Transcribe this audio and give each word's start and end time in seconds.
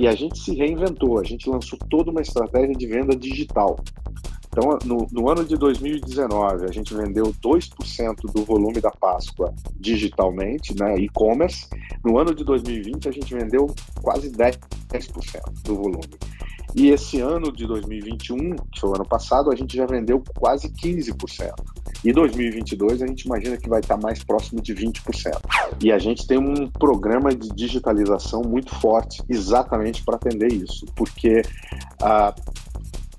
E 0.00 0.08
a 0.08 0.14
gente 0.14 0.38
se 0.38 0.54
reinventou, 0.54 1.20
a 1.20 1.22
gente 1.22 1.46
lançou 1.50 1.78
toda 1.90 2.10
uma 2.10 2.22
estratégia 2.22 2.74
de 2.74 2.86
venda 2.86 3.14
digital. 3.14 3.76
Então, 4.48 4.78
no, 4.82 5.06
no, 5.12 5.28
ano 5.28 5.44
de 5.44 5.56
2019, 5.56 6.64
a 6.64 6.72
gente 6.72 6.94
vendeu 6.94 7.26
2% 7.26 8.32
do 8.32 8.42
volume 8.42 8.80
da 8.80 8.90
Páscoa 8.90 9.54
digitalmente, 9.78 10.74
né, 10.74 10.94
e-commerce. 10.96 11.68
No 12.02 12.16
ano 12.16 12.34
de 12.34 12.42
2020, 12.44 13.10
a 13.10 13.12
gente 13.12 13.34
vendeu 13.34 13.66
quase 14.00 14.32
10% 14.32 14.58
do 15.64 15.76
volume. 15.76 16.18
E 16.74 16.88
esse 16.88 17.20
ano 17.20 17.52
de 17.52 17.66
2021, 17.66 18.56
que 18.72 18.80
foi 18.80 18.88
o 18.88 18.94
ano 18.94 19.06
passado, 19.06 19.52
a 19.52 19.54
gente 19.54 19.76
já 19.76 19.84
vendeu 19.84 20.24
quase 20.34 20.70
15%. 20.70 21.52
E 22.04 22.12
2022 22.12 23.02
a 23.02 23.06
gente 23.06 23.22
imagina 23.22 23.56
que 23.56 23.68
vai 23.68 23.80
estar 23.80 23.96
mais 23.96 24.22
próximo 24.24 24.60
de 24.60 24.74
20%. 24.74 25.00
E 25.82 25.92
a 25.92 25.98
gente 25.98 26.26
tem 26.26 26.38
um 26.38 26.68
programa 26.68 27.34
de 27.34 27.48
digitalização 27.50 28.42
muito 28.42 28.74
forte 28.74 29.22
exatamente 29.28 30.02
para 30.02 30.16
atender 30.16 30.52
isso, 30.52 30.86
porque 30.96 31.42
a 32.00 32.30
uh, 32.30 32.60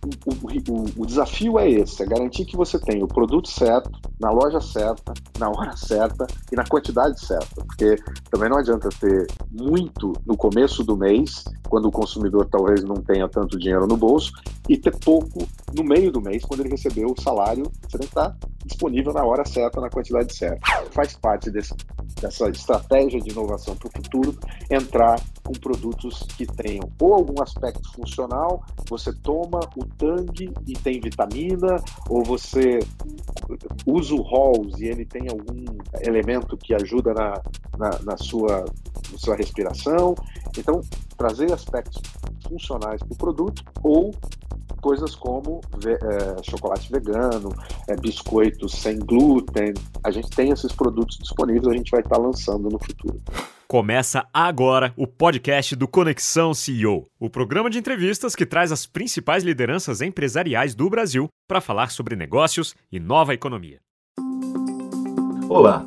o, 0.03 0.73
o, 0.73 0.85
o, 0.97 1.05
desafio 1.05 1.59
é 1.59 1.69
esse: 1.69 2.01
é 2.01 2.05
garantir 2.05 2.45
que 2.45 2.57
você 2.57 2.79
tem 2.79 3.03
o 3.03 3.07
produto 3.07 3.47
certo, 3.47 3.91
na 4.19 4.31
loja 4.31 4.59
certa, 4.59 5.13
na 5.37 5.49
hora 5.49 5.75
certa 5.77 6.25
e 6.51 6.55
na 6.55 6.65
quantidade 6.65 7.23
certa. 7.23 7.63
Porque 7.63 7.95
também 8.29 8.49
não 8.49 8.57
adianta 8.57 8.89
ter 8.99 9.27
muito 9.51 10.13
no 10.25 10.35
começo 10.35 10.83
do 10.83 10.97
mês, 10.97 11.43
quando 11.69 11.87
o 11.87 11.91
consumidor 11.91 12.47
talvez 12.49 12.83
não 12.83 12.95
tenha 12.95 13.27
tanto 13.29 13.59
dinheiro 13.59 13.85
no 13.85 13.95
bolso, 13.95 14.31
e 14.67 14.77
ter 14.77 14.97
pouco 14.97 15.47
no 15.75 15.83
meio 15.83 16.11
do 16.11 16.21
mês, 16.21 16.43
quando 16.45 16.61
ele 16.61 16.69
recebeu 16.69 17.07
o 17.11 17.21
salário, 17.21 17.63
você 17.87 17.97
tem 17.97 18.07
que 18.07 18.13
estar 18.13 18.35
disponível 18.65 19.13
na 19.13 19.23
hora 19.23 19.45
certa, 19.45 19.81
na 19.81 19.89
quantidade 19.89 20.33
certa. 20.35 20.59
Faz 20.91 21.13
parte 21.15 21.49
desse, 21.49 21.75
dessa 22.21 22.49
estratégia 22.49 23.19
de 23.19 23.31
inovação 23.31 23.75
para 23.75 23.87
o 23.87 23.91
futuro 23.91 24.37
entrar 24.69 25.19
com 25.43 25.53
produtos 25.53 26.23
que 26.37 26.45
tenham 26.45 26.89
ou 26.99 27.13
algum 27.13 27.41
aspecto 27.41 27.91
funcional, 27.93 28.63
você 28.87 29.11
toma 29.11 29.59
o 29.75 29.85
Tang 29.97 30.53
e 30.67 30.73
tem 30.73 30.99
vitamina, 30.99 31.75
ou 32.09 32.23
você 32.23 32.79
usa 33.85 34.13
o 34.13 34.21
Halls 34.21 34.79
e 34.79 34.85
ele 34.85 35.05
tem 35.05 35.27
algum 35.29 35.65
elemento 36.01 36.57
que 36.57 36.73
ajuda 36.73 37.13
na, 37.13 37.41
na, 37.77 37.99
na 38.03 38.17
sua, 38.17 38.65
na 39.11 39.17
sua 39.17 39.35
respiração. 39.35 40.15
Então, 40.57 40.81
trazer 41.17 41.51
aspectos 41.51 42.01
funcionais 42.47 43.01
para 43.01 43.13
o 43.13 43.17
produto 43.17 43.63
ou 43.83 44.11
coisas 44.81 45.15
como 45.15 45.61
é, 45.85 46.43
chocolate 46.43 46.91
vegano, 46.91 47.53
é, 47.87 47.95
biscoitos 47.95 48.73
sem 48.73 48.97
glúten. 48.99 49.73
A 50.03 50.11
gente 50.11 50.29
tem 50.31 50.49
esses 50.49 50.73
produtos 50.73 51.17
disponíveis, 51.17 51.67
a 51.67 51.77
gente 51.77 51.91
vai 51.91 52.01
estar 52.01 52.15
tá 52.15 52.21
lançando 52.21 52.69
no 52.69 52.79
futuro. 52.79 53.21
Começa 53.67 54.27
agora 54.33 54.93
o 54.97 55.07
podcast 55.07 55.77
do 55.77 55.87
Conexão 55.87 56.53
CEO, 56.53 57.05
o 57.17 57.29
programa 57.29 57.69
de 57.69 57.77
entrevistas 57.77 58.35
que 58.35 58.45
traz 58.45 58.69
as 58.69 58.85
principais 58.85 59.45
lideranças 59.45 60.01
empresariais 60.01 60.75
do 60.75 60.89
Brasil 60.89 61.29
para 61.47 61.61
falar 61.61 61.89
sobre 61.89 62.17
negócios 62.17 62.75
e 62.91 62.99
nova 62.99 63.33
economia. 63.33 63.79
Olá, 65.47 65.85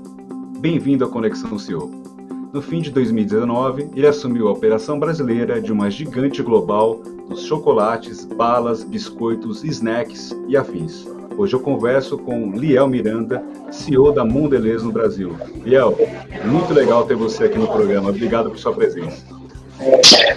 bem-vindo 0.60 1.04
à 1.04 1.10
Conexão 1.10 1.58
CEO. 1.58 2.13
No 2.54 2.62
fim 2.62 2.80
de 2.80 2.88
2019, 2.92 3.90
ele 3.96 4.06
assumiu 4.06 4.46
a 4.46 4.52
operação 4.52 4.96
brasileira 4.96 5.60
de 5.60 5.72
uma 5.72 5.90
gigante 5.90 6.40
global 6.40 7.00
dos 7.28 7.42
chocolates, 7.46 8.24
balas, 8.24 8.84
biscoitos, 8.84 9.64
snacks 9.64 10.30
e 10.46 10.56
afins. 10.56 11.04
Hoje 11.36 11.56
eu 11.56 11.58
converso 11.58 12.16
com 12.16 12.52
Liel 12.52 12.86
Miranda, 12.86 13.44
CEO 13.72 14.12
da 14.12 14.24
Mondelez 14.24 14.84
no 14.84 14.92
Brasil. 14.92 15.34
Liel, 15.64 15.98
muito 16.44 16.72
legal 16.72 17.04
ter 17.04 17.16
você 17.16 17.46
aqui 17.46 17.58
no 17.58 17.66
programa. 17.66 18.10
Obrigado 18.10 18.50
por 18.50 18.58
sua 18.60 18.72
presença. 18.72 19.26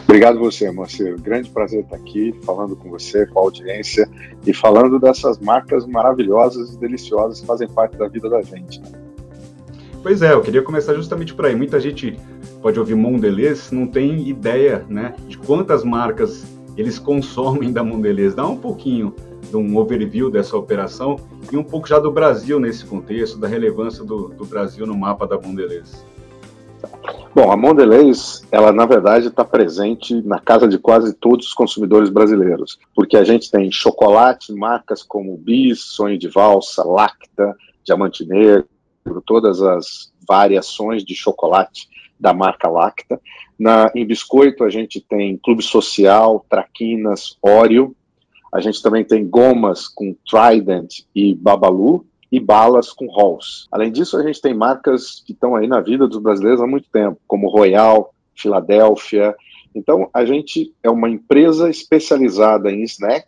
Obrigado 0.05 0.39
você, 0.39 0.71
Marcelo. 0.71 1.19
Grande 1.19 1.51
prazer 1.51 1.81
estar 1.81 1.97
aqui 1.97 2.33
falando 2.43 2.75
com 2.75 2.89
você, 2.89 3.27
com 3.27 3.37
a 3.37 3.43
audiência 3.43 4.09
e 4.43 4.51
falando 4.55 4.99
dessas 4.99 5.37
marcas 5.37 5.85
maravilhosas 5.85 6.73
e 6.73 6.79
deliciosas 6.79 7.41
que 7.41 7.45
fazem 7.45 7.67
parte 7.67 7.95
da 7.95 8.07
vida 8.07 8.27
da 8.27 8.41
gente. 8.41 8.81
Pois 10.07 10.21
é, 10.21 10.31
eu 10.31 10.41
queria 10.41 10.61
começar 10.61 10.93
justamente 10.93 11.33
por 11.33 11.45
aí. 11.45 11.53
Muita 11.53 11.81
gente 11.81 12.17
pode 12.61 12.79
ouvir 12.79 12.95
Mondelez, 12.95 13.71
não 13.73 13.85
tem 13.85 14.25
ideia 14.29 14.85
né, 14.87 15.13
de 15.27 15.37
quantas 15.37 15.83
marcas 15.83 16.47
eles 16.77 16.97
consomem 16.97 17.73
da 17.73 17.83
Mondelez. 17.83 18.33
Dá 18.33 18.47
um 18.47 18.55
pouquinho 18.55 19.13
de 19.49 19.57
um 19.57 19.75
overview 19.75 20.31
dessa 20.31 20.55
operação 20.55 21.17
e 21.51 21.57
um 21.57 21.63
pouco 21.63 21.89
já 21.89 21.99
do 21.99 22.09
Brasil 22.09 22.57
nesse 22.57 22.85
contexto, 22.85 23.37
da 23.37 23.49
relevância 23.49 24.01
do, 24.05 24.29
do 24.29 24.45
Brasil 24.45 24.87
no 24.87 24.97
mapa 24.97 25.27
da 25.27 25.37
Mondelez. 25.37 26.05
Bom, 27.35 27.51
a 27.51 27.57
Mondelez, 27.57 28.47
ela 28.49 28.71
na 28.71 28.85
verdade 28.85 29.27
está 29.27 29.43
presente 29.43 30.21
na 30.21 30.39
casa 30.39 30.69
de 30.69 30.77
quase 30.77 31.13
todos 31.15 31.47
os 31.47 31.53
consumidores 31.53 32.09
brasileiros, 32.09 32.79
porque 32.95 33.17
a 33.17 33.25
gente 33.25 33.51
tem 33.51 33.69
chocolate, 33.73 34.53
marcas 34.53 35.03
como 35.03 35.35
Bis, 35.35 35.81
Sonho 35.81 36.17
de 36.17 36.29
Valsa, 36.29 36.81
Lacta, 36.85 37.53
Diamante 37.83 38.25
Negro, 38.25 38.69
todas 39.25 39.61
as 39.61 40.11
variações 40.27 41.03
de 41.03 41.15
chocolate 41.15 41.87
da 42.19 42.33
marca 42.33 42.67
Lacta. 42.67 43.19
Na, 43.57 43.91
em 43.95 44.05
biscoito 44.05 44.63
a 44.63 44.69
gente 44.69 44.99
tem 44.99 45.37
Clube 45.37 45.63
Social, 45.63 46.45
Traquinas, 46.49 47.37
Oreo, 47.41 47.95
a 48.53 48.59
gente 48.59 48.81
também 48.81 49.03
tem 49.03 49.27
gomas 49.27 49.87
com 49.87 50.15
Trident 50.27 51.01
e 51.13 51.35
Babalu 51.35 52.05
e 52.31 52.39
balas 52.39 52.91
com 52.91 53.07
Halls. 53.07 53.67
Além 53.71 53.91
disso, 53.91 54.17
a 54.17 54.23
gente 54.23 54.41
tem 54.41 54.53
marcas 54.53 55.21
que 55.25 55.33
estão 55.33 55.55
aí 55.55 55.67
na 55.67 55.79
vida 55.79 56.07
dos 56.07 56.21
brasileiros 56.21 56.61
há 56.61 56.67
muito 56.67 56.89
tempo, 56.89 57.19
como 57.27 57.49
Royal, 57.49 58.13
Filadélfia. 58.35 59.35
Então, 59.73 60.09
a 60.13 60.25
gente 60.25 60.73
é 60.81 60.89
uma 60.89 61.09
empresa 61.09 61.69
especializada 61.69 62.71
em 62.71 62.83
snack, 62.83 63.27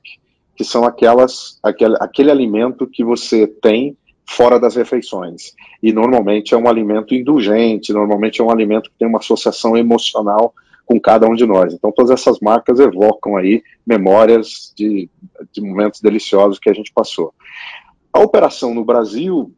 que 0.55 0.63
são 0.63 0.83
aquelas 0.83 1.59
aquele, 1.63 1.95
aquele 1.99 2.31
alimento 2.31 2.87
que 2.87 3.03
você 3.03 3.47
tem 3.47 3.95
fora 4.29 4.59
das 4.59 4.75
refeições. 4.75 5.55
E 5.81 5.91
normalmente 5.91 6.53
é 6.53 6.57
um 6.57 6.67
alimento 6.67 7.15
indulgente, 7.15 7.91
normalmente 7.91 8.39
é 8.39 8.43
um 8.43 8.51
alimento 8.51 8.91
que 8.91 8.97
tem 8.97 9.07
uma 9.07 9.17
associação 9.17 9.75
emocional 9.75 10.53
com 10.85 10.99
cada 10.99 11.27
um 11.27 11.35
de 11.35 11.45
nós. 11.45 11.73
Então, 11.73 11.91
todas 11.91 12.11
essas 12.11 12.39
marcas 12.39 12.79
evocam 12.79 13.35
aí 13.35 13.63
memórias 13.85 14.71
de, 14.75 15.09
de 15.51 15.61
momentos 15.61 15.99
deliciosos 15.99 16.59
que 16.59 16.69
a 16.69 16.73
gente 16.73 16.91
passou. 16.93 17.33
A 18.13 18.19
operação 18.19 18.73
no 18.73 18.85
Brasil 18.85 19.51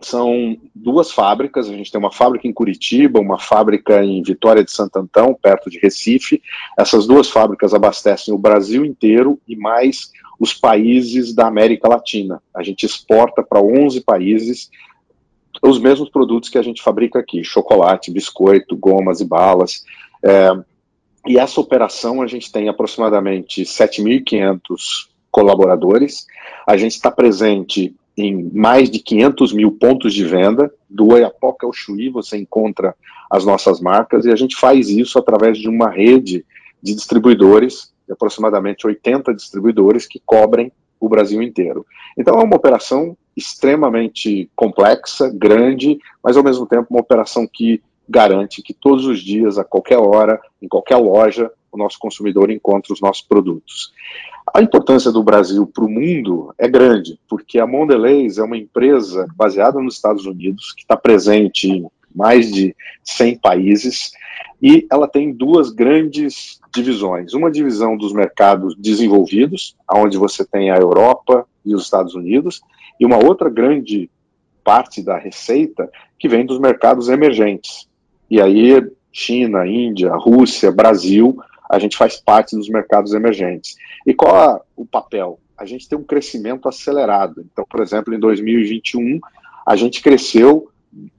são 0.00 0.56
duas 0.74 1.10
fábricas. 1.10 1.68
A 1.68 1.72
gente 1.72 1.90
tem 1.90 1.98
uma 1.98 2.12
fábrica 2.12 2.46
em 2.46 2.52
Curitiba, 2.52 3.20
uma 3.20 3.38
fábrica 3.38 4.04
em 4.04 4.22
Vitória 4.22 4.62
de 4.62 4.70
Santo 4.70 4.98
Antão, 4.98 5.34
perto 5.34 5.70
de 5.70 5.78
Recife. 5.78 6.42
Essas 6.78 7.06
duas 7.06 7.28
fábricas 7.28 7.74
abastecem 7.74 8.32
o 8.32 8.38
Brasil 8.38 8.84
inteiro 8.84 9.40
e 9.48 9.56
mais 9.56 10.10
os 10.38 10.52
países 10.52 11.34
da 11.34 11.46
América 11.46 11.88
Latina. 11.88 12.42
A 12.54 12.62
gente 12.62 12.84
exporta 12.84 13.42
para 13.42 13.62
11 13.62 14.02
países 14.02 14.70
os 15.62 15.78
mesmos 15.78 16.10
produtos 16.10 16.50
que 16.50 16.58
a 16.58 16.62
gente 16.62 16.82
fabrica 16.82 17.18
aqui: 17.18 17.42
chocolate, 17.42 18.10
biscoito, 18.10 18.76
gomas 18.76 19.20
e 19.20 19.24
balas. 19.24 19.84
É, 20.22 20.50
e 21.26 21.38
essa 21.38 21.60
operação 21.60 22.22
a 22.22 22.26
gente 22.26 22.52
tem 22.52 22.68
aproximadamente 22.68 23.62
7.500 23.62 24.60
colaboradores. 25.30 26.26
A 26.66 26.76
gente 26.76 26.92
está 26.92 27.10
presente 27.10 27.94
em 28.16 28.50
mais 28.52 28.90
de 28.90 28.98
500 28.98 29.52
mil 29.52 29.72
pontos 29.72 30.14
de 30.14 30.24
venda. 30.24 30.72
Do 30.88 31.08
Oiapoque 31.08 31.64
ao 31.64 31.72
Chuí 31.72 32.08
você 32.08 32.36
encontra 32.36 32.94
as 33.30 33.44
nossas 33.44 33.80
marcas 33.80 34.24
e 34.24 34.30
a 34.30 34.36
gente 34.36 34.56
faz 34.56 34.88
isso 34.88 35.18
através 35.18 35.58
de 35.58 35.68
uma 35.68 35.90
rede 35.90 36.44
de 36.82 36.94
distribuidores, 36.94 37.92
de 38.06 38.12
aproximadamente 38.12 38.86
80 38.86 39.34
distribuidores 39.34 40.06
que 40.06 40.22
cobrem 40.24 40.72
o 40.98 41.08
Brasil 41.08 41.42
inteiro. 41.42 41.84
Então 42.16 42.38
é 42.38 42.44
uma 42.44 42.56
operação 42.56 43.16
extremamente 43.36 44.50
complexa, 44.56 45.28
grande, 45.28 45.98
mas 46.22 46.36
ao 46.36 46.44
mesmo 46.44 46.66
tempo 46.66 46.86
uma 46.90 47.00
operação 47.00 47.46
que 47.46 47.82
garante 48.08 48.62
que 48.62 48.74
todos 48.74 49.06
os 49.06 49.20
dias, 49.20 49.58
a 49.58 49.64
qualquer 49.64 49.98
hora, 49.98 50.40
em 50.60 50.68
qualquer 50.68 50.96
loja, 50.96 51.50
o 51.70 51.76
nosso 51.76 51.98
consumidor 51.98 52.50
encontra 52.50 52.92
os 52.92 53.00
nossos 53.00 53.22
produtos. 53.22 53.92
A 54.54 54.62
importância 54.62 55.10
do 55.10 55.22
Brasil 55.22 55.66
para 55.66 55.84
o 55.84 55.90
mundo 55.90 56.54
é 56.56 56.68
grande, 56.68 57.18
porque 57.28 57.58
a 57.58 57.66
Mondelez 57.66 58.38
é 58.38 58.42
uma 58.42 58.56
empresa 58.56 59.26
baseada 59.36 59.80
nos 59.80 59.94
Estados 59.94 60.24
Unidos, 60.24 60.72
que 60.72 60.82
está 60.82 60.96
presente 60.96 61.68
em 61.68 61.86
mais 62.14 62.50
de 62.50 62.74
100 63.04 63.38
países, 63.38 64.12
e 64.62 64.86
ela 64.90 65.06
tem 65.06 65.32
duas 65.32 65.70
grandes 65.70 66.58
divisões. 66.74 67.34
Uma 67.34 67.50
divisão 67.50 67.96
dos 67.96 68.12
mercados 68.12 68.74
desenvolvidos, 68.76 69.76
onde 69.92 70.16
você 70.16 70.44
tem 70.44 70.70
a 70.70 70.76
Europa 70.76 71.46
e 71.64 71.74
os 71.74 71.82
Estados 71.82 72.14
Unidos, 72.14 72.62
e 72.98 73.04
uma 73.04 73.22
outra 73.22 73.50
grande 73.50 74.08
parte 74.64 75.02
da 75.02 75.18
receita 75.18 75.90
que 76.18 76.28
vem 76.28 76.46
dos 76.46 76.58
mercados 76.58 77.08
emergentes. 77.08 77.85
E 78.30 78.40
aí, 78.40 78.84
China, 79.12 79.66
Índia, 79.66 80.14
Rússia, 80.14 80.70
Brasil, 80.70 81.38
a 81.70 81.78
gente 81.78 81.96
faz 81.96 82.16
parte 82.16 82.56
dos 82.56 82.68
mercados 82.68 83.12
emergentes. 83.14 83.76
E 84.06 84.14
qual 84.14 84.36
é 84.36 84.60
o 84.76 84.84
papel? 84.84 85.38
A 85.56 85.64
gente 85.64 85.88
tem 85.88 85.98
um 85.98 86.04
crescimento 86.04 86.68
acelerado. 86.68 87.44
Então, 87.50 87.64
por 87.68 87.80
exemplo, 87.80 88.14
em 88.14 88.18
2021, 88.18 89.18
a 89.66 89.74
gente 89.74 90.02
cresceu 90.02 90.68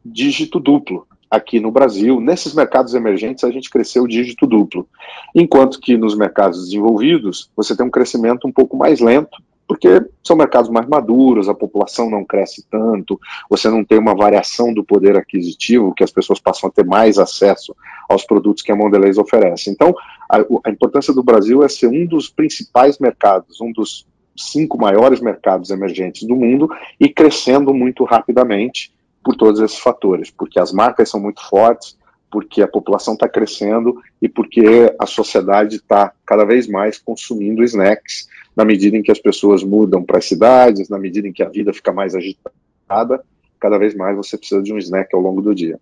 dígito 0.06 0.60
duplo. 0.60 1.08
aqui 1.30 1.60
no 1.60 1.72
Brasil, 1.72 2.22
nesses 2.22 2.54
mercados 2.54 2.94
emergentes, 2.94 3.44
a 3.44 3.52
gente 3.52 3.70
cresceu 3.70 4.08
dígito 4.08 4.48
duplo. 4.48 4.88
Enquanto 5.36 5.80
que 5.80 5.98
nos 5.98 6.16
mercados 6.16 6.66
desenvolvidos, 6.66 7.50
você 7.56 7.76
tem 7.76 7.86
um 7.86 7.92
crescimento 7.92 8.48
um 8.48 8.52
pouco 8.52 8.78
mais 8.78 9.02
lento, 9.02 9.38
porque 9.68 10.02
são 10.24 10.38
mercados 10.38 10.70
mais 10.70 10.88
maduros, 10.88 11.50
a 11.50 11.54
população 11.54 12.10
não 12.10 12.24
cresce 12.24 12.66
tanto, 12.72 13.20
você 13.50 13.70
não 13.70 13.84
tem 13.84 14.00
uma 14.00 14.16
variação 14.16 14.74
do 14.74 14.84
poder 14.84 15.18
aquisitivo, 15.18 15.94
que 15.94 16.04
as 16.04 16.12
pessoas 16.12 16.40
passam 16.40 16.70
a 16.70 16.72
ter 16.72 16.86
mais 16.86 17.20
acesso 17.20 17.76
aos 18.08 18.24
produtos 18.24 18.64
que 18.64 18.72
a 18.72 18.76
Mondelez 18.76 19.18
oferece. 19.18 19.70
Então, 19.70 19.94
a, 20.32 20.38
a 20.66 20.72
importância 20.72 21.14
do 21.14 21.22
Brasil 21.22 21.64
é 21.64 21.68
ser 21.68 21.88
um 21.88 22.06
dos 22.06 22.30
principais 22.30 22.98
mercados, 22.98 23.60
um 23.60 23.72
dos 23.72 24.08
cinco 24.38 24.78
maiores 24.78 25.20
mercados 25.20 25.70
emergentes 25.70 26.26
do 26.26 26.36
mundo 26.36 26.70
e 27.00 27.10
crescendo 27.10 27.74
muito 27.74 28.04
rapidamente 28.06 28.94
por 29.24 29.36
todos 29.36 29.60
esses 29.60 29.80
fatores, 29.80 30.32
porque 30.32 30.60
as 30.60 30.72
marcas 30.72 31.10
são 31.10 31.20
muito 31.20 31.42
fortes, 31.50 31.98
porque 32.30 32.62
a 32.62 32.68
população 32.68 33.14
está 33.14 33.28
crescendo 33.28 34.02
e 34.22 34.28
porque 34.28 34.94
a 35.00 35.06
sociedade 35.06 35.78
está 35.78 36.14
cada 36.26 36.44
vez 36.46 36.68
mais 36.68 36.98
consumindo 36.98 37.64
snacks 37.64 38.28
na 38.56 38.66
medida 38.66 38.98
em 38.98 39.04
que 39.04 39.12
as 39.12 39.20
pessoas 39.20 39.64
mudam 39.64 40.04
para 40.04 40.18
as 40.18 40.26
cidades, 40.26 40.90
na 40.90 41.00
medida 41.00 41.28
em 41.28 41.34
que 41.34 41.44
a 41.44 41.50
vida 41.50 41.74
fica 41.74 41.92
mais 41.94 42.16
agitada, 42.16 43.24
cada 43.60 43.78
vez 43.78 43.96
mais 43.96 44.18
você 44.18 44.38
precisa 44.38 44.62
de 44.62 44.74
um 44.74 44.78
snack 44.78 45.14
ao 45.16 45.22
longo 45.22 45.42
do 45.42 45.54
dia. 45.54 45.80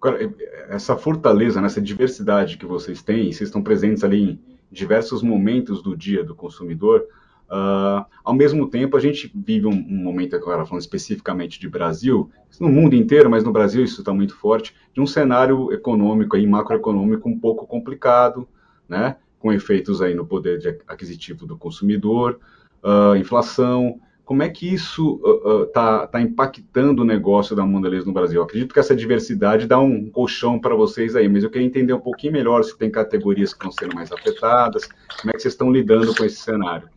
Agora, 0.00 0.34
essa 0.68 0.96
fortaleza, 0.96 1.62
nessa 1.62 1.80
diversidade 1.80 2.58
que 2.58 2.66
vocês 2.66 3.02
têm, 3.02 3.32
vocês 3.32 3.48
estão 3.48 3.62
presentes 3.62 4.04
ali 4.04 4.22
em 4.22 4.40
diversos 4.70 5.22
momentos 5.22 5.82
do 5.82 5.96
dia 5.96 6.22
do 6.22 6.34
consumidor, 6.34 7.06
Uh, 7.50 8.04
ao 8.24 8.34
mesmo 8.34 8.68
tempo, 8.68 8.96
a 8.96 9.00
gente 9.00 9.30
vive 9.34 9.66
um, 9.66 9.70
um, 9.70 10.02
momento 10.02 10.34
agora, 10.34 10.64
falando 10.64 10.80
especificamente 10.80 11.60
de 11.60 11.68
Brasil, 11.68 12.30
no 12.58 12.68
mundo 12.68 12.94
inteiro, 12.94 13.30
mas 13.30 13.44
no 13.44 13.52
Brasil 13.52 13.84
isso 13.84 14.00
está 14.00 14.12
muito 14.12 14.34
forte, 14.36 14.74
de 14.92 15.00
um 15.00 15.06
cenário 15.06 15.72
econômico 15.72 16.36
e 16.36 16.46
macroeconômico 16.46 17.28
um 17.28 17.38
pouco 17.38 17.66
complicado, 17.66 18.48
né? 18.88 19.16
com 19.44 19.52
efeitos 19.52 20.00
aí 20.00 20.14
no 20.14 20.24
poder 20.24 20.80
aquisitivo 20.88 21.44
do 21.44 21.54
consumidor, 21.54 22.40
uh, 22.82 23.14
inflação. 23.14 24.00
Como 24.24 24.42
é 24.42 24.48
que 24.48 24.72
isso 24.72 25.20
está 25.66 26.00
uh, 26.00 26.04
uh, 26.04 26.08
tá 26.08 26.18
impactando 26.18 27.02
o 27.02 27.04
negócio 27.04 27.54
da 27.54 27.66
Mondelez 27.66 28.06
no 28.06 28.12
Brasil? 28.14 28.40
Eu 28.40 28.44
acredito 28.44 28.72
que 28.72 28.80
essa 28.80 28.96
diversidade 28.96 29.66
dá 29.66 29.78
um 29.78 30.08
colchão 30.08 30.58
para 30.58 30.74
vocês 30.74 31.14
aí, 31.14 31.28
mas 31.28 31.44
eu 31.44 31.50
queria 31.50 31.66
entender 31.66 31.92
um 31.92 32.00
pouquinho 32.00 32.32
melhor 32.32 32.64
se 32.64 32.74
tem 32.78 32.90
categorias 32.90 33.52
que 33.52 33.58
estão 33.58 33.70
sendo 33.70 33.94
mais 33.94 34.10
afetadas, 34.10 34.88
como 35.20 35.30
é 35.30 35.32
que 35.34 35.42
vocês 35.42 35.52
estão 35.52 35.70
lidando 35.70 36.14
com 36.14 36.24
esse 36.24 36.36
cenário. 36.36 36.88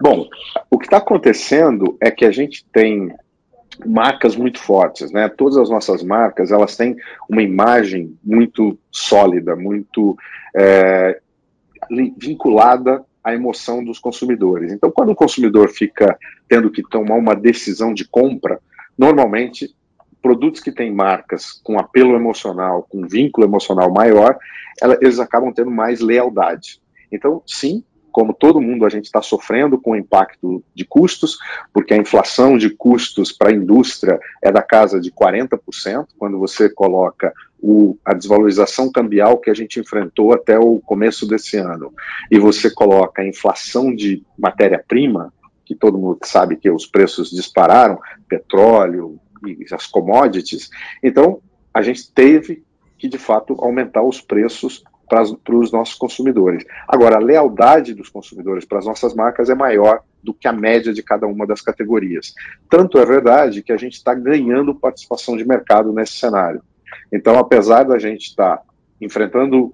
Bom, 0.00 0.28
o 0.70 0.78
que 0.78 0.86
está 0.86 0.96
acontecendo 0.96 1.96
é 2.00 2.10
que 2.10 2.24
a 2.24 2.30
gente 2.30 2.64
tem 2.72 3.14
marcas 3.84 4.34
muito 4.34 4.58
fortes, 4.58 5.10
né? 5.12 5.28
Todas 5.28 5.58
as 5.58 5.68
nossas 5.68 6.02
marcas 6.02 6.50
elas 6.50 6.76
têm 6.76 6.96
uma 7.28 7.42
imagem 7.42 8.16
muito 8.24 8.78
sólida, 8.90 9.54
muito 9.54 10.16
é, 10.56 11.20
vinculada 12.16 13.04
à 13.22 13.34
emoção 13.34 13.84
dos 13.84 13.98
consumidores. 13.98 14.72
Então, 14.72 14.90
quando 14.90 15.10
o 15.10 15.16
consumidor 15.16 15.68
fica 15.68 16.16
tendo 16.48 16.70
que 16.70 16.82
tomar 16.82 17.16
uma 17.16 17.34
decisão 17.34 17.92
de 17.92 18.06
compra, 18.06 18.58
normalmente 18.96 19.74
produtos 20.22 20.60
que 20.60 20.72
têm 20.72 20.92
marcas 20.92 21.52
com 21.52 21.78
apelo 21.78 22.14
emocional, 22.14 22.86
com 22.88 23.06
vínculo 23.06 23.46
emocional 23.46 23.90
maior, 23.90 24.38
eles 25.00 25.18
acabam 25.18 25.52
tendo 25.52 25.70
mais 25.70 26.00
lealdade. 26.00 26.80
Então, 27.10 27.42
sim, 27.46 27.82
como 28.10 28.34
todo 28.34 28.60
mundo, 28.60 28.84
a 28.84 28.88
gente 28.88 29.04
está 29.04 29.22
sofrendo 29.22 29.80
com 29.80 29.92
o 29.92 29.96
impacto 29.96 30.62
de 30.74 30.84
custos, 30.84 31.38
porque 31.72 31.94
a 31.94 31.96
inflação 31.96 32.58
de 32.58 32.70
custos 32.70 33.32
para 33.32 33.50
a 33.50 33.54
indústria 33.54 34.18
é 34.42 34.50
da 34.50 34.62
casa 34.62 35.00
de 35.00 35.10
40%, 35.10 36.06
quando 36.18 36.38
você 36.38 36.68
coloca 36.68 37.32
o, 37.60 37.96
a 38.04 38.14
desvalorização 38.14 38.90
cambial 38.90 39.38
que 39.38 39.50
a 39.50 39.54
gente 39.54 39.78
enfrentou 39.78 40.32
até 40.32 40.58
o 40.58 40.80
começo 40.80 41.26
desse 41.26 41.56
ano, 41.56 41.92
e 42.30 42.38
você 42.38 42.70
coloca 42.70 43.22
a 43.22 43.26
inflação 43.26 43.94
de 43.94 44.22
matéria-prima, 44.38 45.32
que 45.64 45.74
todo 45.74 45.98
mundo 45.98 46.18
sabe 46.24 46.56
que 46.56 46.70
os 46.70 46.86
preços 46.86 47.30
dispararam, 47.30 47.98
petróleo 48.28 49.18
e 49.46 49.64
as 49.72 49.86
commodities, 49.86 50.68
então 51.02 51.40
a 51.72 51.82
gente 51.82 52.12
teve 52.12 52.64
que, 52.98 53.08
de 53.08 53.18
fato, 53.18 53.56
aumentar 53.58 54.02
os 54.02 54.20
preços 54.20 54.84
para, 55.10 55.56
os 55.56 55.72
nossos 55.72 55.96
consumidores. 55.96 56.64
Agora, 56.86 57.16
a 57.16 57.20
lealdade 57.20 57.92
dos 57.92 58.08
consumidores 58.08 58.64
para 58.64 58.78
as 58.78 58.86
nossas 58.86 59.12
marcas 59.12 59.50
é 59.50 59.54
maior 59.56 60.02
do 60.22 60.32
que 60.32 60.46
a 60.46 60.52
média 60.52 60.92
de 60.92 61.02
cada 61.02 61.26
uma 61.26 61.44
das 61.44 61.60
categorias. 61.60 62.32
Tanto 62.68 62.96
é 62.96 63.04
verdade 63.04 63.62
que 63.62 63.72
a 63.72 63.76
gente 63.76 63.94
está 63.94 64.14
ganhando 64.14 64.72
participação 64.72 65.36
de 65.36 65.44
mercado 65.44 65.92
nesse 65.92 66.12
cenário. 66.12 66.62
Então, 67.12 67.36
apesar 67.36 67.82
da 67.82 67.98
gente 67.98 68.26
estar 68.26 68.58
tá 68.58 68.62
enfrentando 69.00 69.72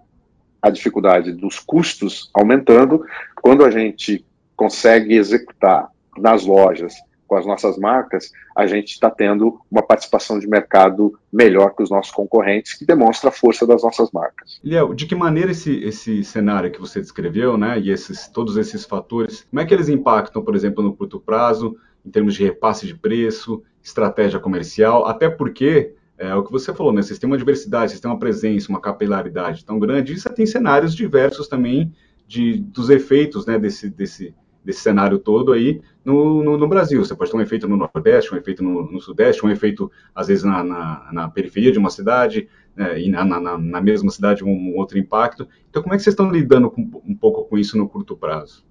a 0.62 0.70
dificuldade 0.70 1.32
dos 1.32 1.58
custos 1.58 2.30
aumentando, 2.32 3.04
quando 3.42 3.62
a 3.62 3.70
gente 3.70 4.24
consegue 4.56 5.14
executar 5.14 5.88
nas 6.16 6.46
lojas 6.46 6.94
com 7.26 7.36
as 7.36 7.46
nossas 7.46 7.76
marcas, 7.76 8.30
a 8.56 8.66
gente 8.66 8.92
está 8.92 9.10
tendo 9.10 9.60
uma 9.70 9.82
participação 9.82 10.38
de 10.38 10.46
mercado 10.46 11.18
melhor 11.32 11.74
que 11.74 11.82
os 11.82 11.90
nossos 11.90 12.12
concorrentes, 12.12 12.74
que 12.74 12.84
demonstra 12.84 13.30
a 13.30 13.32
força 13.32 13.66
das 13.66 13.82
nossas 13.82 14.10
marcas. 14.10 14.60
Léo, 14.64 14.94
de 14.94 15.06
que 15.06 15.14
maneira 15.14 15.50
esse, 15.50 15.76
esse 15.84 16.24
cenário 16.24 16.70
que 16.70 16.80
você 16.80 17.00
descreveu, 17.00 17.56
né, 17.56 17.78
e 17.78 17.90
esses, 17.90 18.28
todos 18.28 18.56
esses 18.56 18.84
fatores, 18.84 19.46
como 19.50 19.60
é 19.60 19.66
que 19.66 19.74
eles 19.74 19.88
impactam, 19.88 20.42
por 20.42 20.54
exemplo, 20.54 20.82
no 20.82 20.94
curto 20.94 21.20
prazo, 21.20 21.76
em 22.04 22.10
termos 22.10 22.34
de 22.34 22.44
repasse 22.44 22.86
de 22.86 22.94
preço, 22.94 23.62
estratégia 23.82 24.38
comercial, 24.38 25.06
até 25.06 25.28
porque 25.28 25.94
é, 26.18 26.34
o 26.34 26.42
que 26.42 26.52
você 26.52 26.72
falou, 26.72 26.92
né? 26.92 27.02
Vocês 27.02 27.18
têm 27.18 27.28
uma 27.28 27.36
diversidade, 27.36 27.90
vocês 27.90 28.00
têm 28.00 28.10
uma 28.10 28.18
presença, 28.18 28.70
uma 28.70 28.80
capilaridade 28.80 29.64
tão 29.64 29.78
grande, 29.78 30.12
e 30.12 30.18
você 30.18 30.28
tem 30.30 30.46
cenários 30.46 30.94
diversos 30.94 31.46
também 31.46 31.92
de, 32.26 32.58
dos 32.58 32.90
efeitos 32.90 33.46
né, 33.46 33.58
desse, 33.58 33.90
desse, 33.90 34.34
desse 34.66 34.80
cenário 34.80 35.20
todo 35.20 35.52
aí 35.52 35.80
no, 36.04 36.42
no, 36.42 36.58
no, 36.58 36.68
Brasil. 36.68 37.02
Você 37.02 37.14
pode 37.14 37.30
ter 37.30 37.36
um 37.36 37.40
efeito 37.40 37.68
no 37.68 37.76
Nordeste, 37.76 38.34
um 38.34 38.36
efeito 38.36 38.64
no, 38.64 38.90
no 38.90 39.00
Sudeste, 39.00 39.46
um 39.46 39.50
efeito, 39.50 39.90
às 40.12 40.26
vezes, 40.26 40.42
na, 40.42 40.64
na, 40.64 41.08
na 41.12 41.28
periferia 41.28 41.70
de 41.70 41.78
uma 41.78 41.88
cidade, 41.88 42.48
né, 42.74 43.00
e 43.00 43.08
na, 43.08 43.24
na, 43.24 43.56
na, 43.56 43.80
mesma 43.80 44.10
cidade 44.10 44.44
um, 44.44 44.50
um, 44.50 44.76
outro 44.76 44.98
impacto. 44.98 45.48
Então, 45.70 45.82
como 45.82 45.94
é 45.94 45.96
que 45.96 46.02
vocês 46.02 46.14
estão 46.14 46.30
lidando 46.30 46.68
com, 46.68 46.82
um 47.06 47.14
pouco 47.14 47.44
com 47.44 47.56
isso 47.56 47.78
no 47.78 47.88
curto 47.88 48.16
prazo? 48.16 48.66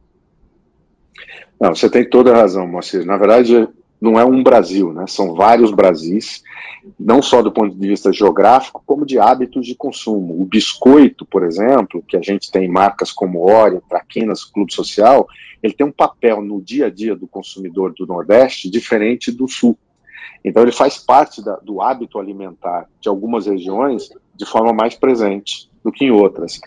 Não, 1.59 1.73
você 1.73 1.89
tem 1.89 2.07
toda 2.07 2.33
a 2.33 2.35
razão, 2.35 2.67
Moacir. 2.67 3.05
Na 3.05 3.15
verdade, 3.15 3.69
não 3.99 4.19
é 4.19 4.25
um 4.25 4.43
Brasil, 4.43 4.91
né? 4.93 5.05
São 5.07 5.33
vários 5.33 5.71
Brasis, 5.71 6.43
não 6.99 7.21
só 7.21 7.41
do 7.41 7.51
ponto 7.51 7.75
de 7.75 7.87
vista 7.87 8.11
geográfico, 8.11 8.83
como 8.85 9.05
de 9.05 9.17
hábitos 9.17 9.65
de 9.65 9.75
consumo. 9.75 10.39
O 10.39 10.45
biscoito, 10.45 11.25
por 11.25 11.43
exemplo, 11.43 12.03
que 12.07 12.17
a 12.17 12.21
gente 12.21 12.51
tem 12.51 12.67
marcas 12.67 13.11
como 13.11 13.49
Oreo, 13.49 13.81
Traquinas, 13.87 14.43
Clube 14.43 14.73
Social, 14.73 15.27
ele 15.63 15.73
tem 15.73 15.85
um 15.85 15.91
papel 15.91 16.41
no 16.41 16.61
dia 16.61 16.87
a 16.87 16.89
dia 16.89 17.15
do 17.15 17.27
consumidor 17.27 17.93
do 17.93 18.05
Nordeste 18.05 18.69
diferente 18.69 19.31
do 19.31 19.47
Sul. 19.47 19.77
Então, 20.43 20.61
ele 20.61 20.71
faz 20.71 20.97
parte 20.97 21.43
da, 21.43 21.55
do 21.55 21.81
hábito 21.81 22.19
alimentar 22.19 22.87
de 23.01 23.09
algumas 23.09 23.47
regiões 23.47 24.09
de 24.35 24.45
forma 24.45 24.71
mais 24.71 24.93
presente 24.93 25.69
do 25.83 25.91
que 25.91 26.05
em 26.05 26.11
outras. 26.11 26.59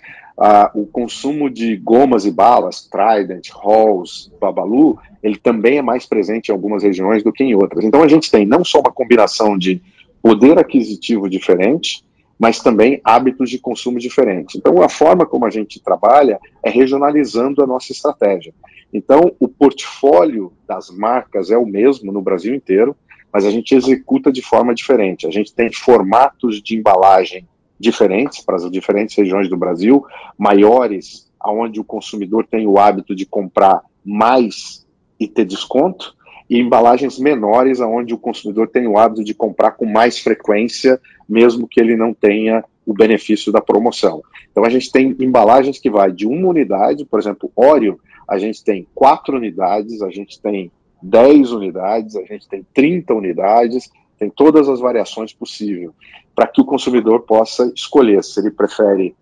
O 0.73 0.87
consumo 0.87 1.51
de 1.51 1.77
gomas 1.77 2.25
e 2.25 2.31
balas, 2.31 2.89
Trident, 2.89 3.49
Halls, 3.51 4.31
Babalu, 4.41 4.97
ele 5.21 5.37
também 5.37 5.79
é 5.79 5.83
mais 5.83 6.07
presente 6.07 6.49
em 6.49 6.53
algumas 6.53 6.85
regiões 6.85 7.25
do 7.25 7.33
que 7.33 7.43
em 7.43 7.57
outras. 7.57 7.85
Então, 7.85 8.03
a 8.03 8.09
gente 8.09 8.31
tem 8.31 8.47
não 8.47 8.65
só 8.65 8.79
uma 8.79 8.93
combinação 8.93 9.59
de 9.59 9.83
poder 10.23 10.57
aquisitivo 10.59 11.29
diferente, 11.29 12.05
mas 12.39 12.61
também 12.61 13.01
hábitos 13.03 13.51
de 13.51 13.59
consumo 13.59 13.99
diferentes. 13.99 14.55
Então, 14.55 14.81
a 14.81 14.89
forma 14.89 15.27
como 15.27 15.45
a 15.45 15.51
gente 15.51 15.83
trabalha 15.83 16.39
é 16.63 16.71
regionalizando 16.71 17.63
a 17.63 17.67
nossa 17.67 17.91
estratégia. 17.91 18.55
Então, 18.93 19.33
o 19.41 19.49
portfólio 19.49 20.53
das 20.67 20.89
marcas 20.89 21.51
é 21.51 21.59
o 21.59 21.67
mesmo 21.67 22.13
no 22.13 22.23
Brasil 22.23 22.55
inteiro, 22.55 22.97
mas 23.33 23.45
a 23.45 23.51
gente 23.51 23.75
executa 23.75 24.31
de 24.31 24.41
forma 24.41 24.73
diferente. 24.73 25.27
A 25.27 25.31
gente 25.31 25.53
tem 25.53 25.73
formatos 25.73 26.63
de 26.63 26.77
embalagem 26.77 27.47
diferentes 27.79 28.45
para 28.45 28.57
as 28.57 28.71
diferentes 28.71 29.17
regiões 29.17 29.49
do 29.49 29.57
Brasil, 29.57 30.05
maiores, 30.37 31.31
aonde 31.41 31.81
o 31.81 31.85
consumidor 31.85 32.47
tem 32.47 32.67
o 32.67 32.79
hábito 32.79 33.15
de 33.15 33.25
comprar 33.25 33.83
mais 34.05 34.87
e 35.19 35.29
ter 35.29 35.45
desconto, 35.45 36.17
e 36.49 36.59
embalagens 36.59 37.19
menores, 37.19 37.81
aonde 37.81 38.15
o 38.15 38.19
consumidor 38.19 38.69
tem 38.69 38.87
o 38.87 38.97
hábito 38.97 39.23
de 39.23 39.35
comprar 39.35 39.73
com 39.73 39.85
mais 39.85 40.19
frequência, 40.19 40.99
mesmo 41.29 41.69
que 41.69 41.79
ele 41.79 41.95
não 41.95 42.15
tenha 42.15 42.65
o 42.87 42.95
benefício 42.95 43.53
da 43.53 43.61
promoção. 43.61 44.23
Então 44.51 44.65
a 44.65 44.71
gente 44.71 44.91
tem 44.91 45.15
embalagens 45.21 45.79
que 45.79 45.91
vai 45.91 46.11
de 46.11 46.27
uma 46.27 46.49
unidade, 46.49 47.05
por 47.05 47.21
exemplo, 47.21 47.53
Oreo, 47.55 48.01
a 48.27 48.39
gente 48.39 48.65
tem 48.65 48.87
quatro 48.95 49.37
unidades, 49.37 50.01
a 50.01 50.11
gente 50.11 50.41
tem 50.41 50.73
10 51.03 51.53
unidades, 51.53 52.17
a 52.17 52.23
gente 52.23 52.49
tem 52.49 52.65
30 52.75 53.15
unidades, 53.15 53.91
tem 54.19 54.31
todas 54.31 54.69
as 54.69 54.81
variações 54.81 55.33
possíveis, 55.33 55.91
para 56.39 56.47
que 56.47 56.61
o 56.61 56.65
consumidor 56.65 57.23
possa 57.23 57.69
escolher 57.75 58.23
se 58.23 58.39
ele 58.39 58.53
prefere 58.53 59.17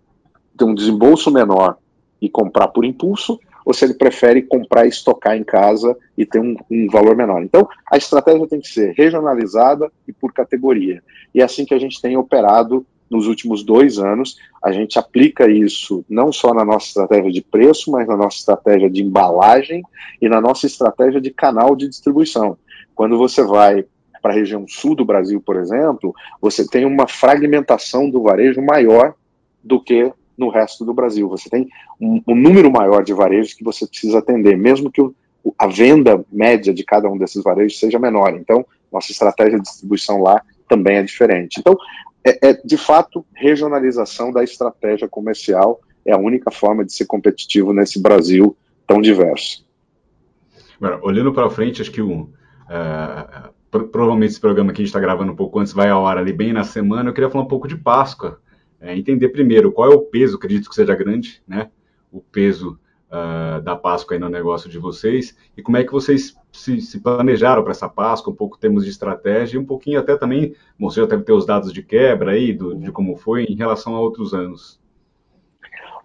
ter 0.55 0.65
um 0.65 0.75
desembolso 0.75 1.31
menor 1.31 1.75
e 2.21 2.29
comprar 2.29 2.67
por 2.67 2.85
impulso, 2.85 3.39
ou 3.65 3.73
se 3.73 3.85
ele 3.85 3.95
prefere 3.95 4.43
comprar 4.43 4.85
e 4.85 4.89
estocar 4.89 5.35
em 5.35 5.43
casa 5.43 5.97
e 6.15 6.27
ter 6.27 6.39
um, 6.39 6.55
um 6.69 6.87
valor 6.87 7.15
menor. 7.15 7.41
Então, 7.41 7.67
a 7.91 7.97
estratégia 7.97 8.45
tem 8.45 8.61
que 8.61 8.67
ser 8.67 8.93
regionalizada 8.95 9.91
e 10.07 10.13
por 10.13 10.31
categoria. 10.31 11.01
E 11.33 11.41
é 11.41 11.43
assim 11.43 11.65
que 11.65 11.73
a 11.73 11.79
gente 11.79 11.99
tem 11.99 12.15
operado 12.15 12.85
nos 13.09 13.25
últimos 13.25 13.63
dois 13.63 13.97
anos. 13.97 14.37
A 14.63 14.71
gente 14.71 14.99
aplica 14.99 15.49
isso 15.49 16.05
não 16.07 16.31
só 16.31 16.53
na 16.53 16.63
nossa 16.63 16.85
estratégia 16.85 17.31
de 17.31 17.41
preço, 17.41 17.89
mas 17.89 18.07
na 18.07 18.15
nossa 18.15 18.37
estratégia 18.37 18.91
de 18.91 19.01
embalagem 19.01 19.81
e 20.21 20.29
na 20.29 20.39
nossa 20.39 20.67
estratégia 20.67 21.19
de 21.19 21.31
canal 21.31 21.75
de 21.75 21.89
distribuição. 21.89 22.59
Quando 22.93 23.17
você 23.17 23.41
vai 23.43 23.87
para 24.21 24.31
a 24.33 24.35
região 24.35 24.67
sul 24.67 24.95
do 24.95 25.05
Brasil, 25.05 25.41
por 25.41 25.55
exemplo, 25.57 26.13
você 26.41 26.67
tem 26.67 26.85
uma 26.85 27.07
fragmentação 27.07 28.09
do 28.09 28.21
varejo 28.21 28.61
maior 28.61 29.13
do 29.63 29.81
que 29.81 30.11
no 30.37 30.49
resto 30.49 30.85
do 30.85 30.93
Brasil. 30.93 31.27
Você 31.29 31.49
tem 31.49 31.67
um, 31.99 32.21
um 32.27 32.35
número 32.35 32.71
maior 32.71 33.03
de 33.03 33.13
varejos 33.13 33.53
que 33.53 33.63
você 33.63 33.87
precisa 33.87 34.19
atender, 34.19 34.57
mesmo 34.57 34.91
que 34.91 35.01
o, 35.01 35.13
a 35.57 35.67
venda 35.67 36.23
média 36.31 36.73
de 36.73 36.83
cada 36.83 37.09
um 37.09 37.17
desses 37.17 37.43
varejos 37.43 37.79
seja 37.79 37.97
menor. 37.97 38.33
Então, 38.35 38.65
nossa 38.91 39.11
estratégia 39.11 39.57
de 39.57 39.63
distribuição 39.63 40.21
lá 40.21 40.41
também 40.67 40.97
é 40.97 41.03
diferente. 41.03 41.59
Então, 41.59 41.75
é, 42.23 42.49
é 42.49 42.53
de 42.53 42.77
fato 42.77 43.25
regionalização 43.33 44.31
da 44.31 44.43
estratégia 44.43 45.07
comercial 45.07 45.79
é 46.05 46.13
a 46.13 46.17
única 46.17 46.49
forma 46.51 46.85
de 46.85 46.93
ser 46.93 47.05
competitivo 47.05 47.73
nesse 47.73 48.01
Brasil 48.01 48.55
tão 48.85 49.01
diverso. 49.01 49.65
Agora, 50.79 50.99
olhando 51.03 51.33
para 51.33 51.49
frente, 51.49 51.81
acho 51.81 51.91
que 51.91 52.01
o, 52.01 52.21
uh, 52.21 53.49
provavelmente 53.85 54.31
esse 54.31 54.39
programa 54.39 54.71
que 54.71 54.81
a 54.81 54.83
gente 54.83 54.89
está 54.89 54.99
gravando 54.99 55.31
um 55.31 55.35
pouco 55.35 55.59
antes 55.59 55.73
vai 55.73 55.89
ao 55.89 56.05
ar 56.05 56.17
ali 56.17 56.33
bem 56.33 56.53
na 56.53 56.63
semana. 56.63 57.09
Eu 57.09 57.13
queria 57.13 57.29
falar 57.29 57.43
um 57.43 57.47
pouco 57.47 57.67
de 57.67 57.77
Páscoa 57.77 58.39
é, 58.79 58.95
entender 58.95 59.29
primeiro 59.29 59.71
qual 59.71 59.91
é 59.91 59.95
o 59.95 60.01
peso, 60.01 60.37
acredito 60.37 60.69
que 60.69 60.75
seja 60.75 60.95
grande, 60.95 61.41
né? 61.47 61.69
O 62.11 62.21
peso 62.21 62.79
uh, 63.07 63.61
da 63.61 63.75
Páscoa 63.75 64.15
aí 64.15 64.19
no 64.19 64.29
negócio 64.29 64.69
de 64.69 64.77
vocês 64.77 65.35
e 65.55 65.61
como 65.61 65.77
é 65.77 65.83
que 65.83 65.91
vocês 65.91 66.35
se, 66.51 66.79
se 66.81 66.99
planejaram 66.99 67.63
para 67.63 67.71
essa 67.71 67.89
Páscoa, 67.89 68.31
um 68.31 68.35
pouco 68.35 68.57
temos 68.57 68.83
de 68.83 68.91
estratégia 68.91 69.57
e 69.57 69.59
um 69.59 69.65
pouquinho 69.65 69.99
até 69.99 70.15
também, 70.15 70.55
bom, 70.79 70.89
deve 70.89 71.23
ter 71.23 71.33
os 71.33 71.45
dados 71.45 71.73
de 71.73 71.83
quebra 71.83 72.31
aí, 72.31 72.53
do, 72.53 72.75
de 72.75 72.91
como 72.91 73.15
foi 73.15 73.45
em 73.45 73.55
relação 73.55 73.95
a 73.95 73.99
outros 73.99 74.33
anos. 74.33 74.79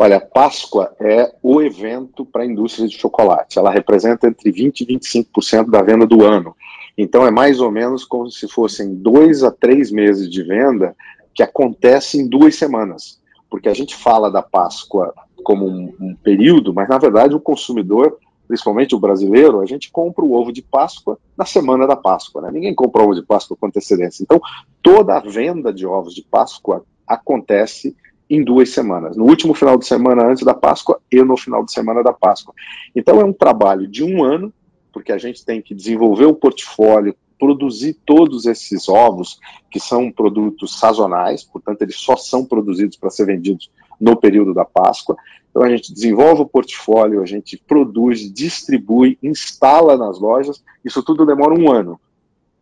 Olha, 0.02 0.18
Páscoa 0.18 0.92
é 0.98 1.32
o 1.40 1.62
evento 1.62 2.26
para 2.26 2.42
a 2.42 2.44
indústria 2.44 2.88
de 2.88 2.98
chocolate. 2.98 3.56
Ela 3.56 3.70
representa 3.70 4.26
entre 4.26 4.50
20% 4.50 4.80
e 4.80 4.96
25% 4.96 5.70
da 5.70 5.80
venda 5.80 6.04
do 6.04 6.24
ano. 6.24 6.56
Então 6.98 7.24
é 7.24 7.30
mais 7.30 7.60
ou 7.60 7.70
menos 7.70 8.04
como 8.04 8.28
se 8.28 8.48
fossem 8.48 8.96
dois 8.96 9.44
a 9.44 9.52
três 9.52 9.92
meses 9.92 10.28
de 10.28 10.42
venda 10.42 10.96
que 11.32 11.40
acontece 11.40 12.18
em 12.18 12.28
duas 12.28 12.56
semanas, 12.56 13.20
porque 13.48 13.68
a 13.68 13.74
gente 13.74 13.94
fala 13.94 14.28
da 14.28 14.42
Páscoa 14.42 15.14
como 15.44 15.68
um, 15.68 15.94
um, 16.00 16.16
período, 16.16 16.74
mas 16.74 16.88
na 16.88 16.98
verdade 16.98 17.36
o 17.36 17.40
consumidor, 17.40 18.18
principalmente 18.48 18.96
o 18.96 18.98
brasileiro, 18.98 19.60
a 19.60 19.66
gente 19.66 19.88
compra 19.88 20.24
o 20.24 20.32
ovo 20.32 20.52
de 20.52 20.62
Páscoa 20.62 21.16
na 21.38 21.44
semana 21.44 21.86
da 21.86 21.94
Páscoa, 21.94 22.42
né? 22.42 22.50
Ninguém 22.50 22.74
compra 22.74 23.04
ovo 23.04 23.14
de 23.14 23.22
Páscoa 23.24 23.56
com 23.56 23.68
antecedência. 23.68 24.24
Então, 24.24 24.40
toda 24.82 25.16
a 25.16 25.20
venda 25.20 25.72
de 25.72 25.86
ovos 25.86 26.12
de 26.12 26.22
Páscoa 26.22 26.84
acontece 27.06 27.94
em 28.32 28.42
duas 28.42 28.70
semanas, 28.70 29.14
no 29.14 29.26
último 29.26 29.52
final 29.52 29.76
de 29.76 29.86
semana 29.86 30.26
antes 30.26 30.42
da 30.42 30.54
Páscoa 30.54 30.98
e 31.12 31.22
no 31.22 31.36
final 31.36 31.62
de 31.62 31.70
semana 31.70 32.02
da 32.02 32.14
Páscoa. 32.14 32.54
Então, 32.96 33.20
é 33.20 33.24
um 33.24 33.32
trabalho 33.32 33.86
de 33.86 34.02
um 34.02 34.24
ano, 34.24 34.50
porque 34.90 35.12
a 35.12 35.18
gente 35.18 35.44
tem 35.44 35.60
que 35.60 35.74
desenvolver 35.74 36.24
o 36.24 36.34
portfólio 36.34 37.14
produzir 37.38 37.98
todos 38.06 38.46
esses 38.46 38.88
ovos, 38.88 39.38
que 39.70 39.78
são 39.78 40.10
produtos 40.10 40.78
sazonais, 40.78 41.44
portanto, 41.44 41.82
eles 41.82 41.96
só 41.96 42.16
são 42.16 42.42
produzidos 42.46 42.96
para 42.96 43.10
ser 43.10 43.26
vendidos 43.26 43.70
no 44.00 44.16
período 44.16 44.54
da 44.54 44.64
Páscoa. 44.64 45.14
Então, 45.50 45.62
a 45.62 45.68
gente 45.68 45.92
desenvolve 45.92 46.40
o 46.40 46.48
portfólio, 46.48 47.20
a 47.20 47.26
gente 47.26 47.62
produz, 47.68 48.32
distribui, 48.32 49.18
instala 49.22 49.94
nas 49.94 50.18
lojas, 50.18 50.64
isso 50.82 51.02
tudo 51.02 51.26
demora 51.26 51.52
um 51.52 51.70
ano. 51.70 52.00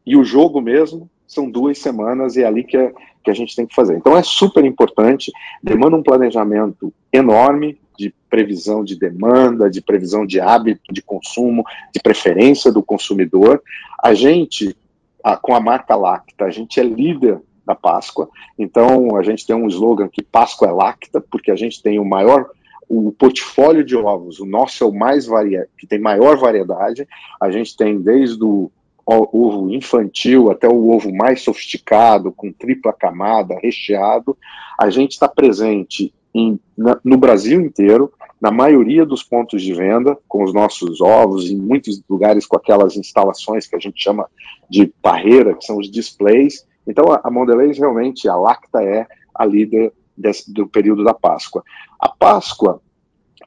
E 0.05 0.17
o 0.17 0.25
jogo 0.25 0.61
mesmo 0.61 1.09
são 1.31 1.49
duas 1.49 1.79
semanas 1.79 2.37
e 2.37 2.43
é 2.43 2.47
ali 2.47 2.65
que, 2.65 2.77
é, 2.77 2.93
que 3.23 3.31
a 3.31 3.35
gente 3.35 3.55
tem 3.55 3.65
que 3.65 3.75
fazer. 3.75 3.97
Então, 3.97 4.17
é 4.17 4.23
super 4.23 4.65
importante, 4.65 5.31
demanda 5.63 5.97
um 5.97 6.03
planejamento 6.03 6.93
enorme, 7.13 7.79
de 7.97 8.13
previsão 8.29 8.83
de 8.83 8.99
demanda, 8.99 9.71
de 9.71 9.81
previsão 9.81 10.27
de 10.27 10.41
hábito 10.41 10.93
de 10.93 11.03
consumo, 11.03 11.65
de 11.95 12.01
preferência 12.01 12.73
do 12.73 12.83
consumidor. 12.83 13.63
A 14.03 14.13
gente, 14.13 14.77
a, 15.23 15.37
com 15.37 15.55
a 15.55 15.61
marca 15.61 15.95
Lacta, 15.95 16.47
a 16.47 16.51
gente 16.51 16.81
é 16.81 16.83
líder 16.83 17.39
da 17.65 17.75
Páscoa. 17.75 18.29
Então, 18.59 19.15
a 19.17 19.23
gente 19.23 19.47
tem 19.47 19.55
um 19.55 19.69
slogan 19.69 20.09
que 20.09 20.23
Páscoa 20.23 20.69
é 20.69 20.73
Lacta, 20.73 21.21
porque 21.21 21.51
a 21.51 21.57
gente 21.57 21.81
tem 21.81 21.99
o 21.99 22.05
maior 22.05 22.51
o 22.89 23.13
portfólio 23.13 23.85
de 23.85 23.97
ovos, 23.97 24.41
o 24.41 24.45
nosso 24.45 24.83
é 24.83 24.87
o 24.87 24.93
mais 24.93 25.25
variado, 25.25 25.69
que 25.79 25.87
tem 25.87 26.01
maior 26.01 26.37
variedade. 26.37 27.07
A 27.41 27.49
gente 27.49 27.77
tem 27.77 28.01
desde 28.01 28.43
o 28.43 28.69
ovo 29.13 29.71
infantil 29.71 30.51
até 30.51 30.69
o 30.69 30.91
ovo 30.91 31.13
mais 31.15 31.43
sofisticado, 31.43 32.33
com 32.33 32.53
tripla 32.53 32.93
camada, 32.93 33.59
recheado. 33.63 34.37
A 34.79 34.91
gente 34.91 35.13
está 35.13 35.29
presente 35.29 36.13
em, 36.35 36.59
na, 36.77 36.99
no 37.05 37.17
Brasil 37.17 37.61
inteiro, 37.61 38.13
na 38.41 38.51
maioria 38.51 39.05
dos 39.05 39.23
pontos 39.23 39.63
de 39.63 39.75
venda, 39.75 40.17
com 40.29 40.45
os 40.45 40.55
nossos 40.55 41.01
ovos, 41.01 41.51
em 41.51 41.57
muitos 41.57 42.03
lugares 42.09 42.47
com 42.47 42.57
aquelas 42.57 42.97
instalações 42.97 43.67
que 43.67 43.77
a 43.77 43.79
gente 43.79 44.03
chama 44.03 44.29
de 44.69 44.93
barreira, 45.03 45.55
que 45.55 45.65
são 45.65 45.77
os 45.77 45.91
displays. 45.91 46.67
Então, 46.87 47.13
a, 47.13 47.21
a 47.25 47.31
Mondelez 47.31 47.79
realmente, 47.79 48.29
a 48.29 48.37
Lacta 48.37 48.83
é 48.83 49.07
a 49.35 49.45
líder 49.45 49.93
desse, 50.17 50.53
do 50.53 50.67
período 50.67 51.03
da 51.03 51.15
Páscoa. 51.15 51.65
A 51.99 52.09
Páscoa, 52.09 52.81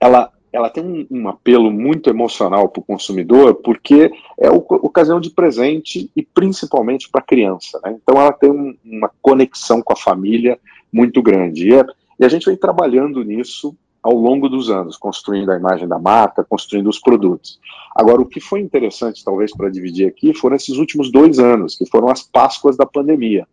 ela, 0.01 0.31
ela 0.53 0.69
tem 0.69 0.83
um, 0.83 1.07
um 1.09 1.27
apelo 1.27 1.71
muito 1.71 2.09
emocional 2.09 2.69
para 2.69 2.79
o 2.79 2.85
consumidor, 2.85 3.55
porque 3.55 4.11
é 4.39 4.49
o, 4.51 4.57
ocasião 4.57 5.19
de 5.19 5.31
presente 5.31 6.11
e 6.15 6.21
principalmente 6.21 7.09
para 7.09 7.21
a 7.21 7.25
criança. 7.25 7.81
Né? 7.83 7.97
Então, 8.01 8.21
ela 8.21 8.31
tem 8.31 8.51
um, 8.51 8.77
uma 8.85 9.11
conexão 9.21 9.81
com 9.81 9.91
a 9.91 9.97
família 9.97 10.59
muito 10.91 11.21
grande. 11.23 11.69
E 11.69 11.73
é, 11.73 11.83
e 12.19 12.23
a 12.23 12.29
gente 12.29 12.45
vem 12.45 12.55
trabalhando 12.55 13.23
nisso 13.23 13.75
ao 14.01 14.13
longo 14.13 14.49
dos 14.49 14.69
anos, 14.69 14.97
construindo 14.97 15.49
a 15.49 15.57
imagem 15.57 15.87
da 15.87 15.97
marca, 15.97 16.43
construindo 16.43 16.89
os 16.89 16.99
produtos. 16.99 17.59
Agora, 17.95 18.21
o 18.21 18.25
que 18.25 18.39
foi 18.39 18.59
interessante, 18.59 19.23
talvez, 19.23 19.55
para 19.55 19.69
dividir 19.69 20.07
aqui, 20.07 20.33
foram 20.33 20.57
esses 20.57 20.77
últimos 20.77 21.09
dois 21.09 21.39
anos, 21.39 21.75
que 21.75 21.85
foram 21.85 22.09
as 22.09 22.21
Páscoas 22.21 22.75
da 22.75 22.85
pandemia. 22.85 23.47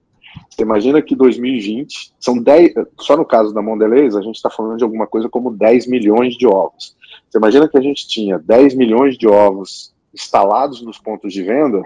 Você 0.49 0.63
imagina 0.63 1.01
que 1.03 1.15
2020, 1.15 2.13
são 2.19 2.39
10, 2.39 2.75
só 2.99 3.17
no 3.17 3.25
caso 3.25 3.53
da 3.53 3.63
Mondelez, 3.63 4.15
a 4.15 4.23
gente 4.23 4.37
está 4.37 4.51
falando 4.51 4.79
de 4.79 4.85
alguma 4.85 5.07
coisa 5.07 5.29
como 5.29 5.51
10 5.51 5.87
milhões 5.87 6.37
de 6.37 6.47
ovos. 6.47 6.97
Você 7.29 7.39
imagina 7.39 7.69
que 7.69 7.79
a 7.79 7.83
gente 7.83 8.07
tinha 8.07 8.39
10 8.39 8.75
milhões 8.75 9.17
de 9.17 9.27
ovos 9.29 9.93
instalados 10.13 10.83
nos 10.83 10.99
pontos 10.99 11.33
de 11.33 11.43
venda 11.43 11.83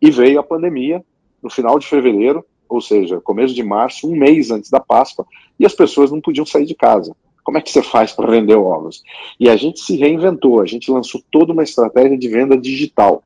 e 0.00 0.10
veio 0.10 0.38
a 0.38 0.42
pandemia 0.42 1.04
no 1.42 1.50
final 1.50 1.78
de 1.78 1.86
fevereiro 1.86 2.44
ou 2.74 2.80
seja, 2.80 3.20
começo 3.20 3.54
de 3.54 3.62
março, 3.62 4.08
um 4.08 4.16
mês 4.16 4.50
antes 4.50 4.70
da 4.70 4.80
Páscoa, 4.80 5.26
e 5.58 5.66
as 5.66 5.74
pessoas 5.74 6.10
não 6.10 6.20
podiam 6.20 6.44
sair 6.44 6.66
de 6.66 6.74
casa. 6.74 7.14
Como 7.42 7.58
é 7.58 7.60
que 7.60 7.70
você 7.70 7.82
faz 7.82 8.12
para 8.12 8.30
vender 8.30 8.56
ovos? 8.56 9.02
E 9.38 9.48
a 9.48 9.56
gente 9.56 9.80
se 9.80 9.96
reinventou, 9.96 10.60
a 10.60 10.66
gente 10.66 10.90
lançou 10.90 11.22
toda 11.30 11.52
uma 11.52 11.62
estratégia 11.62 12.16
de 12.16 12.28
venda 12.28 12.56
digital. 12.56 13.22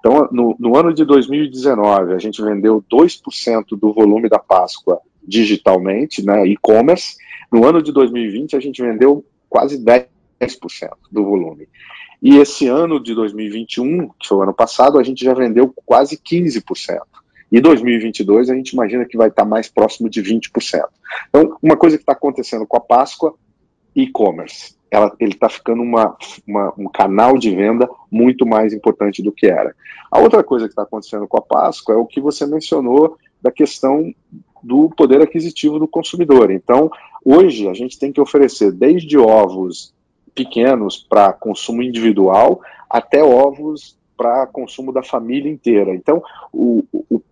Então, 0.00 0.28
no, 0.32 0.56
no 0.58 0.76
ano 0.76 0.92
de 0.92 1.04
2019, 1.04 2.14
a 2.14 2.18
gente 2.18 2.42
vendeu 2.42 2.82
2% 2.90 3.78
do 3.78 3.92
volume 3.92 4.28
da 4.28 4.38
Páscoa 4.38 4.98
digitalmente, 5.22 6.24
né, 6.24 6.46
e-commerce. 6.46 7.16
No 7.52 7.66
ano 7.66 7.82
de 7.82 7.92
2020, 7.92 8.56
a 8.56 8.60
gente 8.60 8.82
vendeu 8.82 9.24
quase 9.48 9.78
10% 9.78 10.08
do 11.12 11.24
volume. 11.24 11.68
E 12.22 12.36
esse 12.36 12.66
ano 12.66 12.98
de 12.98 13.14
2021, 13.14 14.08
que 14.18 14.28
foi 14.28 14.38
o 14.38 14.42
ano 14.42 14.54
passado, 14.54 14.98
a 14.98 15.02
gente 15.02 15.24
já 15.24 15.34
vendeu 15.34 15.72
quase 15.84 16.16
15%. 16.16 17.00
E 17.52 17.60
2022 17.60 18.48
a 18.48 18.54
gente 18.54 18.70
imagina 18.70 19.04
que 19.04 19.16
vai 19.16 19.28
estar 19.28 19.44
mais 19.44 19.68
próximo 19.68 20.08
de 20.08 20.22
20%. 20.22 20.84
Então, 21.28 21.56
uma 21.62 21.76
coisa 21.76 21.96
que 21.96 22.02
está 22.02 22.12
acontecendo 22.12 22.66
com 22.66 22.76
a 22.76 22.80
Páscoa, 22.80 23.34
e-commerce. 23.94 24.76
Ele 25.18 25.32
está 25.32 25.48
ficando 25.48 25.82
uma, 25.82 26.16
uma, 26.46 26.72
um 26.76 26.88
canal 26.88 27.38
de 27.38 27.54
venda 27.54 27.88
muito 28.10 28.44
mais 28.46 28.72
importante 28.72 29.22
do 29.22 29.30
que 29.30 29.46
era. 29.46 29.74
A 30.10 30.18
outra 30.18 30.42
coisa 30.42 30.66
que 30.66 30.72
está 30.72 30.82
acontecendo 30.82 31.28
com 31.28 31.36
a 31.36 31.42
Páscoa 31.42 31.94
é 31.94 31.98
o 31.98 32.06
que 32.06 32.20
você 32.20 32.44
mencionou 32.44 33.16
da 33.40 33.50
questão 33.50 34.12
do 34.62 34.90
poder 34.90 35.22
aquisitivo 35.22 35.78
do 35.78 35.88
consumidor. 35.88 36.50
Então, 36.50 36.90
hoje 37.24 37.68
a 37.68 37.72
gente 37.72 37.98
tem 37.98 38.12
que 38.12 38.20
oferecer 38.20 38.72
desde 38.72 39.16
ovos 39.16 39.94
pequenos 40.34 40.98
para 40.98 41.32
consumo 41.32 41.82
individual 41.82 42.60
até 42.88 43.22
ovos 43.22 43.96
para 44.16 44.46
consumo 44.46 44.92
da 44.92 45.02
família 45.02 45.50
inteira. 45.50 45.94
Então, 45.94 46.22
o, 46.52 46.84
o, 46.92 47.22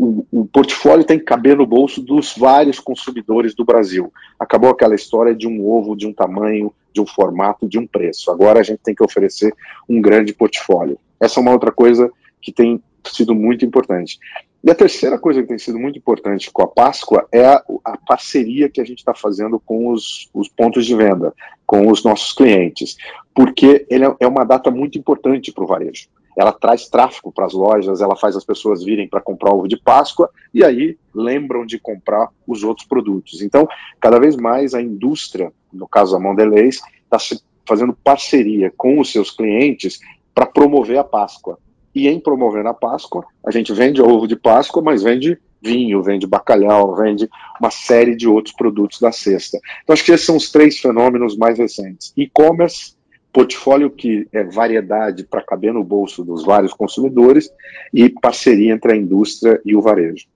o, 0.00 0.26
o, 0.32 0.46
portfólio 0.46 1.04
tem 1.04 1.18
que 1.18 1.26
caber 1.26 1.58
no 1.58 1.66
bolso 1.66 2.00
dos 2.00 2.34
vários 2.34 2.80
consumidores 2.80 3.54
do 3.54 3.66
Brasil. 3.66 4.10
Acabou 4.38 4.70
aquela 4.70 4.94
história 4.94 5.34
de 5.34 5.46
um 5.46 5.68
ovo 5.68 5.94
de 5.94 6.06
um 6.06 6.12
tamanho, 6.12 6.72
de 6.90 7.02
um 7.02 7.06
formato, 7.06 7.68
de 7.68 7.78
um 7.78 7.86
preço. 7.86 8.30
Agora 8.30 8.60
a 8.60 8.62
gente 8.62 8.80
tem 8.82 8.94
que 8.94 9.04
oferecer 9.04 9.54
um 9.86 10.00
grande 10.00 10.32
portfólio. 10.32 10.98
Essa 11.20 11.38
é 11.38 11.42
uma 11.42 11.52
outra 11.52 11.70
coisa 11.70 12.10
que 12.40 12.50
tem 12.50 12.82
sido 13.04 13.34
muito 13.34 13.62
importante. 13.66 14.18
E 14.64 14.70
a 14.70 14.74
terceira 14.74 15.18
coisa 15.18 15.42
que 15.42 15.48
tem 15.48 15.58
sido 15.58 15.78
muito 15.78 15.98
importante 15.98 16.50
com 16.50 16.62
a 16.62 16.66
Páscoa 16.66 17.28
é 17.30 17.44
a, 17.44 17.62
a 17.84 17.98
parceria 17.98 18.70
que 18.70 18.80
a 18.80 18.84
gente 18.84 19.00
está 19.00 19.12
fazendo 19.12 19.60
com 19.60 19.88
os, 19.88 20.30
os 20.32 20.48
pontos 20.48 20.86
de 20.86 20.94
venda, 20.94 21.34
com 21.66 21.90
os 21.90 22.02
nossos 22.02 22.32
clientes. 22.32 22.96
porque 23.34 23.86
ele 23.90 24.06
é, 24.06 24.16
é 24.20 24.26
uma 24.26 24.44
data 24.44 24.70
muito 24.70 24.98
importante 24.98 25.52
para 25.52 25.64
o 25.64 25.66
varejo. 25.66 26.08
Ela 26.36 26.52
traz 26.52 26.88
tráfego 26.88 27.32
para 27.32 27.46
as 27.46 27.52
lojas, 27.52 28.00
ela 28.00 28.16
faz 28.16 28.36
as 28.36 28.44
pessoas 28.44 28.82
virem 28.84 29.08
para 29.08 29.20
comprar 29.20 29.52
ovo 29.52 29.68
de 29.68 29.76
Páscoa 29.76 30.30
e 30.54 30.64
aí 30.64 30.96
lembram 31.14 31.66
de 31.66 31.78
comprar 31.78 32.28
os 32.46 32.62
outros 32.62 32.86
produtos. 32.86 33.42
Então, 33.42 33.68
cada 34.00 34.18
vez 34.18 34.36
mais 34.36 34.74
a 34.74 34.80
indústria, 34.80 35.52
no 35.72 35.88
caso 35.88 36.12
da 36.12 36.18
Mondelez, 36.18 36.80
está 37.04 37.18
fazendo 37.66 37.92
parceria 37.92 38.72
com 38.76 38.98
os 38.98 39.12
seus 39.12 39.30
clientes 39.30 40.00
para 40.34 40.46
promover 40.46 40.98
a 40.98 41.04
Páscoa. 41.04 41.58
E 41.94 42.08
em 42.08 42.20
promover 42.20 42.66
a 42.66 42.74
Páscoa, 42.74 43.24
a 43.44 43.50
gente 43.50 43.72
vende 43.72 44.00
ovo 44.00 44.26
de 44.26 44.36
Páscoa, 44.36 44.82
mas 44.82 45.02
vende 45.02 45.38
vinho, 45.60 46.02
vende 46.02 46.26
bacalhau, 46.26 46.94
vende 46.96 47.28
uma 47.60 47.70
série 47.70 48.16
de 48.16 48.28
outros 48.28 48.54
produtos 48.54 49.00
da 49.00 49.12
cesta. 49.12 49.58
Então, 49.82 49.92
acho 49.92 50.04
que 50.04 50.12
esses 50.12 50.24
são 50.24 50.36
os 50.36 50.50
três 50.50 50.78
fenômenos 50.78 51.36
mais 51.36 51.58
recentes: 51.58 52.12
e-commerce, 52.16 52.94
portfólio 53.32 53.90
que 53.90 54.26
é 54.32 54.44
variedade 54.44 55.24
para 55.24 55.42
caber 55.42 55.72
no 55.72 55.84
bolso 55.84 56.24
dos 56.24 56.44
vários 56.44 56.72
consumidores 56.72 57.50
e 57.92 58.08
parceria 58.08 58.72
entre 58.72 58.92
a 58.92 58.96
indústria 58.96 59.60
e 59.64 59.76
o 59.76 59.80
varejo. 59.80 60.26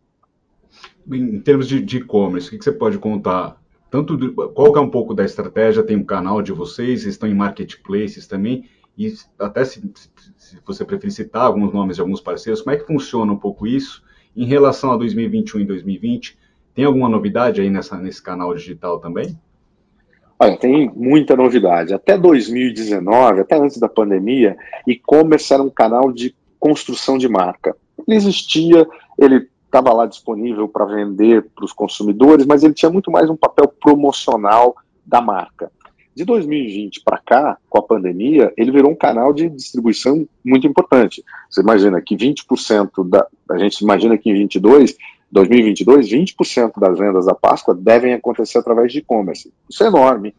Em 1.10 1.38
termos 1.40 1.68
de 1.68 1.96
e-commerce, 1.96 2.48
o 2.48 2.58
que 2.58 2.64
você 2.64 2.72
pode 2.72 2.98
contar? 2.98 3.60
Tanto 3.90 4.16
do, 4.16 4.32
qual 4.32 4.74
é 4.76 4.80
um 4.80 4.90
pouco 4.90 5.14
da 5.14 5.24
estratégia? 5.24 5.82
Tem 5.82 5.96
um 5.96 6.04
canal 6.04 6.40
de 6.42 6.52
vocês, 6.52 7.04
estão 7.04 7.28
em 7.28 7.34
marketplaces 7.34 8.26
também, 8.26 8.64
e 8.96 9.12
até 9.38 9.64
se, 9.64 9.82
se 10.36 10.58
você 10.64 10.84
preferir 10.84 11.12
citar 11.12 11.42
alguns 11.42 11.72
nomes 11.72 11.96
de 11.96 12.02
alguns 12.02 12.20
parceiros, 12.20 12.62
como 12.62 12.74
é 12.74 12.78
que 12.78 12.86
funciona 12.86 13.32
um 13.32 13.36
pouco 13.36 13.66
isso? 13.66 14.02
Em 14.36 14.46
relação 14.46 14.92
a 14.92 14.96
2021 14.96 15.60
e 15.60 15.64
2020, 15.64 16.38
tem 16.74 16.84
alguma 16.84 17.08
novidade 17.08 17.60
aí 17.60 17.70
nessa, 17.70 17.96
nesse 17.96 18.22
canal 18.22 18.54
digital 18.54 18.98
também? 18.98 19.38
Olha, 20.38 20.56
tem 20.56 20.90
muita 20.94 21.36
novidade. 21.36 21.94
Até 21.94 22.18
2019, 22.18 23.40
até 23.40 23.56
antes 23.56 23.78
da 23.78 23.88
pandemia, 23.88 24.56
e-commerce 24.86 25.52
era 25.52 25.62
um 25.62 25.70
canal 25.70 26.12
de 26.12 26.34
construção 26.58 27.16
de 27.16 27.28
marca. 27.28 27.76
Ele 28.06 28.16
existia, 28.16 28.86
ele 29.18 29.48
estava 29.64 29.92
lá 29.92 30.06
disponível 30.06 30.68
para 30.68 30.84
vender 30.84 31.46
para 31.54 31.64
os 31.64 31.72
consumidores, 31.72 32.46
mas 32.46 32.62
ele 32.62 32.74
tinha 32.74 32.90
muito 32.90 33.10
mais 33.10 33.28
um 33.28 33.36
papel 33.36 33.68
promocional 33.68 34.74
da 35.04 35.20
marca. 35.20 35.70
De 36.14 36.24
2020 36.24 37.02
para 37.04 37.18
cá, 37.18 37.58
com 37.68 37.78
a 37.78 37.82
pandemia, 37.82 38.52
ele 38.56 38.70
virou 38.70 38.92
um 38.92 38.96
canal 38.96 39.32
de 39.32 39.48
distribuição 39.48 40.26
muito 40.44 40.64
importante. 40.64 41.24
Você 41.50 41.60
imagina 41.60 42.00
que 42.00 42.16
20% 42.16 43.08
da. 43.08 43.26
A 43.50 43.58
gente 43.58 43.80
imagina 43.80 44.16
que 44.16 44.30
em 44.30 44.34
22, 44.34 44.96
2022, 45.34 46.08
20% 46.08 46.78
das 46.78 46.96
vendas 46.96 47.26
da 47.26 47.34
Páscoa 47.34 47.74
devem 47.74 48.14
acontecer 48.14 48.58
através 48.58 48.92
de 48.92 49.00
e-commerce. 49.00 49.52
Isso 49.68 49.82
é 49.82 49.88
enorme 49.88 50.32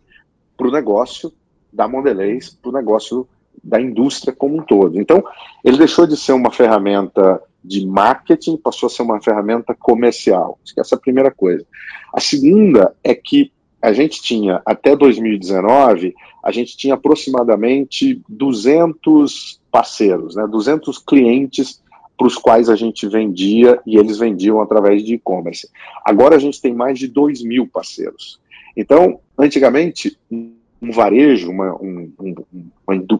para 0.55 0.67
o 0.67 0.71
negócio 0.71 1.33
da 1.71 1.85
Mondelez, 1.85 2.49
para 2.49 2.69
o 2.69 2.73
negócio 2.73 3.27
da 3.61 3.81
indústria 3.81 4.33
como 4.33 4.57
um 4.57 4.63
todo. 4.63 4.97
Então, 4.99 5.21
ele 5.65 5.77
deixou 5.77 6.07
de 6.07 6.15
ser 6.15 6.31
uma 6.31 6.49
ferramenta 6.49 7.41
de 7.61 7.85
marketing, 7.85 8.55
passou 8.55 8.87
a 8.87 8.89
ser 8.89 9.01
uma 9.01 9.21
ferramenta 9.21 9.75
comercial. 9.75 10.57
Essa 10.77 10.95
é 10.95 10.97
a 10.97 11.01
primeira 11.01 11.29
coisa. 11.29 11.65
A 12.13 12.21
segunda 12.21 12.95
é 13.03 13.13
que 13.13 13.51
a 13.81 13.91
gente 13.91 14.21
tinha, 14.21 14.61
até 14.65 14.95
2019, 14.95 16.15
a 16.41 16.51
gente 16.53 16.77
tinha 16.77 16.93
aproximadamente 16.93 18.21
200 18.29 19.59
parceiros, 19.69 20.35
né, 20.35 20.47
200 20.47 20.97
clientes 20.99 21.83
para 22.17 22.27
os 22.27 22.35
quais 22.35 22.69
a 22.69 22.75
gente 22.75 23.07
vendia 23.07 23.79
e 23.85 23.97
eles 23.97 24.17
vendiam 24.17 24.61
através 24.61 25.03
de 25.03 25.15
e-commerce. 25.15 25.69
Agora 26.03 26.35
a 26.35 26.39
gente 26.39 26.61
tem 26.61 26.73
mais 26.73 26.97
de 26.97 27.07
2 27.07 27.43
mil 27.43 27.67
parceiros. 27.67 28.39
Então, 28.75 29.19
antigamente, 29.37 30.17
um 30.31 30.91
varejo, 30.91 31.49
uma, 31.49 31.73
um, 31.75 32.11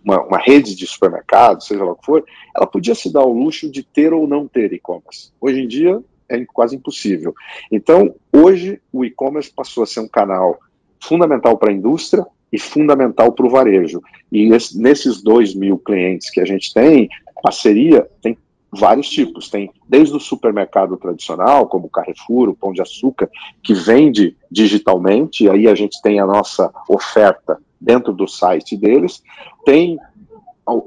uma, 0.03 0.21
uma, 0.21 0.37
rede 0.37 0.75
de 0.75 0.85
supermercados, 0.85 1.67
seja 1.67 1.83
lá 1.83 1.91
o 1.91 1.95
que 1.95 2.05
for, 2.05 2.25
ela 2.55 2.67
podia 2.67 2.93
se 2.93 3.11
dar 3.11 3.23
o 3.23 3.33
luxo 3.33 3.69
de 3.69 3.83
ter 3.83 4.13
ou 4.13 4.27
não 4.27 4.47
ter 4.47 4.71
e-commerce. 4.73 5.31
Hoje 5.39 5.61
em 5.61 5.67
dia, 5.67 6.01
é 6.29 6.43
quase 6.45 6.75
impossível. 6.75 7.33
Então, 7.71 8.15
hoje, 8.31 8.81
o 8.91 9.05
e-commerce 9.05 9.51
passou 9.53 9.83
a 9.83 9.87
ser 9.87 10.01
um 10.01 10.07
canal 10.07 10.59
fundamental 10.99 11.57
para 11.57 11.71
a 11.71 11.73
indústria 11.73 12.25
e 12.51 12.59
fundamental 12.59 13.31
para 13.31 13.45
o 13.45 13.49
varejo. 13.49 14.01
E 14.31 14.53
esse, 14.53 14.79
nesses 14.79 15.21
dois 15.21 15.53
mil 15.53 15.77
clientes 15.77 16.29
que 16.29 16.41
a 16.41 16.45
gente 16.45 16.73
tem, 16.73 17.09
parceria 17.45 18.09
tem 18.23 18.35
vários 18.75 19.09
tipos. 19.09 19.49
Tem 19.49 19.71
desde 19.87 20.15
o 20.15 20.19
supermercado 20.19 20.97
tradicional, 20.97 21.67
como 21.67 21.87
o 21.87 21.89
Carrefour, 21.89 22.49
o 22.49 22.55
Pão 22.55 22.73
de 22.73 22.81
Açúcar, 22.81 23.29
que 23.63 23.73
vende 23.73 24.35
digitalmente, 24.51 25.45
e 25.45 25.49
aí 25.49 25.67
a 25.67 25.75
gente 25.75 26.01
tem 26.01 26.19
a 26.19 26.25
nossa 26.25 26.71
oferta 26.87 27.57
dentro 27.79 28.13
do 28.13 28.27
site 28.27 28.77
deles. 28.77 29.23
Tem 29.65 29.97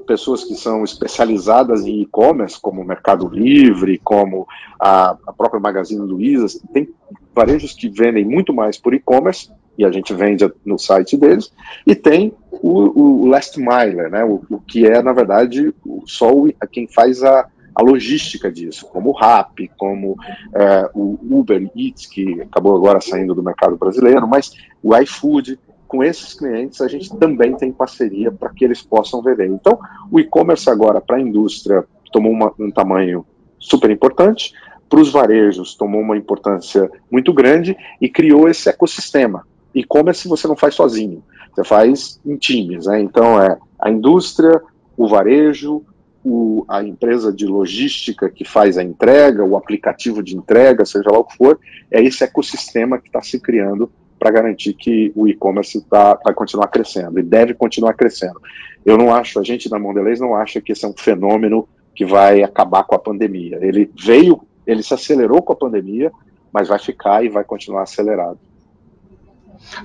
pessoas 0.05 0.43
que 0.43 0.55
são 0.55 0.83
especializadas 0.83 1.85
em 1.85 2.01
e-commerce, 2.01 2.59
como 2.59 2.81
o 2.81 2.85
Mercado 2.85 3.27
Livre, 3.29 3.97
como 4.03 4.45
a, 4.79 5.17
a 5.25 5.33
própria 5.33 5.59
Magazine 5.59 6.01
Luiza, 6.01 6.59
tem 6.73 6.89
varejos 7.33 7.73
que 7.73 7.87
vendem 7.87 8.25
muito 8.25 8.53
mais 8.53 8.77
por 8.77 8.93
e-commerce, 8.93 9.49
e 9.77 9.85
a 9.85 9.91
gente 9.91 10.13
vende 10.13 10.51
no 10.65 10.77
site 10.77 11.15
deles, 11.15 11.53
e 11.87 11.95
tem 11.95 12.33
o, 12.51 13.21
o 13.23 13.27
last 13.27 13.57
mile, 13.57 14.09
né, 14.09 14.25
o, 14.25 14.41
o, 14.49 14.59
que 14.59 14.85
é, 14.85 15.01
na 15.01 15.13
verdade, 15.13 15.73
só 16.05 16.29
o, 16.33 16.51
quem 16.69 16.85
faz 16.85 17.23
a, 17.23 17.47
a 17.73 17.81
logística 17.81 18.51
disso, 18.51 18.87
como 18.87 19.09
o 19.09 19.13
Rap, 19.13 19.69
como 19.77 20.15
é, 20.53 20.89
o 20.93 21.17
Uber 21.29 21.69
Eats, 21.75 22.05
que 22.05 22.41
acabou 22.41 22.75
agora 22.75 23.01
saindo 23.01 23.35
do 23.35 23.43
mercado 23.43 23.77
brasileiro, 23.77 24.27
mas 24.27 24.51
o 24.83 24.95
iFood, 24.97 25.59
com 25.87 26.03
esses 26.03 26.33
clientes 26.33 26.81
a 26.81 26.87
gente 26.87 27.15
também 27.17 27.55
tem 27.55 27.71
parceria 27.71 28.31
para 28.31 28.49
que 28.49 28.63
eles 28.63 28.81
possam 28.81 29.21
vender. 29.21 29.47
Então, 29.47 29.79
o 30.11 30.19
e-commerce 30.19 30.69
agora 30.69 31.01
para 31.01 31.17
a 31.17 31.21
indústria 31.21 31.83
tomou 32.11 32.31
uma, 32.31 32.53
um 32.59 32.71
tamanho 32.71 33.25
super 33.59 33.89
importante, 33.89 34.53
para 34.89 34.99
os 34.99 35.11
varejos 35.11 35.75
tomou 35.75 36.01
uma 36.01 36.17
importância 36.17 36.89
muito 37.11 37.31
grande 37.31 37.77
e 38.01 38.09
criou 38.09 38.49
esse 38.49 38.69
ecossistema. 38.69 39.45
E-commerce 39.73 40.27
você 40.27 40.47
não 40.47 40.55
faz 40.55 40.73
sozinho, 40.73 41.23
você 41.53 41.63
faz 41.63 42.19
em 42.25 42.35
times. 42.35 42.87
Né? 42.87 42.99
Então, 43.01 43.39
é 43.39 43.57
a 43.79 43.89
indústria, 43.89 44.61
o 44.97 45.07
varejo, 45.07 45.83
o, 46.29 46.65
a 46.67 46.83
empresa 46.83 47.33
de 47.33 47.45
logística 47.45 48.29
que 48.29 48.45
faz 48.45 48.77
a 48.77 48.83
entrega, 48.83 49.43
o 49.43 49.57
aplicativo 49.57 50.21
de 50.21 50.35
entrega, 50.35 50.85
seja 50.85 51.09
lá 51.11 51.19
o 51.19 51.23
que 51.23 51.35
for, 51.35 51.59
é 51.89 52.01
esse 52.03 52.23
ecossistema 52.23 52.99
que 52.99 53.07
está 53.07 53.21
se 53.21 53.39
criando 53.39 53.91
para 54.19 54.31
garantir 54.31 54.73
que 54.73 55.11
o 55.15 55.27
e-commerce 55.27 55.81
tá, 55.89 56.19
vai 56.23 56.33
continuar 56.33 56.67
crescendo 56.67 57.19
e 57.19 57.23
deve 57.23 57.53
continuar 57.53 57.93
crescendo. 57.93 58.39
Eu 58.85 58.97
não 58.97 59.13
acho, 59.13 59.39
a 59.39 59.43
gente 59.43 59.69
da 59.69 59.79
Mondelez 59.79 60.19
não 60.19 60.35
acha 60.35 60.61
que 60.61 60.73
esse 60.73 60.85
é 60.85 60.87
um 60.87 60.93
fenômeno 60.95 61.67
que 61.95 62.05
vai 62.05 62.43
acabar 62.43 62.83
com 62.83 62.95
a 62.95 62.99
pandemia. 62.99 63.57
Ele 63.61 63.89
veio, 63.97 64.41
ele 64.67 64.83
se 64.83 64.93
acelerou 64.93 65.41
com 65.41 65.53
a 65.53 65.55
pandemia, 65.55 66.11
mas 66.51 66.67
vai 66.67 66.79
ficar 66.79 67.23
e 67.23 67.29
vai 67.29 67.43
continuar 67.43 67.83
acelerado. 67.83 68.37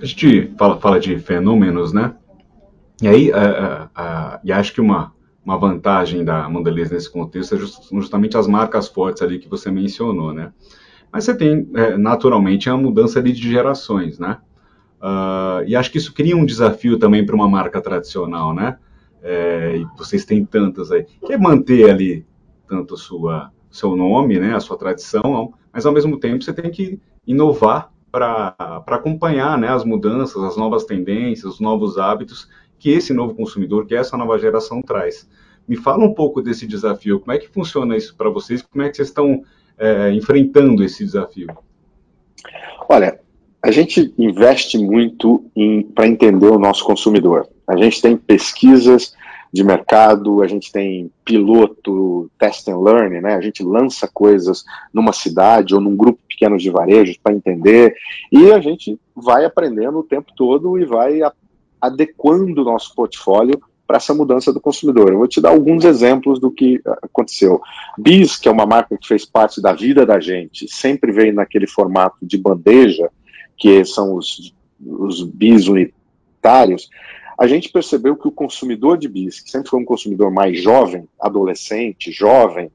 A 0.00 0.04
gente 0.04 0.52
fala, 0.59 0.80
fala 0.80 1.00
de 1.00 1.18
fenômenos, 1.18 1.92
né? 1.92 2.14
E 3.02 3.09
aí, 3.09 3.30
uh, 3.30 3.35
uh, 3.35 3.85
uh, 3.87 4.40
e 4.44 4.52
acho 4.52 4.72
que 4.72 4.80
uma, 4.80 5.13
uma 5.44 5.59
vantagem 5.59 6.24
da 6.24 6.48
Mondelez 6.48 6.90
nesse 6.90 7.11
contexto 7.11 7.54
é 7.54 7.59
justamente 7.59 8.37
as 8.37 8.46
marcas 8.46 8.88
fortes 8.88 9.22
ali 9.22 9.38
que 9.38 9.48
você 9.48 9.70
mencionou, 9.70 10.33
né? 10.33 10.52
Mas 11.12 11.24
você 11.24 11.37
tem, 11.37 11.68
é, 11.74 11.96
naturalmente, 11.96 12.68
a 12.68 12.76
mudança 12.76 13.18
ali 13.18 13.33
de 13.33 13.50
gerações, 13.50 14.18
né? 14.18 14.38
Uh, 15.00 15.62
e 15.66 15.76
acho 15.76 15.92
que 15.92 15.98
isso 15.98 16.14
cria 16.14 16.37
um 16.37 16.46
desafio 16.46 16.98
também 16.98 17.24
para 17.24 17.37
uma 17.37 17.48
marca 17.48 17.80
tradicional, 17.80 18.54
né? 18.54 18.78
É, 19.22 19.76
e 19.76 19.87
vocês 19.98 20.24
têm 20.24 20.44
tantas 20.44 20.90
aí, 20.90 21.07
que 21.24 21.33
é 21.33 21.38
manter 21.38 21.90
ali 21.90 22.26
tanto 22.68 22.96
sua 22.96 23.50
seu 23.70 23.96
nome, 23.96 24.38
né, 24.38 24.54
a 24.54 24.61
sua 24.61 24.78
tradição, 24.78 25.52
mas 25.72 25.85
ao 25.85 25.92
mesmo 25.92 26.16
tempo 26.18 26.44
você 26.44 26.52
tem 26.52 26.70
que 26.70 27.00
inovar 27.26 27.90
para 28.09 28.54
acompanhar 28.87 29.59
né, 29.59 29.68
as 29.68 29.85
mudanças, 29.85 30.40
as 30.44 30.57
novas 30.57 30.85
tendências, 30.85 31.54
os 31.54 31.61
novos 31.61 31.98
hábitos 31.98 32.48
que 32.85 32.90
esse 32.90 33.14
novo 33.14 33.35
consumidor, 33.35 33.87
que 33.87 33.94
essa 33.94 34.14
nova 34.14 34.38
geração 34.38 34.83
traz. 34.83 35.27
Me 35.66 35.75
fala 35.75 36.05
um 36.05 36.12
pouco 36.12 36.42
desse 36.42 36.66
desafio, 36.66 37.18
como 37.18 37.33
é 37.33 37.38
que 37.38 37.49
funciona 37.49 37.97
isso 37.97 38.14
para 38.14 38.29
vocês, 38.29 38.61
como 38.61 38.85
é 38.85 38.90
que 38.90 38.97
vocês 38.97 39.09
estão 39.09 39.42
é, 39.79 40.12
enfrentando 40.12 40.85
esse 40.85 41.03
desafio? 41.03 41.49
Olha, 42.87 43.18
a 43.62 43.70
gente 43.70 44.12
investe 44.18 44.77
muito 44.77 45.51
para 45.94 46.07
entender 46.07 46.49
o 46.49 46.59
nosso 46.59 46.85
consumidor. 46.85 47.49
A 47.66 47.75
gente 47.75 48.03
tem 48.03 48.18
pesquisas 48.18 49.14
de 49.51 49.64
mercado, 49.64 50.42
a 50.42 50.47
gente 50.47 50.70
tem 50.70 51.11
piloto, 51.25 52.31
test 52.38 52.68
and 52.68 52.81
learn, 52.81 53.18
né? 53.23 53.35
A 53.35 53.40
gente 53.40 53.62
lança 53.62 54.07
coisas 54.12 54.62
numa 54.92 55.14
cidade 55.14 55.75
ou 55.75 55.81
num 55.81 55.97
grupo 55.97 56.20
pequeno 56.29 56.59
de 56.59 56.68
varejos 56.68 57.16
para 57.16 57.33
entender 57.35 57.94
e 58.31 58.53
a 58.53 58.61
gente 58.61 59.01
vai 59.16 59.47
aprendendo 59.47 60.01
o 60.01 60.05
tempo 60.05 60.33
todo 60.37 60.79
e 60.79 60.85
vai 60.85 61.23
adequando 61.87 62.62
o 62.62 62.64
nosso 62.64 62.94
portfólio 62.94 63.61
para 63.87 63.99
essa 63.99 64.14
mudança 64.14 64.53
do 64.53 64.61
consumidor. 64.61 65.11
Eu 65.12 65.18
vou 65.18 65.29
te 65.29 65.40
dar 65.40 65.51
alguns 65.51 65.85
exemplos 65.85 66.40
do 66.40 66.51
que 66.51 66.81
aconteceu. 67.03 67.61
Bis, 67.99 68.37
que 68.37 68.49
é 68.49 68.53
uma 68.53 68.66
marca 68.66 68.97
que 68.97 69.07
fez 69.07 69.25
parte 69.25 69.61
da 69.61 69.73
vida 69.73 70.07
da 70.07 70.18
gente, 70.18 70.66
sempre 70.68 71.12
veio 71.12 71.35
naquele 71.35 71.66
formato 71.66 72.16
de 72.23 72.38
bandeja, 72.38 73.11
que 73.57 73.85
são 73.85 74.14
os, 74.14 74.55
os 74.81 75.23
bis 75.23 75.68
unitários. 75.68 76.88
a 77.38 77.47
gente 77.47 77.70
percebeu 77.70 78.16
que 78.16 78.29
o 78.29 78.33
consumidor 78.33 78.97
de 78.97 79.09
bis, 79.09 79.40
que 79.40 79.51
sempre 79.51 79.68
foi 79.68 79.81
um 79.81 79.85
consumidor 79.85 80.31
mais 80.31 80.61
jovem, 80.61 81.07
adolescente, 81.20 82.11
jovem, 82.11 82.70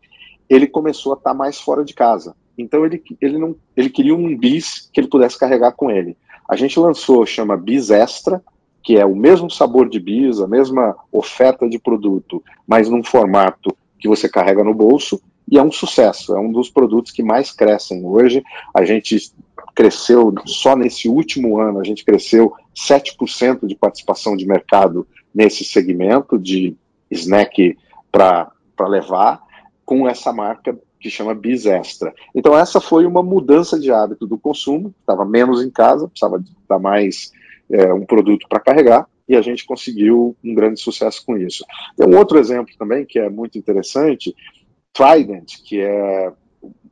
ele 0.48 0.67
começou 0.67 1.13
a 1.13 1.17
estar 1.17 1.34
mais 1.34 1.60
fora 1.60 1.84
de 1.84 1.93
casa. 1.93 2.36
Então 2.58 2.86
ele, 2.86 3.02
ele, 3.22 3.38
não, 3.38 3.56
ele 3.76 3.89
queria 3.89 4.13
um 4.13 4.38
bis 4.38 4.89
que 4.91 5.00
ele 5.00 5.08
pudesse 5.08 5.39
carregar 5.39 5.72
com 5.72 5.89
ele. 5.89 6.17
A 6.48 6.56
gente 6.56 6.80
lançou, 6.80 7.26
chama 7.26 7.56
Bis 7.56 7.89
Extra, 7.89 8.41
que 8.89 8.97
é 8.97 9.06
o 9.06 9.15
mesmo 9.15 9.52
sabor 9.52 9.88
de 9.88 9.99
bis, 9.99 10.39
a 10.39 10.47
mesma 10.47 10.97
oferta 11.12 11.69
de 11.69 11.78
produto, 11.78 12.43
mas 12.65 12.89
num 12.89 13.04
formato 13.04 13.78
que 13.99 14.08
você 14.08 14.28
carrega 14.28 14.63
no 14.63 14.73
bolso, 14.73 15.21
e 15.47 15.60
é 15.60 15.62
um 15.62 15.71
sucesso, 15.71 16.36
é 16.36 16.39
um 16.39 16.52
dos 16.52 16.71
produtos 16.71 17.12
que 17.12 17.21
mais 17.21 17.52
crescem 17.52 18.04
hoje. 18.04 18.41
A 18.73 18.84
gente 18.84 19.32
cresceu, 19.75 20.34
só 20.47 20.75
nesse 20.75 21.08
último 21.08 21.60
ano, 21.60 21.80
a 21.80 21.84
gente 21.84 22.04
cresceu 22.04 22.52
7% 22.75 23.67
de 23.67 23.75
participação 23.75 24.36
de 24.36 24.47
mercado 24.47 25.06
nesse 25.32 25.63
segmento 25.63 26.39
de 26.39 26.75
snack 27.12 27.78
para 28.12 28.52
levar, 28.80 29.39
com 29.86 30.10
essa 30.10 30.34
marca 30.34 30.75
que 30.99 31.12
chama 31.12 31.36
Bis 31.36 31.67
Extra. 31.67 32.12
Então, 32.34 32.58
essa 32.58 32.82
foi 32.82 33.06
uma 33.06 33.21
mudança 33.21 33.80
de 33.80 33.91
hábito 33.91 34.25
do 34.25 34.39
consumo, 34.39 34.95
estava 34.99 35.23
menos 35.25 35.62
em 35.62 35.69
casa, 35.69 36.08
precisava 36.08 36.43
dar 36.67 36.80
mais 36.80 37.32
é, 37.71 37.93
um 37.93 38.05
produto 38.05 38.47
para 38.47 38.60
carregar, 38.60 39.08
e 39.27 39.36
a 39.36 39.41
gente 39.41 39.65
conseguiu 39.65 40.36
um 40.43 40.55
grande 40.55 40.82
sucesso 40.82 41.23
com 41.25 41.38
isso. 41.38 41.63
Tem 41.95 42.08
um 42.08 42.17
outro 42.17 42.39
exemplo 42.39 42.73
também 42.77 43.05
que 43.05 43.19
é 43.19 43.29
muito 43.29 43.58
interessante, 43.58 44.36
Trident, 44.91 45.62
que 45.63 45.79
é 45.79 46.34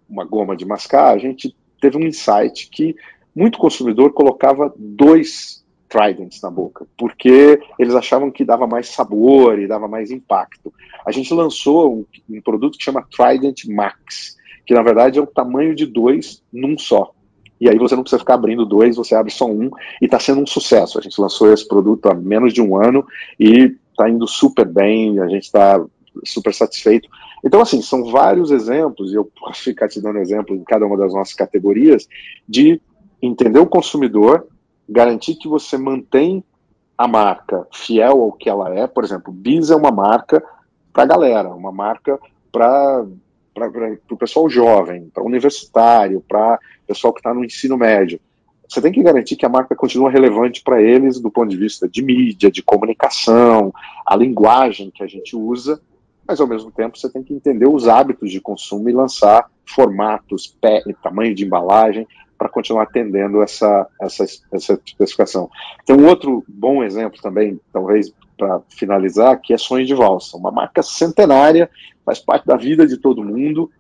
uma 0.07 0.23
goma 0.23 0.55
de 0.55 0.65
mascar, 0.65 1.13
a 1.13 1.17
gente 1.17 1.55
teve 1.81 1.97
um 1.97 2.05
insight 2.05 2.69
que 2.69 2.95
muito 3.35 3.57
consumidor 3.57 4.13
colocava 4.13 4.73
dois 4.77 5.65
Tridents 5.89 6.41
na 6.41 6.51
boca, 6.51 6.85
porque 6.97 7.59
eles 7.79 7.95
achavam 7.95 8.29
que 8.29 8.43
dava 8.43 8.67
mais 8.67 8.89
sabor 8.89 9.57
e 9.57 9.67
dava 9.67 9.87
mais 9.87 10.11
impacto. 10.11 10.73
A 11.05 11.11
gente 11.11 11.33
lançou 11.33 11.99
um, 11.99 12.05
um 12.29 12.41
produto 12.41 12.77
que 12.77 12.83
chama 12.83 13.07
Trident 13.09 13.65
Max, 13.65 14.35
que 14.65 14.73
na 14.73 14.81
verdade 14.83 15.17
é 15.17 15.21
o 15.21 15.27
tamanho 15.27 15.73
de 15.73 15.85
dois 15.85 16.43
num 16.51 16.77
só. 16.77 17.13
E 17.59 17.69
aí 17.69 17.77
você 17.77 17.95
não 17.95 18.03
precisa 18.03 18.19
ficar 18.19 18.35
abrindo 18.35 18.65
dois, 18.65 18.95
você 18.95 19.15
abre 19.15 19.31
só 19.31 19.45
um, 19.45 19.69
e 20.01 20.05
está 20.05 20.19
sendo 20.19 20.41
um 20.41 20.47
sucesso. 20.47 20.99
A 20.99 21.01
gente 21.01 21.19
lançou 21.19 21.51
esse 21.51 21.67
produto 21.67 22.07
há 22.07 22.13
menos 22.13 22.53
de 22.53 22.61
um 22.61 22.75
ano 22.75 23.05
e 23.39 23.75
está 23.91 24.09
indo 24.09 24.27
super 24.27 24.65
bem, 24.65 25.19
a 25.19 25.27
gente 25.27 25.43
está 25.43 25.83
super 26.23 26.53
satisfeito. 26.53 27.09
Então, 27.43 27.61
assim, 27.61 27.81
são 27.81 28.05
vários 28.05 28.51
exemplos, 28.51 29.11
e 29.11 29.15
eu 29.15 29.25
posso 29.25 29.61
ficar 29.61 29.87
te 29.87 30.01
dando 30.01 30.19
exemplo 30.19 30.55
em 30.55 30.63
cada 30.63 30.85
uma 30.85 30.97
das 30.97 31.13
nossas 31.13 31.33
categorias, 31.33 32.07
de 32.47 32.81
entender 33.21 33.59
o 33.59 33.67
consumidor, 33.67 34.47
garantir 34.87 35.35
que 35.35 35.47
você 35.47 35.77
mantém 35.77 36.43
a 36.97 37.07
marca 37.07 37.67
fiel 37.71 38.21
ao 38.21 38.31
que 38.31 38.49
ela 38.49 38.73
é. 38.73 38.87
Por 38.87 39.03
exemplo, 39.03 39.31
Bis 39.31 39.69
é 39.69 39.75
uma 39.75 39.91
marca 39.91 40.43
para 40.91 41.05
galera, 41.05 41.49
uma 41.49 41.71
marca 41.71 42.19
para 42.51 43.05
o 44.09 44.17
pessoal 44.17 44.49
jovem, 44.49 45.09
para 45.13 45.23
universitário, 45.23 46.23
para 46.27 46.59
pessoal 46.85 47.13
que 47.13 47.19
está 47.19 47.33
no 47.33 47.43
ensino 47.43 47.77
médio. 47.77 48.19
Você 48.67 48.81
tem 48.81 48.91
que 48.91 49.01
garantir 49.01 49.35
que 49.35 49.45
a 49.45 49.49
marca 49.49 49.75
continua 49.75 50.11
relevante 50.11 50.61
para 50.61 50.81
eles 50.81 51.19
do 51.19 51.31
ponto 51.31 51.49
de 51.49 51.57
vista 51.57 51.87
de 51.87 52.01
mídia, 52.03 52.51
de 52.51 52.61
comunicação, 52.61 53.73
a 54.05 54.15
linguagem 54.15 54.91
que 54.91 55.03
a 55.03 55.07
gente 55.07 55.35
usa, 55.35 55.79
mas 56.27 56.41
ao 56.41 56.47
mesmo 56.47 56.69
tempo 56.71 56.97
você 56.97 57.09
tem 57.09 57.23
que 57.23 57.33
entender 57.33 57.67
os 57.67 57.87
hábitos 57.87 58.29
de 58.29 58.41
consumo 58.41 58.89
e 58.89 58.93
lançar 58.93 59.49
formatos, 59.65 60.47
pé, 60.59 60.83
tamanho 61.01 61.33
de 61.33 61.45
embalagem 61.45 62.05
para 62.37 62.49
continuar 62.49 62.83
atendendo 62.83 63.41
essa, 63.41 63.87
essa, 64.01 64.25
essa 64.51 64.79
especificação. 64.85 65.49
Tem 65.85 65.95
um 65.95 66.05
outro 66.05 66.43
bom 66.47 66.83
exemplo 66.83 67.19
também, 67.21 67.59
talvez 67.71 68.13
para 68.37 68.61
finalizar, 68.69 69.39
que 69.41 69.53
é 69.53 69.57
Sonho 69.57 69.85
de 69.85 69.93
Valsa, 69.93 70.37
uma 70.37 70.51
marca 70.51 70.83
centenária, 70.83 71.69
faz 72.05 72.19
parte 72.19 72.45
da 72.45 72.55
vida 72.55 72.85
de 72.85 72.97
todo 72.97 73.23
mundo 73.23 73.71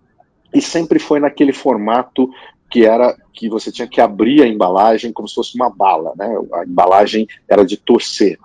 e 0.53 0.61
sempre 0.61 0.99
foi 0.99 1.19
naquele 1.19 1.53
formato 1.53 2.29
que 2.69 2.85
era 2.85 3.15
que 3.33 3.47
você 3.47 3.71
tinha 3.71 3.87
que 3.87 4.01
abrir 4.01 4.41
a 4.41 4.47
embalagem 4.47 5.13
como 5.13 5.27
se 5.27 5.35
fosse 5.35 5.55
uma 5.55 5.69
bala, 5.69 6.13
né? 6.17 6.27
A 6.53 6.63
embalagem 6.65 7.27
era 7.47 7.65
de 7.65 7.77
torcer. 7.77 8.37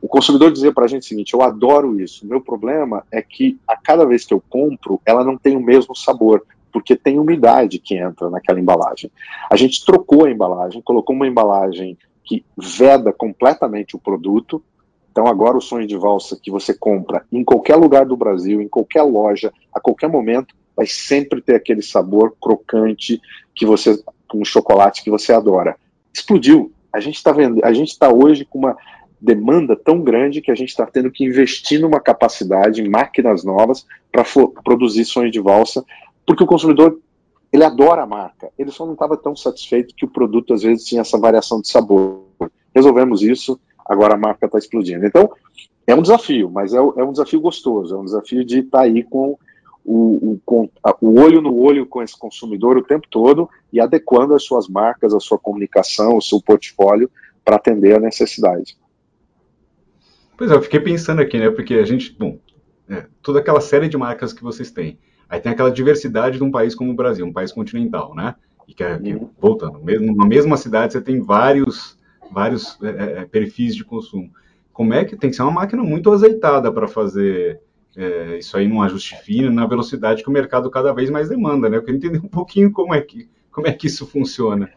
O 0.00 0.08
consumidor 0.08 0.52
dizia 0.52 0.72
para 0.72 0.84
a 0.84 0.88
gente 0.88 1.02
o 1.02 1.06
seguinte: 1.06 1.34
eu 1.34 1.42
adoro 1.42 2.00
isso. 2.00 2.24
O 2.24 2.28
meu 2.28 2.40
problema 2.40 3.04
é 3.10 3.20
que 3.20 3.58
a 3.66 3.76
cada 3.76 4.04
vez 4.06 4.24
que 4.24 4.32
eu 4.32 4.42
compro, 4.48 5.00
ela 5.04 5.24
não 5.24 5.36
tem 5.36 5.56
o 5.56 5.62
mesmo 5.62 5.96
sabor 5.96 6.44
porque 6.72 6.94
tem 6.94 7.18
umidade 7.18 7.78
que 7.78 7.96
entra 7.96 8.30
naquela 8.30 8.60
embalagem. 8.60 9.10
A 9.50 9.56
gente 9.56 9.84
trocou 9.84 10.24
a 10.24 10.30
embalagem, 10.30 10.80
colocou 10.80 11.14
uma 11.14 11.26
embalagem 11.26 11.98
que 12.24 12.44
veda 12.56 13.12
completamente 13.12 13.96
o 13.96 13.98
produto. 13.98 14.62
Então 15.10 15.26
agora 15.26 15.56
o 15.56 15.60
sonho 15.60 15.86
de 15.86 15.96
valsa 15.96 16.38
que 16.40 16.50
você 16.50 16.72
compra 16.72 17.24
em 17.32 17.44
qualquer 17.44 17.76
lugar 17.76 18.06
do 18.06 18.16
Brasil, 18.16 18.60
em 18.60 18.68
qualquer 18.68 19.02
loja, 19.02 19.52
a 19.74 19.80
qualquer 19.80 20.08
momento, 20.08 20.54
vai 20.76 20.86
sempre 20.86 21.40
ter 21.40 21.54
aquele 21.54 21.82
sabor 21.82 22.34
crocante 22.40 23.20
que 23.54 23.66
você 23.66 24.02
um 24.32 24.44
chocolate 24.44 25.02
que 25.02 25.10
você 25.10 25.32
adora. 25.32 25.76
Explodiu. 26.14 26.72
A 26.92 27.00
gente 27.00 27.16
está 27.16 27.32
vendo, 27.32 27.64
a 27.64 27.72
gente 27.72 27.88
está 27.88 28.08
hoje 28.12 28.44
com 28.44 28.58
uma 28.58 28.76
demanda 29.20 29.76
tão 29.76 30.00
grande 30.00 30.40
que 30.40 30.50
a 30.50 30.54
gente 30.54 30.70
está 30.70 30.86
tendo 30.86 31.10
que 31.10 31.24
investir 31.24 31.80
numa 31.80 32.00
capacidade 32.00 32.80
em 32.80 32.88
máquinas 32.88 33.44
novas 33.44 33.84
para 34.10 34.24
produzir 34.64 35.04
sonho 35.04 35.30
de 35.30 35.40
valsa 35.40 35.84
porque 36.30 36.44
o 36.44 36.46
consumidor 36.46 36.98
ele 37.52 37.64
adora 37.64 38.02
a 38.02 38.06
marca, 38.06 38.50
ele 38.56 38.70
só 38.70 38.86
não 38.86 38.92
estava 38.92 39.16
tão 39.16 39.34
satisfeito 39.34 39.94
que 39.96 40.04
o 40.04 40.08
produto 40.08 40.54
às 40.54 40.62
vezes 40.62 40.84
tinha 40.84 41.00
essa 41.00 41.18
variação 41.18 41.60
de 41.60 41.68
sabor. 41.68 42.22
Resolvemos 42.72 43.22
isso, 43.22 43.58
agora 43.86 44.14
a 44.14 44.18
marca 44.18 44.46
está 44.46 44.58
explodindo. 44.58 45.04
Então, 45.06 45.30
é 45.86 45.94
um 45.94 46.02
desafio, 46.02 46.50
mas 46.50 46.72
é, 46.72 46.78
é, 46.78 47.04
um 47.04 47.12
desafio 47.12 47.40
gostoso, 47.40 47.94
é 47.94 47.98
um 47.98 48.04
desafio 48.04 48.44
de 48.44 48.60
estar 48.60 48.78
tá 48.78 48.84
aí 48.84 49.02
com 49.02 49.38
o, 49.84 50.32
o, 50.32 50.40
com 50.44 50.68
o 51.00 51.20
olho 51.20 51.40
no 51.40 51.56
olho 51.56 51.86
com 51.86 52.02
esse 52.02 52.16
consumidor 52.18 52.76
o 52.76 52.82
tempo 52.82 53.06
todo 53.10 53.48
e 53.72 53.80
adequando 53.80 54.34
as 54.34 54.44
suas 54.44 54.68
marcas, 54.68 55.14
a 55.14 55.20
sua 55.20 55.38
comunicação, 55.38 56.16
o 56.16 56.22
seu 56.22 56.40
portfólio 56.40 57.10
para 57.44 57.56
atender 57.56 57.96
a 57.96 58.00
necessidade. 58.00 58.76
Pois 60.36 60.50
é, 60.50 60.54
eu 60.54 60.62
fiquei 60.62 60.80
pensando 60.80 61.20
aqui, 61.20 61.38
né? 61.38 61.50
Porque 61.50 61.74
a 61.74 61.84
gente, 61.84 62.14
bom, 62.18 62.38
é, 62.88 63.06
toda 63.22 63.40
aquela 63.40 63.60
série 63.60 63.88
de 63.88 63.96
marcas 63.96 64.32
que 64.32 64.42
vocês 64.42 64.70
têm, 64.70 64.98
Aí 65.30 65.40
tem 65.40 65.52
aquela 65.52 65.70
diversidade 65.70 66.38
de 66.38 66.44
um 66.44 66.50
país 66.50 66.74
como 66.74 66.90
o 66.90 66.94
Brasil, 66.94 67.24
um 67.24 67.32
país 67.32 67.52
continental, 67.52 68.12
né? 68.16 68.34
E 68.66 68.74
que, 68.74 68.82
é, 68.82 68.98
que 68.98 69.14
uhum. 69.14 69.30
voltando, 69.38 69.78
mesmo, 69.78 70.14
na 70.14 70.26
mesma 70.26 70.56
cidade 70.56 70.92
você 70.92 71.00
tem 71.00 71.20
vários, 71.20 71.96
vários 72.30 72.78
é, 72.82 72.88
é, 72.88 73.18
é, 73.20 73.24
perfis 73.24 73.74
de 73.74 73.84
consumo. 73.84 74.30
Como 74.72 74.94
é 74.94 75.04
que 75.04 75.16
tem 75.16 75.30
que 75.30 75.36
ser 75.36 75.42
uma 75.42 75.50
máquina 75.50 75.82
muito 75.82 76.12
azeitada 76.12 76.72
para 76.72 76.88
fazer 76.88 77.60
é, 77.96 78.38
isso 78.38 78.56
aí 78.56 78.66
num 78.66 78.82
ajuste 78.82 79.16
fino, 79.16 79.50
na 79.50 79.66
velocidade 79.66 80.22
que 80.22 80.28
o 80.28 80.32
mercado 80.32 80.70
cada 80.70 80.92
vez 80.92 81.10
mais 81.10 81.28
demanda, 81.28 81.68
né? 81.68 81.76
Eu 81.76 81.82
queria 81.82 81.98
entender 81.98 82.18
um 82.18 82.28
pouquinho 82.28 82.72
como 82.72 82.94
é 82.94 83.00
que, 83.00 83.28
como 83.50 83.66
é 83.66 83.72
que 83.72 83.86
isso 83.86 84.06
funciona. 84.06 84.70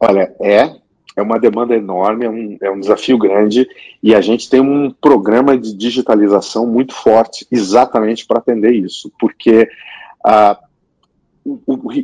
Olha, 0.00 0.34
é, 0.40 0.76
é 1.16 1.22
uma 1.22 1.38
demanda 1.38 1.76
enorme, 1.76 2.24
é 2.24 2.30
um, 2.30 2.58
é 2.60 2.70
um 2.70 2.80
desafio 2.80 3.16
grande 3.16 3.66
e 4.02 4.14
a 4.14 4.20
gente 4.20 4.50
tem 4.50 4.60
um 4.60 4.90
programa 4.90 5.56
de 5.56 5.74
digitalização 5.74 6.66
muito 6.66 6.94
forte 6.94 7.46
exatamente 7.50 8.26
para 8.26 8.38
atender 8.38 8.72
isso, 8.72 9.12
porque 9.18 9.68
uh, 10.26 10.56
o, 11.44 11.58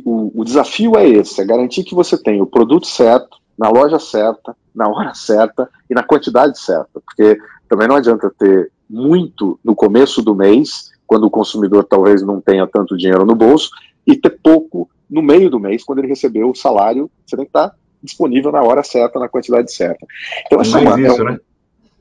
o, 0.05 0.41
o, 0.41 0.45
desafio 0.45 0.97
é 0.97 1.07
esse, 1.07 1.41
é 1.41 1.45
garantir 1.45 1.83
que 1.83 1.95
você 1.95 2.17
tem 2.17 2.41
o 2.41 2.45
produto 2.45 2.87
certo, 2.87 3.40
na 3.57 3.69
loja 3.69 3.99
certa, 3.99 4.55
na 4.73 4.87
hora 4.87 5.13
certa 5.15 5.69
e 5.89 5.93
na 5.93 6.03
quantidade 6.03 6.59
certa, 6.59 7.01
porque 7.05 7.37
também 7.67 7.87
não 7.87 7.95
adianta 7.95 8.31
ter 8.37 8.71
muito 8.89 9.59
no 9.63 9.73
começo 9.73 10.21
do 10.21 10.35
mês, 10.35 10.91
quando 11.07 11.25
o 11.25 11.31
consumidor 11.31 11.83
talvez 11.85 12.21
não 12.21 12.41
tenha 12.41 12.67
tanto 12.67 12.97
dinheiro 12.97 13.25
no 13.25 13.35
bolso, 13.35 13.69
e 14.05 14.15
ter 14.15 14.37
pouco 14.43 14.89
no 15.09 15.21
meio 15.21 15.49
do 15.49 15.59
mês, 15.59 15.83
quando 15.83 15.99
ele 15.99 16.07
recebeu 16.07 16.49
o 16.49 16.55
salário, 16.55 17.09
você 17.25 17.35
tem 17.35 17.45
que 17.45 17.49
estar 17.49 17.75
disponível 18.01 18.51
na 18.51 18.61
hora 18.61 18.83
certa, 18.83 19.19
na 19.19 19.29
quantidade 19.29 19.71
certa. 19.71 20.05
Então, 20.45 20.59
essa 20.59 20.79
é, 20.79 20.81
uma, 20.81 20.99
isso, 20.99 21.21
é, 21.21 21.25
né? 21.25 21.39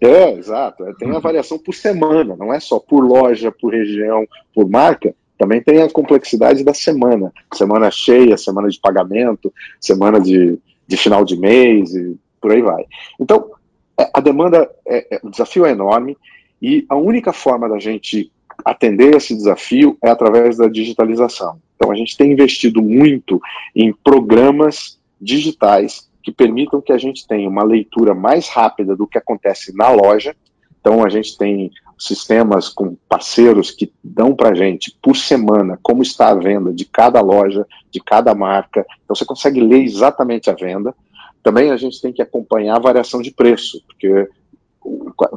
é, 0.00 0.32
exato. 0.32 0.84
É, 0.84 0.94
tem 0.94 1.14
a 1.14 1.18
variação 1.18 1.58
por 1.58 1.74
semana, 1.74 2.36
não 2.36 2.52
é 2.52 2.60
só 2.60 2.78
por 2.78 3.00
loja, 3.00 3.52
por 3.52 3.72
região, 3.72 4.26
por 4.54 4.68
marca. 4.68 5.14
Também 5.36 5.62
tem 5.62 5.82
a 5.82 5.90
complexidade 5.90 6.62
da 6.62 6.74
semana. 6.74 7.32
Semana 7.52 7.90
cheia, 7.90 8.36
semana 8.36 8.68
de 8.68 8.78
pagamento, 8.78 9.52
semana 9.80 10.20
de, 10.20 10.58
de 10.90 10.96
final 10.96 11.24
de 11.24 11.38
mês 11.38 11.94
e 11.94 12.18
por 12.40 12.50
aí 12.50 12.61
vai. 12.61 12.85
Então, 13.18 13.53
é, 13.96 14.11
a 14.12 14.20
demanda, 14.20 14.68
é, 14.85 15.14
é, 15.14 15.20
o 15.22 15.31
desafio 15.31 15.64
é 15.64 15.70
enorme 15.70 16.18
e 16.61 16.85
a 16.88 16.96
única 16.96 17.33
forma 17.33 17.68
da 17.68 17.79
gente 17.79 18.31
atender 18.64 19.14
esse 19.14 19.35
desafio 19.35 19.96
é 20.03 20.11
através 20.11 20.57
da 20.57 20.66
digitalização. 20.66 21.61
Então, 21.76 21.92
a 21.92 21.94
gente 21.94 22.16
tem 22.16 22.33
investido 22.33 22.83
muito 22.83 23.40
em 23.74 23.92
programas 23.92 24.98
digitais 25.20 26.11
que 26.22 26.33
permitam 26.33 26.81
que 26.81 26.92
a 26.92 26.98
gente 26.98 27.26
tenha 27.26 27.48
uma 27.48 27.62
leitura 27.62 28.12
mais 28.12 28.48
rápida 28.48 28.96
do 28.96 29.07
que 29.07 29.16
acontece 29.16 29.74
na 29.74 29.90
loja. 29.90 30.35
Então, 30.80 31.04
a 31.04 31.08
gente 31.08 31.36
tem 31.36 31.70
sistemas 31.98 32.68
com 32.68 32.96
parceiros 33.08 33.70
que 33.70 33.92
dão 34.02 34.34
para 34.34 34.50
a 34.50 34.54
gente 34.54 34.96
por 35.02 35.14
semana 35.14 35.78
como 35.82 36.02
está 36.02 36.30
a 36.30 36.34
venda 36.34 36.72
de 36.72 36.86
cada 36.86 37.20
loja, 37.20 37.66
de 37.90 38.00
cada 38.00 38.34
marca. 38.34 38.86
Então, 39.04 39.14
você 39.14 39.24
consegue 39.24 39.60
ler 39.60 39.82
exatamente 39.82 40.48
a 40.48 40.54
venda. 40.54 40.94
Também 41.42 41.70
a 41.70 41.76
gente 41.76 42.00
tem 42.00 42.12
que 42.12 42.22
acompanhar 42.22 42.76
a 42.76 42.80
variação 42.80 43.20
de 43.20 43.30
preço, 43.30 43.82
porque 43.86 44.28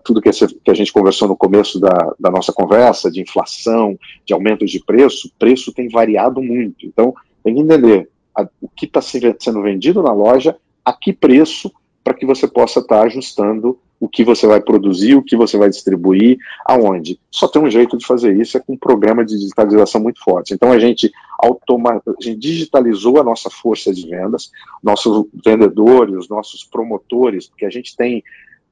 tudo 0.03 0.21
que, 0.21 0.29
a 0.29 0.73
gente 0.73 0.93
conversou 0.93 1.27
no 1.27 1.35
começo 1.35 1.79
da, 1.79 2.13
da 2.17 2.31
nossa 2.31 2.53
conversa, 2.53 3.11
de 3.11 3.21
inflação, 3.21 3.97
de 4.25 4.33
aumentos 4.33 4.71
de 4.71 4.79
preço, 4.79 5.31
preço 5.37 5.73
tem 5.73 5.89
variado 5.89 6.41
muito. 6.41 6.85
Então, 6.85 7.13
tem 7.43 7.55
que 7.55 7.61
entender 7.61 8.09
a, 8.35 8.47
o 8.61 8.69
que 8.69 8.85
está 8.85 9.01
sendo 9.01 9.61
vendido 9.61 10.01
na 10.01 10.13
loja, 10.13 10.55
a 10.83 10.93
que 10.93 11.11
preço, 11.11 11.71
para 12.03 12.13
que 12.13 12.25
você 12.25 12.47
possa 12.47 12.79
estar 12.79 12.99
tá 12.99 13.05
ajustando 13.05 13.77
o 14.03 14.09
que 14.09 14.21
você 14.21 14.45
vai 14.45 14.59
produzir, 14.59 15.15
o 15.15 15.23
que 15.23 15.37
você 15.37 15.57
vai 15.57 15.69
distribuir, 15.69 16.37
aonde. 16.65 17.17
Só 17.31 17.47
tem 17.47 17.61
um 17.61 17.69
jeito 17.69 17.97
de 17.97 18.05
fazer 18.05 18.35
isso, 18.35 18.57
é 18.57 18.59
com 18.59 18.73
um 18.73 18.77
programa 18.77 19.23
de 19.23 19.39
digitalização 19.39 20.01
muito 20.01 20.21
forte. 20.21 20.53
Então 20.53 20.73
a 20.73 20.77
gente, 20.77 21.09
automa 21.39 22.01
a 22.05 22.21
gente 22.21 22.37
digitalizou 22.37 23.17
a 23.17 23.23
nossa 23.23 23.49
força 23.49 23.93
de 23.93 24.05
vendas, 24.05 24.51
nossos 24.83 25.25
vendedores, 25.45 26.17
os 26.17 26.27
nossos 26.27 26.65
promotores, 26.65 27.47
porque 27.47 27.65
a 27.65 27.69
gente 27.69 27.95
tem 27.95 28.21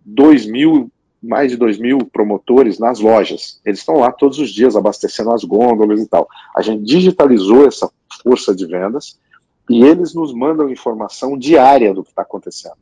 2 0.05 0.47
mil, 0.47 0.91
mais 1.23 1.49
de 1.49 1.55
2 1.55 1.79
mil 1.79 1.99
promotores 1.99 2.77
nas 2.77 2.99
lojas. 2.99 3.61
Eles 3.65 3.79
estão 3.79 3.99
lá 3.99 4.11
todos 4.11 4.37
os 4.37 4.49
dias 4.49 4.75
abastecendo 4.75 5.31
as 5.31 5.45
gôndolas 5.45 6.01
e 6.01 6.07
tal. 6.09 6.27
A 6.53 6.61
gente 6.61 6.83
digitalizou 6.83 7.65
essa 7.65 7.89
força 8.21 8.53
de 8.53 8.65
vendas 8.65 9.17
e 9.69 9.81
eles 9.81 10.13
nos 10.13 10.33
mandam 10.33 10.69
informação 10.69 11.37
diária 11.37 11.93
do 11.93 12.03
que 12.03 12.09
está 12.09 12.23
acontecendo. 12.23 12.75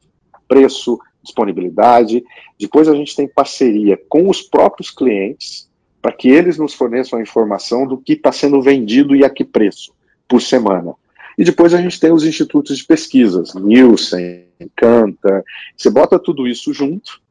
Preço, 0.48 1.00
disponibilidade. 1.24 2.24
Depois 2.60 2.88
a 2.88 2.96
gente 2.96 3.16
tem 3.16 3.28
parceria 3.28 4.00
com 4.10 4.30
os 4.30 4.42
próprios 4.42 4.90
clientes 4.90 5.70
para 6.02 6.14
que 6.14 6.30
eles 6.30 6.58
nos 6.58 6.74
forneçam 6.74 7.20
a 7.20 7.22
informação 7.22 7.86
do 7.86 7.98
que 7.98 8.14
está 8.14 8.32
sendo 8.32 8.62
vendido 8.62 9.16
e 9.16 9.24
a 9.24 9.30
que 9.30 9.44
preço 9.44 9.94
por 10.28 10.42
semana. 10.42 10.94
E 11.38 11.44
depois 11.44 11.74
a 11.74 11.82
gente 11.82 12.00
tem 12.00 12.12
os 12.12 12.26
institutos 12.26 12.78
de 12.78 12.86
pesquisas, 12.86 13.54
Nielsen, 13.56 14.46
Canta. 14.76 15.44
Você 15.76 15.90
bota 15.90 16.20
tudo 16.20 16.48
isso 16.48 16.74
junto, 16.74 17.22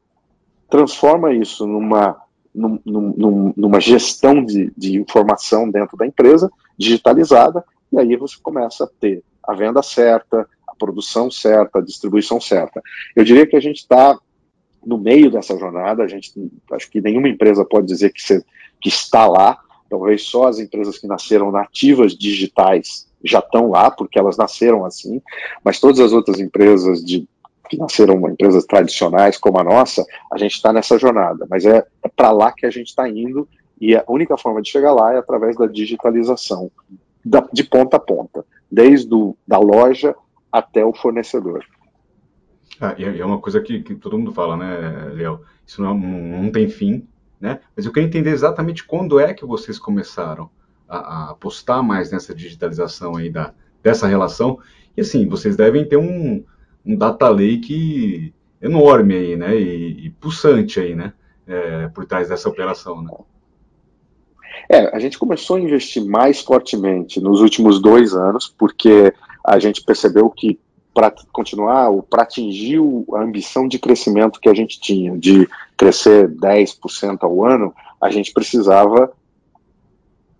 transforma 0.69 1.33
isso 1.33 1.65
numa, 1.67 2.17
num, 2.53 2.79
num, 2.85 3.53
numa 3.55 3.79
gestão 3.79 4.43
de, 4.43 4.71
de 4.75 4.97
informação 4.97 5.69
dentro 5.69 5.95
da 5.95 6.07
empresa, 6.07 6.51
digitalizada, 6.77 7.63
e 7.91 7.99
aí 7.99 8.15
você 8.15 8.35
começa 8.41 8.83
a 8.83 8.87
ter 8.87 9.23
a 9.43 9.53
venda 9.53 9.81
certa, 9.81 10.47
produção 10.79 11.29
certa, 11.29 11.79
a 11.79 11.83
distribuição 11.83 12.39
certa. 12.39 12.81
Eu 13.15 13.23
diria 13.23 13.45
que 13.45 13.55
a 13.55 13.59
gente 13.59 13.77
está 13.77 14.17
no 14.85 14.97
meio 14.97 15.29
dessa 15.29 15.57
jornada, 15.57 16.03
a 16.03 16.07
gente 16.07 16.31
acho 16.71 16.89
que 16.89 17.01
nenhuma 17.01 17.27
empresa 17.27 17.65
pode 17.65 17.85
dizer 17.87 18.11
que, 18.11 18.21
se, 18.21 18.43
que 18.81 18.89
está 18.89 19.27
lá, 19.27 19.59
talvez 19.89 20.23
só 20.23 20.47
as 20.47 20.59
empresas 20.59 20.97
que 20.97 21.07
nasceram 21.07 21.51
nativas 21.51 22.17
digitais 22.17 23.07
já 23.23 23.39
estão 23.39 23.69
lá, 23.69 23.91
porque 23.91 24.17
elas 24.17 24.37
nasceram 24.37 24.85
assim, 24.85 25.21
mas 25.63 25.79
todas 25.79 25.99
as 25.99 26.13
outras 26.13 26.39
empresas 26.39 27.03
de, 27.03 27.27
que 27.69 27.77
nasceram 27.77 28.15
empresas 28.29 28.65
tradicionais 28.65 29.37
como 29.37 29.59
a 29.59 29.63
nossa, 29.63 30.05
a 30.31 30.37
gente 30.37 30.53
está 30.53 30.71
nessa 30.71 30.97
jornada, 30.97 31.45
mas 31.49 31.65
é, 31.65 31.85
é 32.03 32.07
para 32.07 32.31
lá 32.31 32.51
que 32.51 32.65
a 32.65 32.71
gente 32.71 32.87
está 32.87 33.07
indo 33.09 33.47
e 33.79 33.95
a 33.95 34.03
única 34.07 34.37
forma 34.37 34.61
de 34.61 34.69
chegar 34.69 34.93
lá 34.93 35.13
é 35.13 35.17
através 35.17 35.57
da 35.57 35.65
digitalização, 35.65 36.71
da, 37.23 37.45
de 37.51 37.63
ponta 37.63 37.97
a 37.97 37.99
ponta, 37.99 38.45
desde 38.71 39.07
do, 39.07 39.35
da 39.47 39.59
loja 39.59 40.15
até 40.51 40.83
o 40.85 40.93
fornecedor. 40.93 41.65
Ah, 42.79 42.95
é 42.97 43.25
uma 43.25 43.39
coisa 43.39 43.59
que, 43.59 43.81
que, 43.81 43.95
todo 43.95 44.17
mundo 44.17 44.31
fala, 44.31 44.55
né, 44.55 45.11
Léo? 45.13 45.41
Isso 45.65 45.81
não, 45.81 45.97
não, 45.97 46.43
não, 46.43 46.51
tem 46.51 46.69
fim, 46.69 47.05
né? 47.39 47.59
Mas 47.75 47.85
eu 47.85 47.91
queria 47.91 48.07
entender 48.07 48.29
exatamente 48.29 48.85
quando 48.85 49.19
é 49.19 49.33
que 49.33 49.45
vocês 49.45 49.77
começaram 49.77 50.49
a, 50.87 50.97
a 50.97 51.29
apostar 51.31 51.83
mais 51.83 52.11
nessa 52.11 52.33
digitalização 52.33 53.17
aí 53.17 53.29
da, 53.29 53.53
dessa 53.83 54.07
relação. 54.07 54.59
E 54.95 55.01
assim, 55.01 55.27
vocês 55.27 55.57
devem 55.57 55.87
ter 55.87 55.97
um, 55.97 56.43
um 56.85 56.95
data 56.95 57.27
lake 57.27 58.33
enorme 58.61 59.13
aí, 59.13 59.35
né? 59.35 59.55
E, 59.55 60.05
e 60.05 60.09
pulsante 60.11 60.79
aí, 60.79 60.95
né? 60.95 61.13
É, 61.45 61.87
por 61.89 62.05
trás 62.05 62.29
dessa 62.29 62.47
operação, 62.47 63.01
né? 63.01 63.11
É, 64.69 64.95
a 64.95 64.99
gente 64.99 65.17
começou 65.17 65.57
a 65.57 65.59
investir 65.59 66.05
mais 66.05 66.41
fortemente 66.41 67.19
nos 67.19 67.41
últimos 67.41 67.81
dois 67.81 68.13
anos, 68.13 68.47
porque 68.47 69.13
a 69.45 69.59
gente 69.59 69.83
percebeu 69.83 70.29
que 70.29 70.59
para 70.93 71.13
continuar, 71.31 71.91
para 72.09 72.23
atingir 72.23 72.79
a 73.13 73.21
ambição 73.21 73.67
de 73.67 73.79
crescimento 73.79 74.39
que 74.39 74.49
a 74.49 74.53
gente 74.53 74.79
tinha, 74.79 75.17
de 75.17 75.47
crescer 75.77 76.27
10% 76.27 77.17
ao 77.21 77.45
ano, 77.45 77.73
a 78.01 78.09
gente 78.09 78.33
precisava 78.33 79.11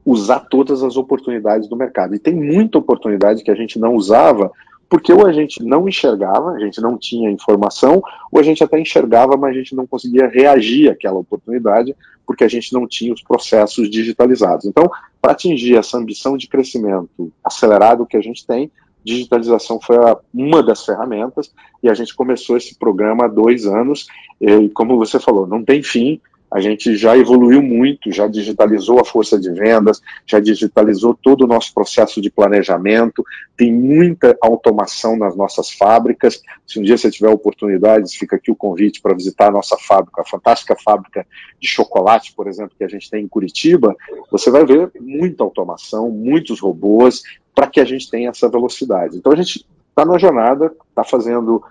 usar 0.05 0.39
todas 0.39 0.83
as 0.83 0.97
oportunidades 0.97 1.69
do 1.69 1.75
mercado. 1.75 2.15
E 2.15 2.19
tem 2.19 2.33
muita 2.33 2.77
oportunidade 2.77 3.43
que 3.43 3.51
a 3.51 3.55
gente 3.55 3.77
não 3.77 3.95
usava, 3.95 4.51
porque 4.89 5.13
ou 5.13 5.25
a 5.27 5.31
gente 5.31 5.63
não 5.63 5.87
enxergava, 5.87 6.51
a 6.51 6.59
gente 6.59 6.81
não 6.81 6.97
tinha 6.97 7.29
informação, 7.29 8.01
ou 8.31 8.39
a 8.39 8.43
gente 8.43 8.63
até 8.63 8.79
enxergava, 8.79 9.37
mas 9.37 9.51
a 9.51 9.57
gente 9.59 9.75
não 9.75 9.85
conseguia 9.85 10.27
reagir 10.27 10.89
àquela 10.89 11.19
oportunidade, 11.19 11.95
porque 12.25 12.43
a 12.43 12.47
gente 12.47 12.73
não 12.73 12.87
tinha 12.87 13.13
os 13.13 13.21
processos 13.21 13.89
digitalizados. 13.89 14.65
Então, 14.65 14.89
para 15.21 15.33
atingir 15.33 15.77
essa 15.77 15.97
ambição 15.97 16.35
de 16.35 16.47
crescimento 16.47 17.31
acelerado 17.43 18.05
que 18.05 18.17
a 18.17 18.21
gente 18.21 18.45
tem, 18.45 18.71
digitalização 19.09 19.79
foi 19.81 19.97
a, 19.97 20.17
uma 20.33 20.61
das 20.61 20.85
ferramentas 20.85 21.51
e 21.81 21.89
a 21.89 21.93
gente 21.93 22.15
começou 22.15 22.57
esse 22.57 22.75
programa 22.75 23.25
há 23.25 23.27
dois 23.27 23.65
anos 23.65 24.07
e 24.39 24.69
como 24.69 24.97
você 24.97 25.19
falou, 25.19 25.45
não 25.45 25.63
tem 25.63 25.83
fim, 25.83 26.21
a 26.51 26.59
gente 26.59 26.95
já 26.95 27.15
evoluiu 27.17 27.61
muito, 27.61 28.11
já 28.11 28.27
digitalizou 28.27 28.99
a 28.99 29.05
força 29.05 29.39
de 29.39 29.51
vendas, 29.51 30.01
já 30.25 30.39
digitalizou 30.39 31.13
todo 31.13 31.43
o 31.43 31.47
nosso 31.47 31.73
processo 31.73 32.19
de 32.19 32.29
planejamento, 32.29 33.23
tem 33.55 33.71
muita 33.71 34.37
automação 34.41 35.15
nas 35.15 35.35
nossas 35.35 35.69
fábricas. 35.69 36.41
Se 36.65 36.79
um 36.79 36.83
dia 36.83 36.97
você 36.97 37.11
tiver 37.11 37.29
oportunidades, 37.29 38.15
fica 38.15 38.35
aqui 38.35 38.49
o 38.51 38.55
convite 38.55 39.01
para 39.01 39.13
visitar 39.13 39.47
a 39.47 39.51
nossa 39.51 39.77
fábrica, 39.77 40.21
a 40.21 40.25
fantástica 40.25 40.75
fábrica 40.75 41.25
de 41.59 41.67
chocolate, 41.67 42.33
por 42.33 42.47
exemplo, 42.47 42.75
que 42.77 42.83
a 42.83 42.89
gente 42.89 43.09
tem 43.09 43.23
em 43.23 43.27
Curitiba, 43.27 43.95
você 44.31 44.49
vai 44.49 44.65
ver 44.65 44.91
muita 44.99 45.43
automação, 45.43 46.09
muitos 46.09 46.59
robôs, 46.59 47.21
para 47.53 47.67
que 47.67 47.79
a 47.79 47.85
gente 47.85 48.09
tenha 48.09 48.29
essa 48.29 48.49
velocidade. 48.49 49.17
Então 49.17 49.31
a 49.31 49.35
gente 49.35 49.65
está 49.89 50.05
na 50.05 50.17
jornada, 50.17 50.73
está 50.89 51.03
fazendo 51.03 51.61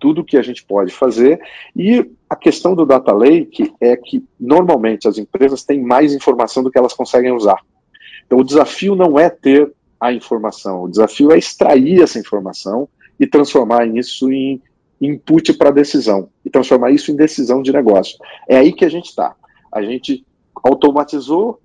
tudo 0.00 0.24
que 0.24 0.36
a 0.36 0.42
gente 0.42 0.64
pode 0.64 0.92
fazer. 0.92 1.40
E 1.76 2.10
a 2.28 2.34
questão 2.34 2.74
do 2.74 2.86
data 2.86 3.12
lake 3.12 3.72
é 3.80 3.96
que 3.96 4.24
normalmente 4.38 5.06
as 5.06 5.18
empresas 5.18 5.62
têm 5.62 5.82
mais 5.82 6.14
informação 6.14 6.62
do 6.62 6.70
que 6.70 6.78
elas 6.78 6.94
conseguem 6.94 7.32
usar. 7.32 7.60
Então 8.26 8.38
o 8.38 8.44
desafio 8.44 8.96
não 8.96 9.18
é 9.18 9.28
ter 9.28 9.72
a 10.00 10.12
informação, 10.12 10.84
o 10.84 10.88
desafio 10.88 11.30
é 11.30 11.36
extrair 11.36 12.02
essa 12.02 12.18
informação 12.18 12.88
e 13.18 13.26
transformar 13.26 13.86
isso 13.86 14.32
em 14.32 14.62
input 15.00 15.52
para 15.54 15.70
decisão 15.70 16.28
e 16.44 16.50
transformar 16.50 16.90
isso 16.90 17.10
em 17.10 17.16
decisão 17.16 17.62
de 17.62 17.72
negócio. 17.72 18.18
É 18.48 18.56
aí 18.56 18.72
que 18.72 18.84
a 18.84 18.88
gente 18.88 19.06
está. 19.06 19.34
A 19.72 19.82
gente 19.82 20.24
automatizou 20.62 21.60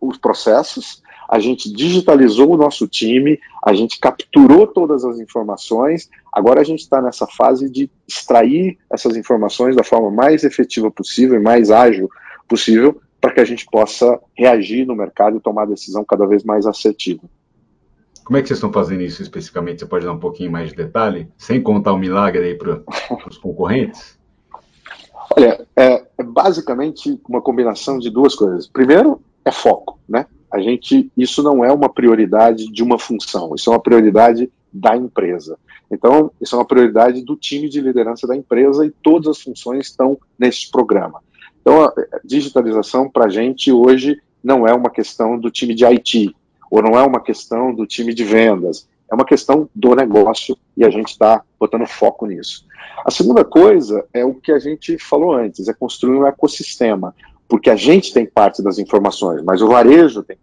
os 0.00 0.18
processos, 0.18 1.02
a 1.28 1.38
gente 1.38 1.70
digitalizou 1.70 2.50
o 2.50 2.56
nosso 2.56 2.88
time, 2.88 3.38
a 3.62 3.74
gente 3.74 4.00
capturou 4.00 4.66
todas 4.66 5.04
as 5.04 5.18
informações, 5.18 6.08
agora 6.32 6.60
a 6.60 6.64
gente 6.64 6.80
está 6.80 7.02
nessa 7.02 7.26
fase 7.26 7.70
de 7.70 7.90
extrair 8.08 8.78
essas 8.90 9.16
informações 9.16 9.76
da 9.76 9.84
forma 9.84 10.10
mais 10.10 10.42
efetiva 10.42 10.90
possível 10.90 11.38
e 11.38 11.42
mais 11.42 11.70
ágil 11.70 12.08
possível 12.48 13.00
para 13.20 13.32
que 13.32 13.40
a 13.40 13.44
gente 13.44 13.66
possa 13.66 14.18
reagir 14.34 14.86
no 14.86 14.96
mercado 14.96 15.36
e 15.36 15.40
tomar 15.40 15.66
decisão 15.66 16.04
cada 16.04 16.26
vez 16.26 16.44
mais 16.44 16.66
assertiva. 16.66 17.22
Como 18.24 18.36
é 18.36 18.42
que 18.42 18.48
vocês 18.48 18.58
estão 18.58 18.72
fazendo 18.72 19.02
isso 19.02 19.22
especificamente? 19.22 19.80
Você 19.80 19.86
pode 19.86 20.04
dar 20.04 20.12
um 20.12 20.18
pouquinho 20.18 20.52
mais 20.52 20.70
de 20.70 20.76
detalhe, 20.76 21.28
sem 21.36 21.62
contar 21.62 21.92
o 21.92 21.98
milagre 21.98 22.44
aí 22.44 22.54
para 22.54 22.82
os 23.26 23.38
concorrentes? 23.38 24.18
Olha, 25.36 25.66
é, 25.76 26.04
é 26.16 26.22
basicamente 26.22 27.20
uma 27.28 27.40
combinação 27.40 27.98
de 27.98 28.10
duas 28.10 28.34
coisas. 28.34 28.66
Primeiro, 28.66 29.20
é 29.44 29.50
foco, 29.50 29.98
né? 30.08 30.26
A 30.50 30.60
gente, 30.60 31.10
isso 31.16 31.42
não 31.42 31.64
é 31.64 31.70
uma 31.72 31.88
prioridade 31.88 32.70
de 32.72 32.82
uma 32.82 32.98
função, 32.98 33.54
isso 33.54 33.70
é 33.70 33.72
uma 33.72 33.82
prioridade 33.82 34.50
da 34.72 34.96
empresa. 34.96 35.58
Então, 35.90 36.30
isso 36.40 36.54
é 36.54 36.58
uma 36.58 36.64
prioridade 36.64 37.22
do 37.22 37.36
time 37.36 37.68
de 37.68 37.80
liderança 37.80 38.26
da 38.26 38.36
empresa 38.36 38.84
e 38.86 38.90
todas 38.90 39.28
as 39.28 39.42
funções 39.42 39.86
estão 39.86 40.18
nesse 40.38 40.70
programa. 40.70 41.22
Então, 41.60 41.84
a 41.84 41.92
digitalização 42.24 43.10
para 43.10 43.26
a 43.26 43.28
gente 43.28 43.70
hoje 43.70 44.20
não 44.42 44.66
é 44.66 44.72
uma 44.72 44.90
questão 44.90 45.38
do 45.38 45.50
time 45.50 45.74
de 45.74 45.84
IT, 45.84 46.34
ou 46.70 46.82
não 46.82 46.98
é 46.98 47.02
uma 47.02 47.20
questão 47.20 47.74
do 47.74 47.86
time 47.86 48.14
de 48.14 48.24
vendas, 48.24 48.88
é 49.10 49.14
uma 49.14 49.24
questão 49.24 49.68
do 49.74 49.94
negócio 49.94 50.56
e 50.76 50.84
a 50.84 50.90
gente 50.90 51.08
está 51.08 51.42
botando 51.58 51.86
foco 51.86 52.26
nisso. 52.26 52.66
A 53.04 53.10
segunda 53.10 53.44
coisa 53.44 54.04
é 54.12 54.24
o 54.24 54.34
que 54.34 54.52
a 54.52 54.58
gente 54.58 54.98
falou 54.98 55.32
antes, 55.32 55.68
é 55.68 55.72
construir 55.72 56.16
um 56.16 56.26
ecossistema 56.26 57.14
porque 57.48 57.70
a 57.70 57.76
gente 57.76 58.12
tem 58.12 58.26
parte 58.26 58.62
das 58.62 58.78
informações, 58.78 59.42
mas 59.42 59.62
o 59.62 59.68
varejo 59.68 60.22
tem 60.22 60.36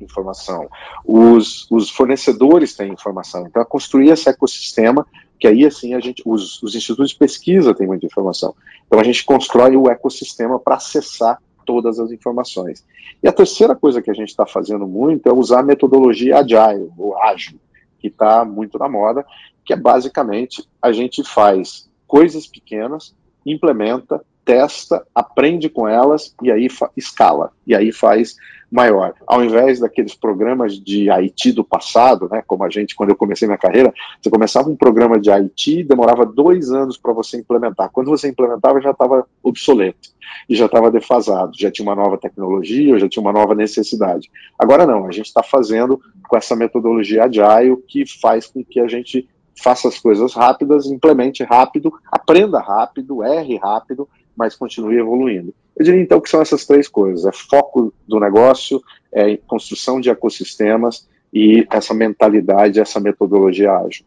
informação, 0.00 0.68
os, 1.04 1.70
os 1.70 1.90
fornecedores 1.90 2.74
têm 2.76 2.92
informação. 2.92 3.46
Então, 3.46 3.62
é 3.62 3.64
construir 3.64 4.10
esse 4.10 4.28
ecossistema, 4.28 5.06
que 5.38 5.48
aí, 5.48 5.64
assim, 5.64 5.94
a 5.94 6.00
gente, 6.00 6.22
os, 6.24 6.62
os 6.62 6.74
institutos 6.74 7.10
de 7.10 7.16
pesquisa 7.16 7.74
têm 7.74 7.86
muita 7.86 8.06
informação. 8.06 8.54
Então, 8.86 9.00
a 9.00 9.04
gente 9.04 9.24
constrói 9.24 9.76
o 9.76 9.90
ecossistema 9.90 10.58
para 10.58 10.76
acessar 10.76 11.40
todas 11.64 11.98
as 11.98 12.12
informações. 12.12 12.84
E 13.22 13.28
a 13.28 13.32
terceira 13.32 13.74
coisa 13.74 14.02
que 14.02 14.10
a 14.10 14.14
gente 14.14 14.28
está 14.28 14.46
fazendo 14.46 14.86
muito 14.86 15.28
é 15.28 15.32
usar 15.32 15.60
a 15.60 15.64
metodologia 15.64 16.38
agile, 16.38 16.90
ou 16.96 17.16
ágil, 17.16 17.58
que 17.98 18.08
está 18.08 18.44
muito 18.44 18.78
na 18.78 18.88
moda, 18.88 19.24
que 19.64 19.72
é 19.72 19.76
basicamente 19.76 20.68
a 20.80 20.92
gente 20.92 21.24
faz 21.24 21.88
coisas 22.06 22.46
pequenas, 22.46 23.14
implementa, 23.46 24.24
testa, 24.44 25.06
aprende 25.14 25.68
com 25.68 25.88
elas 25.88 26.34
e 26.42 26.50
aí 26.50 26.68
escala, 26.96 27.50
e 27.66 27.74
aí 27.74 27.92
faz 27.92 28.36
maior. 28.74 29.14
Ao 29.24 29.44
invés 29.44 29.78
daqueles 29.78 30.14
programas 30.14 30.74
de 30.74 31.08
IT 31.08 31.52
do 31.52 31.62
passado, 31.62 32.28
né, 32.28 32.42
como 32.44 32.64
a 32.64 32.68
gente, 32.68 32.96
quando 32.96 33.10
eu 33.10 33.16
comecei 33.16 33.46
minha 33.46 33.56
carreira, 33.56 33.94
você 34.20 34.28
começava 34.28 34.68
um 34.68 34.74
programa 34.74 35.20
de 35.20 35.30
IT, 35.30 35.84
demorava 35.84 36.26
dois 36.26 36.72
anos 36.72 36.96
para 36.96 37.12
você 37.12 37.38
implementar. 37.38 37.90
Quando 37.92 38.10
você 38.10 38.28
implementava, 38.28 38.80
já 38.80 38.90
estava 38.90 39.26
obsoleto 39.42 40.10
e 40.48 40.56
já 40.56 40.66
estava 40.66 40.90
defasado, 40.90 41.52
já 41.56 41.70
tinha 41.70 41.86
uma 41.86 41.94
nova 41.94 42.18
tecnologia, 42.18 42.98
já 42.98 43.08
tinha 43.08 43.22
uma 43.22 43.32
nova 43.32 43.54
necessidade. 43.54 44.28
Agora 44.58 44.84
não, 44.84 45.06
a 45.06 45.12
gente 45.12 45.26
está 45.26 45.42
fazendo 45.42 46.00
com 46.28 46.36
essa 46.36 46.56
metodologia 46.56 47.24
agile 47.24 47.76
que 47.86 48.04
faz 48.20 48.48
com 48.48 48.64
que 48.64 48.80
a 48.80 48.88
gente 48.88 49.28
faça 49.56 49.86
as 49.86 50.00
coisas 50.00 50.34
rápidas, 50.34 50.86
implemente 50.86 51.44
rápido, 51.44 51.92
aprenda 52.10 52.58
rápido, 52.60 53.22
erre 53.22 53.56
rápido, 53.56 54.08
mas 54.36 54.56
continue 54.56 54.98
evoluindo. 54.98 55.54
Eu 55.76 55.84
diria 55.84 56.00
então 56.00 56.20
que 56.20 56.30
são 56.30 56.40
essas 56.40 56.64
três 56.64 56.88
coisas: 56.88 57.24
é 57.26 57.32
foco 57.32 57.92
do 58.06 58.20
negócio, 58.20 58.82
é 59.12 59.36
construção 59.36 60.00
de 60.00 60.10
ecossistemas 60.10 61.08
e 61.32 61.66
essa 61.70 61.92
mentalidade, 61.92 62.80
essa 62.80 63.00
metodologia 63.00 63.72
ágil. 63.72 64.04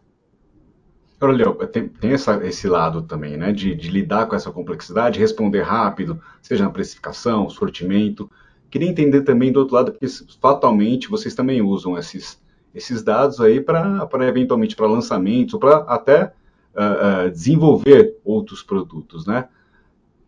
Olha, 1.20 1.52
tem, 1.68 1.88
tem 1.88 2.12
essa, 2.12 2.46
esse 2.46 2.68
lado 2.68 3.02
também, 3.02 3.38
né, 3.38 3.52
de, 3.52 3.74
de, 3.74 3.90
lidar 3.90 4.28
com 4.28 4.36
essa 4.36 4.52
complexidade, 4.52 5.20
responder 5.20 5.62
rápido, 5.62 6.22
seja 6.44 6.64
na 6.64 6.70
precificação, 6.70 7.50
sortimento. 7.50 8.30
Queria 8.70 8.88
entender 8.88 9.22
também 9.22 9.52
do 9.52 9.60
outro 9.60 9.76
lado, 9.76 9.92
porque 9.92 10.06
fatalmente 10.40 11.10
vocês 11.10 11.34
também 11.34 11.60
usam 11.60 11.98
esses, 11.98 12.40
esses 12.74 13.02
dados 13.02 13.42
aí 13.42 13.60
para 13.60 14.08
eventualmente 14.28 14.76
para 14.76 14.86
lançamentos, 14.86 15.56
ou 15.56 15.60
para 15.60 15.78
até 15.88 16.26
uh, 16.76 17.28
uh, 17.28 17.32
desenvolver 17.32 18.16
outros 18.24 18.62
produtos, 18.62 19.26
né? 19.26 19.50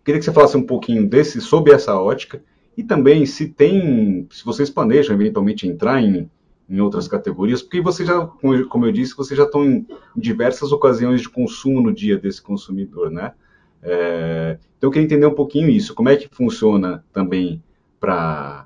Queria 0.10 0.18
que 0.18 0.26
você 0.26 0.34
falasse 0.34 0.58
um 0.58 0.66
pouquinho 0.66 1.08
desse, 1.08 1.40
sobre 1.40 1.72
essa 1.72 1.96
ótica 1.96 2.42
e 2.76 2.82
também 2.84 3.28
se 3.28 3.48
tem, 3.48 4.28
se 4.32 4.44
vocês 4.44 4.68
planejam 4.68 5.14
eventualmente 5.14 5.68
entrar 5.68 6.02
em, 6.02 6.28
em 6.68 6.80
outras 6.80 7.08
categorias, 7.08 7.62
porque 7.62 7.80
você 7.80 8.04
já, 8.04 8.26
como 8.26 8.88
eu 8.88 8.92
disse, 8.92 9.16
vocês 9.16 9.38
já 9.38 9.44
estão 9.44 9.64
em 9.64 9.86
diversas 10.16 10.72
ocasiões 10.72 11.22
de 11.22 11.30
consumo 11.30 11.80
no 11.80 11.94
dia 11.94 12.18
desse 12.18 12.42
consumidor, 12.42 13.12
né? 13.12 13.34
É, 13.84 14.58
então 14.80 14.88
eu 14.88 14.92
queria 14.92 15.06
entender 15.06 15.28
um 15.28 15.36
pouquinho 15.36 15.70
isso, 15.70 15.94
como 15.94 16.10
é 16.10 16.16
que 16.16 16.28
funciona 16.32 17.06
também 17.14 17.62
para 18.00 18.66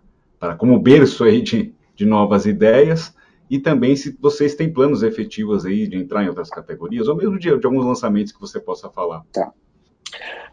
como 0.58 0.80
berço 0.80 1.26
aí 1.26 1.42
de, 1.42 1.76
de 1.94 2.06
novas 2.06 2.46
ideias 2.46 3.14
e 3.50 3.60
também 3.60 3.98
se 3.98 4.18
vocês 4.18 4.56
têm 4.56 4.72
planos 4.72 5.04
efetivos 5.04 5.66
aí 5.66 5.90
de 5.90 5.98
entrar 5.98 6.24
em 6.24 6.30
outras 6.30 6.50
categorias 6.50 7.10
ou 7.10 7.18
mesmo 7.18 7.38
de, 7.38 7.54
de 7.60 7.66
alguns 7.66 7.86
lançamentos 7.86 8.32
que 8.32 8.40
você 8.40 8.62
possa 8.62 8.90
falar. 8.90 9.26
Tá. 9.34 9.52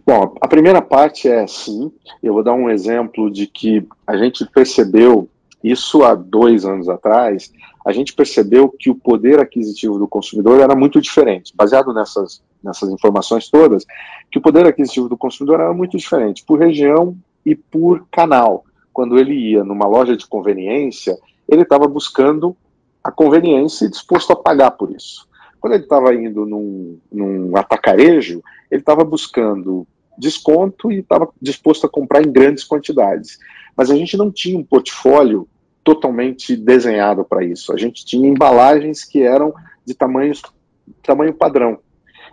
Bom, 0.07 0.35
a 0.41 0.49
primeira 0.49 0.83
parte 0.83 1.29
é 1.29 1.47
sim. 1.47 1.93
Eu 2.23 2.35
vou 2.35 2.43
dar 2.43 2.55
um 2.55 2.71
exemplo 2.71 3.31
de 3.31 3.47
que 3.47 3.87
a 4.07 4.17
gente 4.17 4.47
percebeu 4.47 5.29
isso 5.63 6.03
há 6.03 6.15
dois 6.15 6.65
anos 6.65 6.89
atrás. 6.89 7.53
A 7.85 7.93
gente 7.93 8.15
percebeu 8.15 8.69
que 8.69 8.91
o 8.91 8.95
poder 8.95 9.39
aquisitivo 9.41 9.99
do 9.99 10.09
consumidor 10.09 10.61
era 10.61 10.75
muito 10.75 11.01
diferente, 11.01 11.53
baseado 11.55 11.93
nessas, 11.93 12.43
nessas 12.63 12.91
informações 12.91 13.49
todas, 13.49 13.87
que 14.31 14.39
o 14.39 14.43
poder 14.43 14.67
aquisitivo 14.67 15.09
do 15.09 15.17
consumidor 15.17 15.61
era 15.61 15.73
muito 15.73 15.97
diferente 15.97 16.45
por 16.45 16.59
região 16.59 17.17
e 17.45 17.55
por 17.55 18.07
canal. 18.11 18.65
Quando 18.93 19.19
ele 19.19 19.35
ia 19.35 19.65
numa 19.65 19.87
loja 19.87 20.17
de 20.17 20.27
conveniência, 20.27 21.17
ele 21.49 21.63
estava 21.63 21.87
buscando 21.87 22.57
a 23.03 23.11
conveniência 23.11 23.87
e 23.87 23.91
disposto 23.91 24.33
a 24.33 24.37
pagar 24.37 24.73
por 24.73 24.91
isso. 24.91 25.30
Quando 25.61 25.75
ele 25.75 25.83
estava 25.83 26.15
indo 26.15 26.47
num, 26.47 26.99
num 27.13 27.57
atacarejo, 27.57 28.43
ele 28.71 28.81
estava 28.81 29.05
buscando 29.05 29.87
desconto 30.17 30.91
e 30.91 31.01
estava 31.01 31.29
disposto 31.41 31.87
a 31.87 31.89
comprar 31.89 32.23
em 32.23 32.31
grandes 32.31 32.65
quantidades. 32.65 33.39
Mas 33.77 33.91
a 33.91 33.95
gente 33.95 34.17
não 34.17 34.31
tinha 34.31 34.59
um 34.59 34.65
portfólio 34.65 35.49
totalmente 35.83 36.57
desenhado 36.57 37.25
para 37.25 37.45
isso. 37.45 37.73
A 37.73 37.77
gente 37.77 38.05
tinha 38.05 38.29
embalagens 38.29 39.05
que 39.05 39.23
eram 39.23 39.55
de 39.85 39.95
tamanhos, 39.95 40.43
tamanho 41.03 41.35
padrão. 41.35 41.79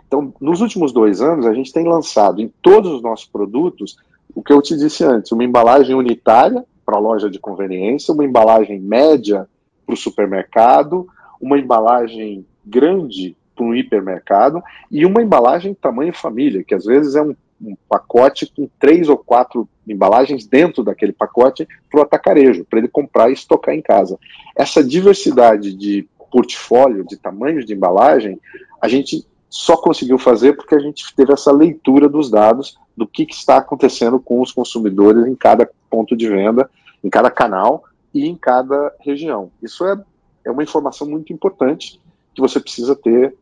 Então, 0.06 0.32
nos 0.40 0.60
últimos 0.60 0.92
dois 0.92 1.20
anos, 1.20 1.46
a 1.46 1.52
gente 1.52 1.72
tem 1.72 1.86
lançado 1.86 2.40
em 2.40 2.52
todos 2.62 2.92
os 2.92 3.02
nossos 3.02 3.26
produtos 3.26 3.96
o 4.34 4.42
que 4.42 4.52
eu 4.52 4.62
te 4.62 4.76
disse 4.76 5.04
antes: 5.04 5.32
uma 5.32 5.44
embalagem 5.44 5.94
unitária 5.94 6.64
para 6.84 6.98
loja 6.98 7.28
de 7.28 7.38
conveniência, 7.38 8.14
uma 8.14 8.24
embalagem 8.24 8.78
média 8.80 9.48
para 9.84 9.94
o 9.94 9.96
supermercado, 9.96 11.06
uma 11.40 11.58
embalagem 11.58 12.46
grande 12.64 13.36
para 13.54 13.64
um 13.64 13.74
hipermercado 13.74 14.62
e 14.90 15.04
uma 15.04 15.22
embalagem 15.22 15.74
tamanho 15.74 16.12
família, 16.12 16.62
que 16.62 16.74
às 16.74 16.84
vezes 16.84 17.16
é 17.16 17.22
um, 17.22 17.34
um 17.60 17.76
pacote 17.88 18.50
com 18.54 18.68
três 18.78 19.08
ou 19.08 19.18
quatro 19.18 19.68
embalagens 19.86 20.46
dentro 20.46 20.84
daquele 20.84 21.12
pacote 21.12 21.66
para 21.90 22.00
o 22.00 22.02
atacarejo, 22.02 22.64
para 22.64 22.78
ele 22.78 22.88
comprar 22.88 23.30
e 23.30 23.32
estocar 23.32 23.74
em 23.74 23.82
casa. 23.82 24.18
Essa 24.54 24.82
diversidade 24.84 25.74
de 25.74 26.08
portfólio, 26.30 27.04
de 27.04 27.16
tamanhos 27.16 27.64
de 27.66 27.74
embalagem, 27.74 28.38
a 28.80 28.86
gente 28.86 29.26
só 29.50 29.76
conseguiu 29.76 30.18
fazer 30.18 30.52
porque 30.54 30.74
a 30.74 30.78
gente 30.78 31.14
teve 31.16 31.32
essa 31.32 31.50
leitura 31.50 32.08
dos 32.08 32.30
dados 32.30 32.78
do 32.96 33.06
que, 33.06 33.24
que 33.24 33.34
está 33.34 33.56
acontecendo 33.56 34.20
com 34.20 34.40
os 34.42 34.52
consumidores 34.52 35.26
em 35.26 35.34
cada 35.34 35.68
ponto 35.90 36.14
de 36.14 36.28
venda, 36.28 36.68
em 37.02 37.08
cada 37.08 37.30
canal 37.30 37.84
e 38.12 38.26
em 38.26 38.36
cada 38.36 38.92
região. 39.00 39.50
Isso 39.62 39.86
é, 39.86 39.98
é 40.44 40.50
uma 40.50 40.62
informação 40.62 41.08
muito 41.08 41.32
importante 41.32 41.98
que 42.38 42.40
você 42.40 42.60
precisa 42.60 42.94
ter 42.94 43.34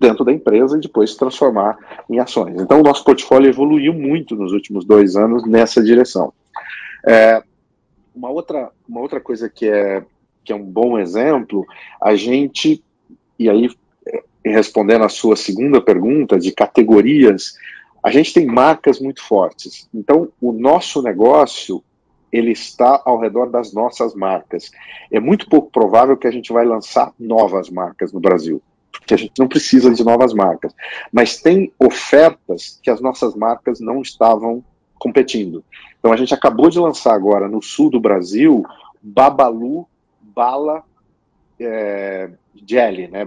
dentro 0.00 0.24
da 0.24 0.32
empresa 0.32 0.76
e 0.76 0.80
depois 0.80 1.14
transformar 1.14 1.78
em 2.10 2.18
ações. 2.18 2.60
Então, 2.60 2.80
o 2.80 2.82
nosso 2.82 3.04
portfólio 3.04 3.48
evoluiu 3.48 3.94
muito 3.94 4.34
nos 4.34 4.52
últimos 4.52 4.84
dois 4.84 5.14
anos 5.14 5.46
nessa 5.46 5.80
direção. 5.80 6.32
É, 7.06 7.40
uma, 8.12 8.28
outra, 8.28 8.72
uma 8.88 9.00
outra 9.00 9.20
coisa 9.20 9.48
que 9.48 9.68
é, 9.68 10.04
que 10.44 10.52
é 10.52 10.56
um 10.56 10.64
bom 10.64 10.98
exemplo, 10.98 11.64
a 12.00 12.16
gente, 12.16 12.82
e 13.38 13.48
aí 13.48 13.70
é, 14.08 14.22
respondendo 14.44 15.04
a 15.04 15.08
sua 15.08 15.36
segunda 15.36 15.80
pergunta 15.80 16.36
de 16.36 16.50
categorias, 16.50 17.54
a 18.02 18.10
gente 18.10 18.34
tem 18.34 18.44
marcas 18.44 18.98
muito 18.98 19.22
fortes. 19.22 19.88
Então, 19.94 20.28
o 20.40 20.50
nosso 20.50 21.00
negócio 21.00 21.80
ele 22.32 22.52
está 22.52 23.02
ao 23.04 23.20
redor 23.20 23.50
das 23.50 23.72
nossas 23.72 24.14
marcas. 24.14 24.70
É 25.10 25.20
muito 25.20 25.48
pouco 25.48 25.70
provável 25.70 26.16
que 26.16 26.26
a 26.26 26.30
gente 26.30 26.52
vai 26.52 26.64
lançar 26.64 27.12
novas 27.18 27.68
marcas 27.68 28.12
no 28.12 28.20
Brasil, 28.20 28.62
porque 28.90 29.12
a 29.12 29.18
gente 29.18 29.38
não 29.38 29.46
precisa 29.46 29.92
de 29.92 30.02
novas 30.02 30.32
marcas. 30.32 30.74
Mas 31.12 31.40
tem 31.40 31.70
ofertas 31.78 32.80
que 32.82 32.90
as 32.90 33.00
nossas 33.00 33.34
marcas 33.36 33.80
não 33.80 34.00
estavam 34.00 34.64
competindo. 34.98 35.62
Então 35.98 36.12
a 36.12 36.16
gente 36.16 36.32
acabou 36.32 36.70
de 36.70 36.78
lançar 36.78 37.14
agora 37.14 37.48
no 37.48 37.60
sul 37.60 37.90
do 37.90 38.00
Brasil 38.00 38.64
Babalu 39.02 39.86
Bala 40.20 40.82
é, 41.60 42.30
Jelly, 42.66 43.08
né, 43.08 43.26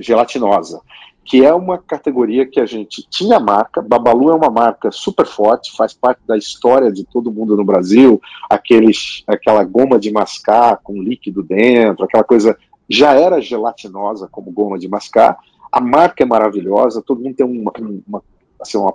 gelatinosa 0.00 0.80
que 1.26 1.44
é 1.44 1.52
uma 1.52 1.76
categoria 1.76 2.46
que 2.46 2.60
a 2.60 2.66
gente 2.66 3.04
tinha 3.10 3.40
marca. 3.40 3.82
Babalu 3.82 4.30
é 4.30 4.34
uma 4.34 4.48
marca 4.48 4.92
super 4.92 5.26
forte, 5.26 5.76
faz 5.76 5.92
parte 5.92 6.20
da 6.24 6.38
história 6.38 6.90
de 6.92 7.04
todo 7.04 7.32
mundo 7.32 7.56
no 7.56 7.64
Brasil. 7.64 8.22
Aquele, 8.48 8.92
aquela 9.26 9.64
goma 9.64 9.98
de 9.98 10.12
mascar 10.12 10.76
com 10.76 11.02
líquido 11.02 11.42
dentro, 11.42 12.04
aquela 12.04 12.22
coisa 12.22 12.56
já 12.88 13.12
era 13.12 13.40
gelatinosa 13.40 14.28
como 14.30 14.52
goma 14.52 14.78
de 14.78 14.88
mascar. 14.88 15.36
A 15.72 15.80
marca 15.80 16.22
é 16.22 16.26
maravilhosa, 16.26 17.02
todo 17.02 17.20
mundo 17.20 17.34
tem 17.34 17.44
uma, 17.44 17.72
uma, 18.06 18.22
assim, 18.60 18.78
um 18.78 18.92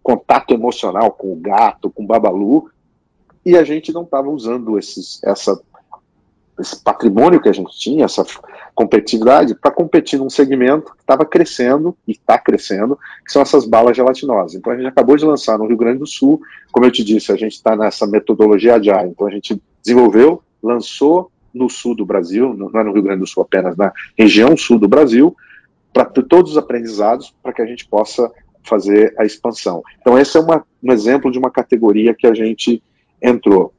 contato 0.00 0.54
emocional 0.54 1.10
com 1.10 1.32
o 1.32 1.36
gato, 1.36 1.90
com 1.90 2.04
o 2.04 2.06
Babalu, 2.06 2.70
e 3.44 3.56
a 3.56 3.64
gente 3.64 3.92
não 3.92 4.04
estava 4.04 4.30
usando 4.30 4.78
esses, 4.78 5.20
essa 5.24 5.60
esse 6.62 6.82
patrimônio 6.82 7.40
que 7.40 7.48
a 7.48 7.52
gente 7.52 7.76
tinha, 7.78 8.04
essa 8.04 8.24
competitividade, 8.74 9.54
para 9.54 9.70
competir 9.70 10.18
num 10.18 10.30
segmento 10.30 10.92
que 10.92 11.00
estava 11.00 11.24
crescendo 11.24 11.96
e 12.06 12.12
está 12.12 12.38
crescendo, 12.38 12.98
que 13.24 13.32
são 13.32 13.42
essas 13.42 13.66
balas 13.66 13.96
gelatinosas. 13.96 14.54
Então 14.54 14.72
a 14.72 14.76
gente 14.76 14.86
acabou 14.86 15.16
de 15.16 15.24
lançar 15.24 15.58
no 15.58 15.66
Rio 15.66 15.76
Grande 15.76 15.98
do 15.98 16.06
Sul, 16.06 16.40
como 16.70 16.86
eu 16.86 16.90
te 16.90 17.04
disse, 17.04 17.30
a 17.30 17.36
gente 17.36 17.52
está 17.52 17.76
nessa 17.76 18.06
metodologia 18.06 18.76
agile. 18.76 19.10
Então 19.10 19.26
a 19.26 19.30
gente 19.30 19.60
desenvolveu, 19.82 20.42
lançou 20.62 21.30
no 21.52 21.68
sul 21.68 21.94
do 21.94 22.06
Brasil, 22.06 22.54
não 22.54 22.70
é 22.80 22.84
no 22.84 22.92
Rio 22.92 23.02
Grande 23.02 23.20
do 23.20 23.26
Sul 23.26 23.42
apenas, 23.42 23.76
na 23.76 23.92
região 24.16 24.56
sul 24.56 24.78
do 24.78 24.88
Brasil, 24.88 25.36
para 25.92 26.06
todos 26.06 26.52
os 26.52 26.58
aprendizados, 26.58 27.34
para 27.42 27.52
que 27.52 27.60
a 27.60 27.66
gente 27.66 27.86
possa 27.86 28.30
fazer 28.62 29.14
a 29.18 29.24
expansão. 29.24 29.82
Então 30.00 30.18
esse 30.18 30.36
é 30.36 30.40
uma, 30.40 30.64
um 30.82 30.92
exemplo 30.92 31.30
de 31.30 31.38
uma 31.38 31.50
categoria 31.50 32.14
que 32.14 32.26
a 32.26 32.32
gente 32.32 32.82
entrou. 33.20 33.74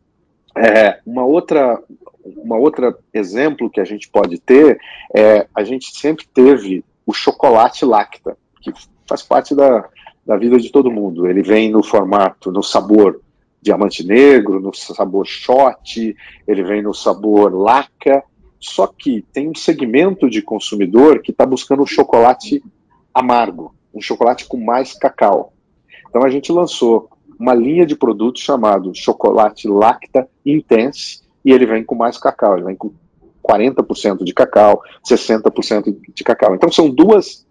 É, 0.56 1.00
uma 1.06 1.26
outra 1.26 1.82
uma 2.26 2.58
outra 2.58 2.98
exemplo 3.14 3.70
que 3.70 3.80
a 3.80 3.86
gente 3.86 4.10
pode 4.10 4.40
ter 4.40 4.80
é 5.16 5.48
a 5.54 5.64
gente 5.64 5.98
sempre 5.98 6.26
teve 6.34 6.84
o 7.06 7.14
chocolate 7.14 7.86
lacta, 7.86 8.38
que 8.62 8.72
faz 9.08 9.22
parte 9.22 9.54
da, 9.54 9.90
da 10.26 10.38
vida 10.38 10.58
de 10.58 10.72
todo 10.72 10.92
mundo. 10.92 11.28
Ele 11.28 11.42
vem 11.42 11.70
no 11.70 11.84
formato, 11.84 12.52
no 12.52 12.64
sabor 12.64 13.22
diamante 13.62 14.06
negro, 14.06 14.60
no 14.60 14.74
sabor 14.74 15.26
shot, 15.26 16.16
ele 16.48 16.64
vem 16.64 16.82
no 16.82 16.94
sabor 16.94 17.54
laca. 17.54 18.24
Só 18.60 18.88
que 18.88 19.26
tem 19.34 19.50
um 19.50 19.56
segmento 19.56 20.30
de 20.30 20.42
consumidor 20.42 21.22
que 21.22 21.32
está 21.32 21.46
buscando 21.46 21.84
um 21.84 21.88
chocolate 21.88 22.64
amargo, 23.14 23.76
um 23.94 24.02
chocolate 24.02 24.46
com 24.46 24.58
mais 24.58 24.94
cacau. 24.94 25.54
Então 26.10 26.24
a 26.24 26.30
gente 26.30 26.52
lançou 26.52 27.10
uma 27.38 27.54
linha 27.54 27.86
de 27.86 27.96
produtos 27.96 28.42
chamado 28.42 28.96
chocolate 28.96 29.68
Lacta 29.68 30.30
Intense, 30.46 31.23
e 31.44 31.52
ele 31.52 31.66
vem 31.66 31.84
com 31.84 31.96
mais 31.96 32.18
cacau, 32.18 32.56
ele 32.56 32.66
vem 32.66 32.76
com 32.76 32.92
40% 33.44 34.24
de 34.24 34.34
cacau, 34.34 34.82
60% 35.06 35.96
de 36.14 36.24
cacau. 36.24 36.56
Então 36.56 36.72
são 36.72 36.90
duas 36.90 37.46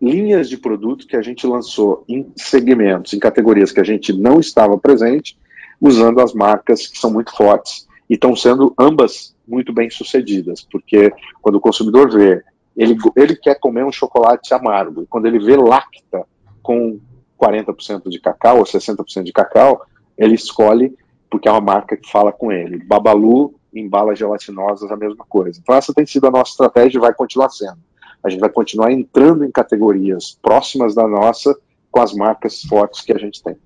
linhas 0.00 0.48
de 0.48 0.56
produto 0.56 1.06
que 1.06 1.16
a 1.16 1.22
gente 1.22 1.46
lançou 1.46 2.04
em 2.08 2.32
segmentos, 2.34 3.12
em 3.12 3.18
categorias 3.18 3.70
que 3.70 3.80
a 3.80 3.84
gente 3.84 4.12
não 4.12 4.40
estava 4.40 4.76
presente, 4.78 5.38
usando 5.80 6.20
as 6.20 6.32
marcas 6.32 6.86
que 6.86 6.98
são 6.98 7.10
muito 7.10 7.34
fortes 7.36 7.86
e 8.08 8.14
estão 8.14 8.34
sendo 8.34 8.74
ambas 8.78 9.34
muito 9.46 9.72
bem 9.72 9.90
sucedidas, 9.90 10.66
porque 10.70 11.12
quando 11.40 11.56
o 11.56 11.60
consumidor 11.60 12.10
vê, 12.10 12.42
ele, 12.76 12.96
ele 13.16 13.36
quer 13.36 13.58
comer 13.58 13.84
um 13.84 13.92
chocolate 13.92 14.52
amargo, 14.54 15.02
e 15.02 15.06
quando 15.06 15.26
ele 15.26 15.38
vê 15.38 15.56
Lacta 15.56 16.24
com 16.62 16.98
40% 17.40 18.08
de 18.08 18.20
cacau 18.20 18.58
ou 18.58 18.64
60% 18.64 19.22
de 19.22 19.32
cacau, 19.32 19.82
ele 20.16 20.34
escolhe 20.34 20.94
porque 21.30 21.48
é 21.48 21.52
uma 21.52 21.60
marca 21.60 21.96
que 21.96 22.10
fala 22.10 22.32
com 22.32 22.50
ele. 22.50 22.82
Babalu 22.84 23.54
em 23.72 23.88
balas 23.88 24.18
gelatinosas, 24.18 24.90
a 24.90 24.96
mesma 24.96 25.24
coisa. 25.28 25.60
Então 25.62 25.74
essa 25.74 25.94
tem 25.94 26.04
sido 26.04 26.26
a 26.26 26.30
nossa 26.30 26.50
estratégia 26.50 26.98
e 26.98 27.00
vai 27.00 27.14
continuar 27.14 27.50
sendo. 27.50 27.78
A 28.22 28.28
gente 28.28 28.40
vai 28.40 28.50
continuar 28.50 28.92
entrando 28.92 29.44
em 29.44 29.50
categorias 29.50 30.38
próximas 30.42 30.94
da 30.94 31.06
nossa 31.06 31.56
com 31.90 32.00
as 32.00 32.12
marcas 32.12 32.62
fortes 32.62 33.02
que 33.02 33.12
a 33.12 33.18
gente 33.18 33.42
tem. 33.42 33.56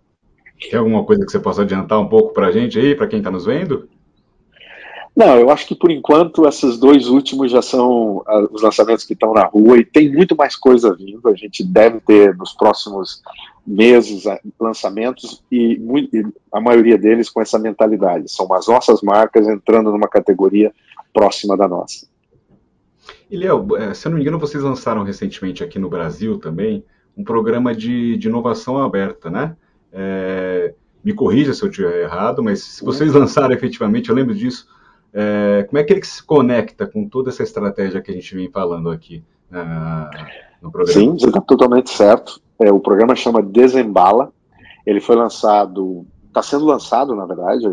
Tem 0.71 0.79
alguma 0.79 1.05
coisa 1.05 1.25
que 1.25 1.33
você 1.33 1.41
possa 1.41 1.63
adiantar 1.63 2.01
um 2.01 2.09
pouco 2.09 2.33
para 2.33 2.49
a 2.49 2.53
gente 2.53 2.79
aí, 2.79 2.95
para 2.95 3.09
quem 3.09 3.19
está 3.19 3.31
nos 3.31 3.47
vendo? 3.47 3.89
Não, 5.17 5.39
eu 5.39 5.51
acho 5.51 5.67
que 5.67 5.75
por 5.75 5.91
enquanto 5.91 6.47
esses 6.47 6.77
dois 6.79 7.09
últimos 7.09 7.51
já 7.51 7.63
são 7.63 8.19
uh, 8.19 8.49
os 8.51 8.63
lançamentos 8.63 9.05
que 9.05 9.13
estão 9.13 9.33
na 9.33 9.45
rua 9.45 9.79
e 9.79 9.85
tem 9.85 10.13
muito 10.13 10.35
mais 10.35 10.57
coisa 10.57 10.95
vindo. 10.95 11.29
A 11.29 11.35
gente 11.35 11.63
deve 11.63 12.01
ter 12.01 12.37
nos 12.37 12.53
próximos 12.53 13.23
meses 13.67 14.25
lançamentos 14.61 15.43
e, 15.51 15.79
muito, 15.79 16.15
e, 16.15 16.27
a 16.53 16.61
maioria 16.61 16.99
deles 16.99 17.31
com 17.31 17.41
essa 17.41 17.59
mentalidade. 17.59 18.31
São 18.31 18.53
as 18.53 18.67
nossas 18.67 19.01
marcas 19.03 19.49
entrando 19.49 19.91
numa 19.91 20.09
categoria 20.09 20.73
próxima 21.13 21.57
da 21.57 21.67
nossa. 21.67 22.07
E 23.31 23.37
Léo, 23.37 23.77
é, 23.77 23.95
se 23.95 24.07
eu 24.07 24.11
não 24.11 24.17
me 24.17 24.23
engano, 24.23 24.39
vocês 24.39 24.63
lançaram 24.63 25.03
recentemente 25.03 25.65
aqui 25.65 25.79
no 25.79 25.89
Brasil 25.89 26.39
também 26.39 26.85
um 27.17 27.25
programa 27.25 27.75
de, 27.75 28.17
de 28.17 28.29
inovação 28.29 28.79
aberta, 28.79 29.31
né? 29.31 29.57
É, 29.93 30.75
me 31.03 31.13
corrija 31.13 31.55
se 31.55 31.63
eu 31.63 31.69
estiver 31.69 32.03
errado, 32.03 32.43
mas 32.43 32.63
se 32.63 32.85
vocês 32.85 33.13
lançaram 33.13 33.55
efetivamente, 33.55 34.09
eu 34.09 34.17
lembro 34.17 34.35
disso, 34.35 34.67
é, 35.13 35.65
como 35.69 35.79
é 35.79 35.85
que 35.85 35.93
ele 35.93 36.05
se 36.05 36.23
conecta 36.23 36.87
com 36.87 37.09
toda 37.09 37.31
essa 37.31 37.43
estratégia 37.43 38.01
que 38.01 38.11
a 38.11 38.15
gente 38.15 38.35
vem 38.35 38.51
falando 38.51 38.91
aqui 38.91 39.23
uh, 39.53 40.27
no 40.61 40.73
programa? 40.73 41.01
Sim, 41.01 41.13
você 41.13 41.29
está 41.29 41.41
totalmente 41.41 41.91
certo. 41.91 42.43
É, 42.59 42.73
o 42.73 42.81
programa 42.81 43.15
chama 43.15 43.43
Desembala. 43.43 44.33
Ele 44.87 45.01
foi 45.01 45.17
lançado, 45.17 46.07
está 46.27 46.43
sendo 46.43 46.65
lançado, 46.67 47.15
na 47.15 47.27
verdade, 47.27 47.65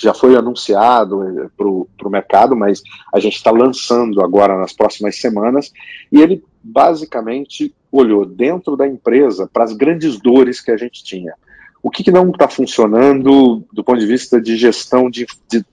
já 0.00 0.14
foi 0.14 0.36
anunciado 0.36 1.22
é, 1.22 1.48
para 1.56 1.68
o 1.68 2.10
mercado, 2.10 2.56
mas 2.56 2.82
a 3.12 3.20
gente 3.20 3.36
está 3.36 3.50
lançando 3.50 4.22
agora 4.22 4.58
nas 4.58 4.72
próximas 4.72 5.20
semanas. 5.20 5.72
E 6.10 6.20
ele 6.20 6.42
basicamente 6.62 7.74
olhou 7.90 8.24
dentro 8.24 8.76
da 8.76 8.86
empresa 8.86 9.48
para 9.52 9.64
as 9.64 9.72
grandes 9.72 10.18
dores 10.18 10.60
que 10.60 10.70
a 10.70 10.76
gente 10.76 11.02
tinha 11.04 11.34
o 11.82 11.90
que, 11.90 12.02
que 12.02 12.10
não 12.10 12.30
está 12.30 12.48
funcionando 12.48 13.64
do 13.72 13.84
ponto 13.84 13.98
de 13.98 14.06
vista 14.06 14.40
de 14.40 14.56
gestão 14.56 15.08
de, 15.08 15.26
de, 15.48 15.64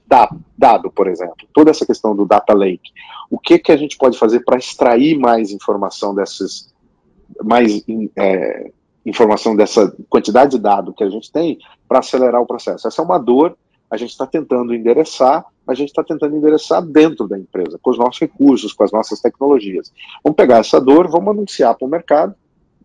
dado, 0.57 0.91
por 0.91 1.07
exemplo, 1.07 1.47
toda 1.53 1.71
essa 1.71 1.85
questão 1.85 2.15
do 2.15 2.25
data 2.25 2.53
lake, 2.53 2.91
o 3.29 3.39
que, 3.39 3.57
que 3.57 3.71
a 3.71 3.77
gente 3.77 3.97
pode 3.97 4.17
fazer 4.17 4.41
para 4.41 4.57
extrair 4.57 5.17
mais 5.17 5.51
informação 5.51 6.13
dessas, 6.13 6.73
mais 7.43 7.83
é, 8.15 8.71
informação 9.05 9.55
dessa 9.55 9.95
quantidade 10.09 10.51
de 10.51 10.59
dado 10.59 10.93
que 10.93 11.03
a 11.03 11.09
gente 11.09 11.31
tem 11.31 11.59
para 11.87 11.99
acelerar 11.99 12.41
o 12.41 12.45
processo. 12.45 12.87
Essa 12.87 13.01
é 13.01 13.05
uma 13.05 13.17
dor, 13.17 13.57
a 13.89 13.97
gente 13.97 14.11
está 14.11 14.25
tentando 14.25 14.73
endereçar, 14.73 15.45
a 15.67 15.73
gente 15.73 15.89
está 15.89 16.03
tentando 16.03 16.35
endereçar 16.35 16.81
dentro 16.81 17.27
da 17.27 17.37
empresa, 17.37 17.79
com 17.81 17.91
os 17.91 17.97
nossos 17.97 18.19
recursos, 18.19 18.73
com 18.73 18.83
as 18.83 18.91
nossas 18.91 19.21
tecnologias. 19.21 19.91
Vamos 20.23 20.35
pegar 20.35 20.57
essa 20.57 20.81
dor, 20.81 21.07
vamos 21.07 21.29
anunciar 21.29 21.75
para 21.75 21.85
o 21.85 21.89
mercado, 21.89 22.35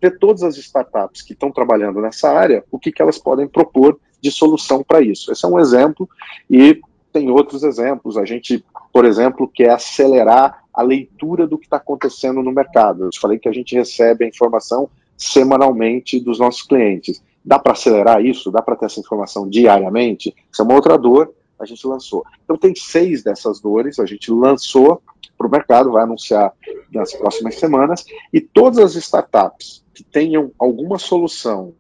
ver 0.01 0.19
todas 0.19 0.43
as 0.43 0.57
startups 0.57 1.23
que 1.23 1.33
estão 1.33 1.51
trabalhando 1.51 2.01
nessa 2.01 2.31
área, 2.31 2.65
o 2.71 2.79
que, 2.79 2.93
que 2.93 3.03
elas 3.03 3.19
podem 3.19 3.47
propor 3.47 3.99
de 4.21 4.31
solução 4.31 4.83
para 4.83 5.01
isso. 5.01 5.33
Esse 5.33 5.45
é 5.45 5.49
um 5.49 5.59
exemplo 5.59 6.09
e 6.49 6.81
tem 7.13 7.31
outros 7.31 7.63
exemplos. 7.63 8.17
A 8.17 8.25
gente, 8.25 8.65
por 8.93 9.05
exemplo, 9.05 9.49
quer 9.49 9.71
acelerar 9.71 10.60
a 10.73 10.83
leitura 10.83 11.47
do 11.47 11.59
que 11.59 11.67
está 11.67 11.77
acontecendo 11.77 12.43
no 12.43 12.53
mercado. 12.53 13.05
Eu 13.05 13.11
falei 13.21 13.39
que 13.39 13.49
a 13.49 13.53
gente 13.53 13.75
recebe 13.75 14.25
a 14.25 14.29
informação 14.29 14.89
semanalmente 15.17 16.19
dos 16.19 16.39
nossos 16.39 16.63
clientes. 16.63 17.23
Dá 17.45 17.59
para 17.59 17.73
acelerar 17.73 18.25
isso? 18.25 18.51
Dá 18.51 18.63
para 18.63 18.77
ter 18.77 18.87
essa 18.87 19.01
informação 19.01 19.49
diariamente? 19.49 20.35
Isso 20.51 20.63
é 20.63 20.65
uma 20.65 20.75
outra 20.75 20.97
dor, 20.97 21.33
a 21.59 21.67
gente 21.67 21.87
lançou. 21.87 22.25
Então 22.45 22.57
tem 22.57 22.75
seis 22.75 23.23
dessas 23.23 23.61
dores, 23.61 23.99
a 23.99 24.07
gente 24.07 24.31
lançou 24.31 25.03
para 25.37 25.47
o 25.47 25.51
mercado, 25.51 25.93
vai 25.93 26.03
anunciar 26.03 26.53
nas 26.93 27.15
próximas 27.15 27.55
semanas, 27.55 28.05
e 28.31 28.41
todas 28.41 28.79
as 28.79 28.95
startups 28.97 29.83
que 29.95 30.05
tenham 30.05 30.53
alguma 30.59 30.99
solução, 30.99 31.73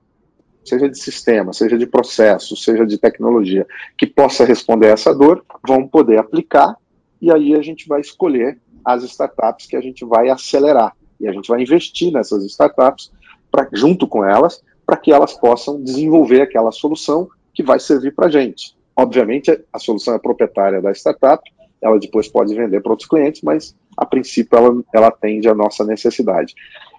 seja 0.64 0.88
de 0.88 0.98
sistema, 0.98 1.52
seja 1.52 1.76
de 1.76 1.86
processo, 1.86 2.56
seja 2.56 2.86
de 2.86 2.96
tecnologia, 2.96 3.66
que 3.98 4.06
possa 4.06 4.46
responder 4.46 4.88
a 4.88 4.92
essa 4.92 5.14
dor, 5.14 5.44
vão 5.66 5.86
poder 5.86 6.18
aplicar, 6.18 6.74
e 7.20 7.30
aí 7.30 7.54
a 7.54 7.60
gente 7.60 7.86
vai 7.86 8.00
escolher 8.00 8.58
as 8.84 9.02
startups 9.04 9.66
que 9.66 9.76
a 9.76 9.80
gente 9.80 10.04
vai 10.04 10.28
acelerar, 10.28 10.96
e 11.20 11.28
a 11.28 11.32
gente 11.32 11.48
vai 11.48 11.60
investir 11.60 12.12
nessas 12.12 12.44
startups, 12.44 13.10
pra, 13.50 13.68
junto 13.72 14.06
com 14.06 14.24
elas, 14.24 14.62
para 14.86 14.96
que 14.96 15.12
elas 15.12 15.34
possam 15.34 15.82
desenvolver 15.82 16.42
aquela 16.42 16.72
solução 16.72 17.28
que 17.54 17.62
vai 17.62 17.78
servir 17.78 18.14
para 18.14 18.26
a 18.26 18.30
gente. 18.30 18.76
Obviamente, 18.96 19.50
a 19.72 19.78
solução 19.78 20.14
é 20.14 20.18
proprietária 20.18 20.80
da 20.80 20.92
startup, 20.92 21.42
ela 21.80 21.98
depois 21.98 22.28
pode 22.28 22.54
vender 22.54 22.80
para 22.80 22.92
outros 22.92 23.08
clientes, 23.08 23.40
mas 23.42 23.74
a 23.96 24.04
princípio 24.04 24.58
ela, 24.58 24.82
ela 24.94 25.08
atende 25.08 25.48
a 25.48 25.54
nossa 25.54 25.84
necessidade. 25.84 26.54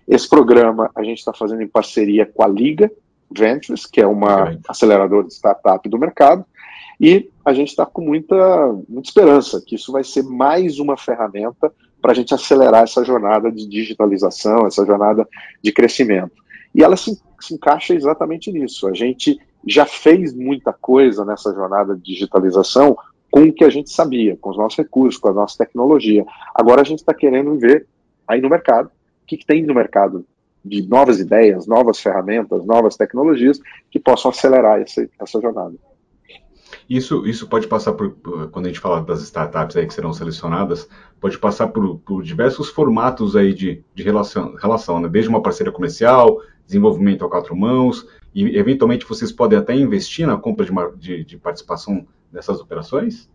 Esse 0.08 0.28
programa 0.28 0.90
a 0.96 1.04
gente 1.04 1.20
está 1.20 1.34
fazendo 1.34 1.62
em 1.62 1.68
parceria 1.68 2.26
com 2.26 2.44
a 2.44 2.48
Liga 2.48 2.92
Ventures, 3.30 3.86
que 3.86 4.02
é 4.02 4.08
uma 4.08 4.58
aceleradora 4.68 5.28
de 5.28 5.34
startup 5.34 5.88
do 5.88 5.98
mercado, 5.98 6.46
e 7.02 7.32
a 7.44 7.52
gente 7.52 7.70
está 7.70 7.84
com 7.84 8.04
muita, 8.04 8.36
muita 8.88 9.10
esperança 9.10 9.60
que 9.66 9.74
isso 9.74 9.92
vai 9.92 10.04
ser 10.04 10.22
mais 10.22 10.78
uma 10.78 10.96
ferramenta 10.96 11.74
para 12.00 12.12
a 12.12 12.14
gente 12.14 12.32
acelerar 12.32 12.84
essa 12.84 13.04
jornada 13.04 13.52
de 13.52 13.68
digitalização, 13.68 14.68
essa 14.68 14.86
jornada 14.86 15.28
de 15.64 15.72
crescimento. 15.72 16.34
E 16.76 16.84
ela 16.84 16.96
se, 16.96 17.20
se 17.40 17.56
encaixa 17.56 17.96
exatamente 17.96 18.52
nisso. 18.52 18.88
A 18.88 18.94
gente 18.94 19.40
já 19.66 19.84
fez 19.84 20.32
muita 20.32 20.72
coisa 20.72 21.26
nessa 21.26 21.52
jornada 21.52 21.96
de 21.96 22.04
digitalização 22.04 22.96
com 23.32 23.46
o 23.46 23.54
que 23.54 23.64
a 23.64 23.70
gente 23.70 23.90
sabia, 23.90 24.38
com 24.40 24.52
os 24.52 24.58
nossos 24.58 24.78
recursos, 24.78 25.20
com 25.20 25.30
a 25.30 25.34
nossa 25.34 25.58
tecnologia. 25.58 26.24
Agora 26.54 26.82
a 26.82 26.86
gente 26.86 27.00
está 27.00 27.16
querendo 27.16 27.58
ver 27.58 27.88
aí 28.28 28.40
no 28.40 28.50
mercado 28.50 28.88
o 29.24 29.26
que, 29.26 29.38
que 29.38 29.46
tem 29.46 29.64
no 29.64 29.74
mercado 29.74 30.24
de 30.64 30.88
novas 30.88 31.20
ideias, 31.20 31.66
novas 31.66 32.00
ferramentas, 32.00 32.64
novas 32.64 32.96
tecnologias 32.96 33.60
que 33.90 34.00
possam 34.00 34.30
acelerar 34.30 34.80
essa, 34.80 35.10
essa 35.20 35.42
jornada. 35.42 35.74
Isso, 36.92 37.26
isso 37.26 37.48
pode 37.48 37.70
passar 37.70 37.94
por, 37.94 38.18
quando 38.52 38.66
a 38.66 38.68
gente 38.68 38.82
fala 38.82 39.02
das 39.02 39.22
startups 39.22 39.78
aí 39.78 39.88
que 39.88 39.94
serão 39.94 40.12
selecionadas, 40.12 40.90
pode 41.22 41.40
passar 41.40 41.70
por, 41.70 42.00
por 42.00 42.22
diversos 42.22 42.68
formatos 42.68 43.34
aí 43.34 43.54
de, 43.54 43.82
de 43.96 44.04
relação, 44.04 44.56
relação 44.56 45.00
né? 45.00 45.08
desde 45.08 45.30
uma 45.30 45.42
parceria 45.42 45.72
comercial, 45.72 46.42
desenvolvimento 46.66 47.24
a 47.24 47.30
quatro 47.30 47.56
mãos, 47.56 48.06
e 48.36 48.58
eventualmente 48.58 49.06
vocês 49.08 49.32
podem 49.32 49.58
até 49.58 49.74
investir 49.74 50.28
na 50.28 50.36
compra 50.36 50.66
de, 50.66 50.74
de, 50.98 51.24
de 51.24 51.38
participação 51.38 52.06
dessas 52.30 52.60
operações? 52.60 53.30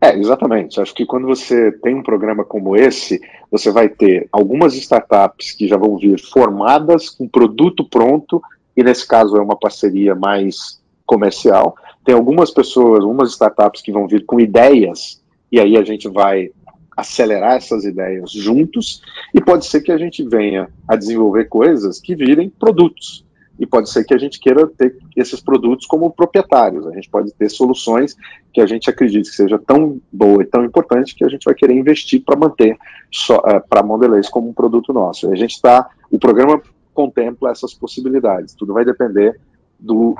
É, 0.00 0.18
exatamente. 0.18 0.80
Acho 0.80 0.94
que 0.94 1.04
quando 1.04 1.26
você 1.26 1.70
tem 1.70 1.94
um 1.94 2.02
programa 2.02 2.42
como 2.42 2.74
esse, 2.74 3.20
você 3.50 3.70
vai 3.70 3.90
ter 3.90 4.30
algumas 4.32 4.74
startups 4.74 5.52
que 5.52 5.68
já 5.68 5.76
vão 5.76 5.98
vir 5.98 6.18
formadas 6.18 7.10
com 7.10 7.28
produto 7.28 7.86
pronto, 7.86 8.40
e 8.74 8.82
nesse 8.82 9.06
caso 9.06 9.36
é 9.36 9.42
uma 9.42 9.58
parceria 9.58 10.14
mais 10.14 10.80
comercial. 11.04 11.76
Tem 12.06 12.14
algumas 12.14 12.52
pessoas, 12.52 13.02
algumas 13.02 13.32
startups 13.32 13.82
que 13.82 13.90
vão 13.90 14.06
vir 14.06 14.24
com 14.24 14.38
ideias, 14.38 15.20
e 15.50 15.58
aí 15.58 15.76
a 15.76 15.82
gente 15.82 16.08
vai 16.08 16.50
acelerar 16.96 17.56
essas 17.56 17.84
ideias 17.84 18.30
juntos, 18.30 19.02
e 19.34 19.40
pode 19.40 19.66
ser 19.66 19.82
que 19.82 19.90
a 19.90 19.98
gente 19.98 20.22
venha 20.22 20.68
a 20.88 20.94
desenvolver 20.94 21.46
coisas 21.46 22.00
que 22.00 22.14
virem 22.14 22.48
produtos 22.48 23.26
e 23.58 23.66
pode 23.66 23.90
ser 23.90 24.04
que 24.04 24.14
a 24.14 24.18
gente 24.18 24.38
queira 24.38 24.66
ter 24.66 24.96
esses 25.16 25.40
produtos 25.40 25.86
como 25.86 26.10
proprietários. 26.10 26.86
A 26.86 26.92
gente 26.92 27.08
pode 27.08 27.32
ter 27.32 27.48
soluções 27.48 28.14
que 28.52 28.60
a 28.60 28.66
gente 28.66 28.88
acredite 28.88 29.30
que 29.30 29.36
seja 29.36 29.58
tão 29.58 30.00
boa 30.12 30.42
e 30.42 30.46
tão 30.46 30.64
importante 30.64 31.14
que 31.14 31.24
a 31.24 31.28
gente 31.28 31.44
vai 31.44 31.54
querer 31.54 31.74
investir 31.74 32.22
para 32.22 32.36
manter 32.36 32.74
uh, 32.74 33.68
para 33.68 33.80
a 33.80 33.82
Mondelez 33.82 34.28
como 34.28 34.50
um 34.50 34.52
produto 34.52 34.92
nosso. 34.92 35.32
A 35.32 35.36
gente 35.36 35.54
está, 35.54 35.88
o 36.10 36.18
programa 36.18 36.60
contempla 36.92 37.50
essas 37.50 37.74
possibilidades. 37.74 38.54
Tudo 38.54 38.74
vai 38.74 38.84
depender 38.84 39.40
do, 39.78 40.16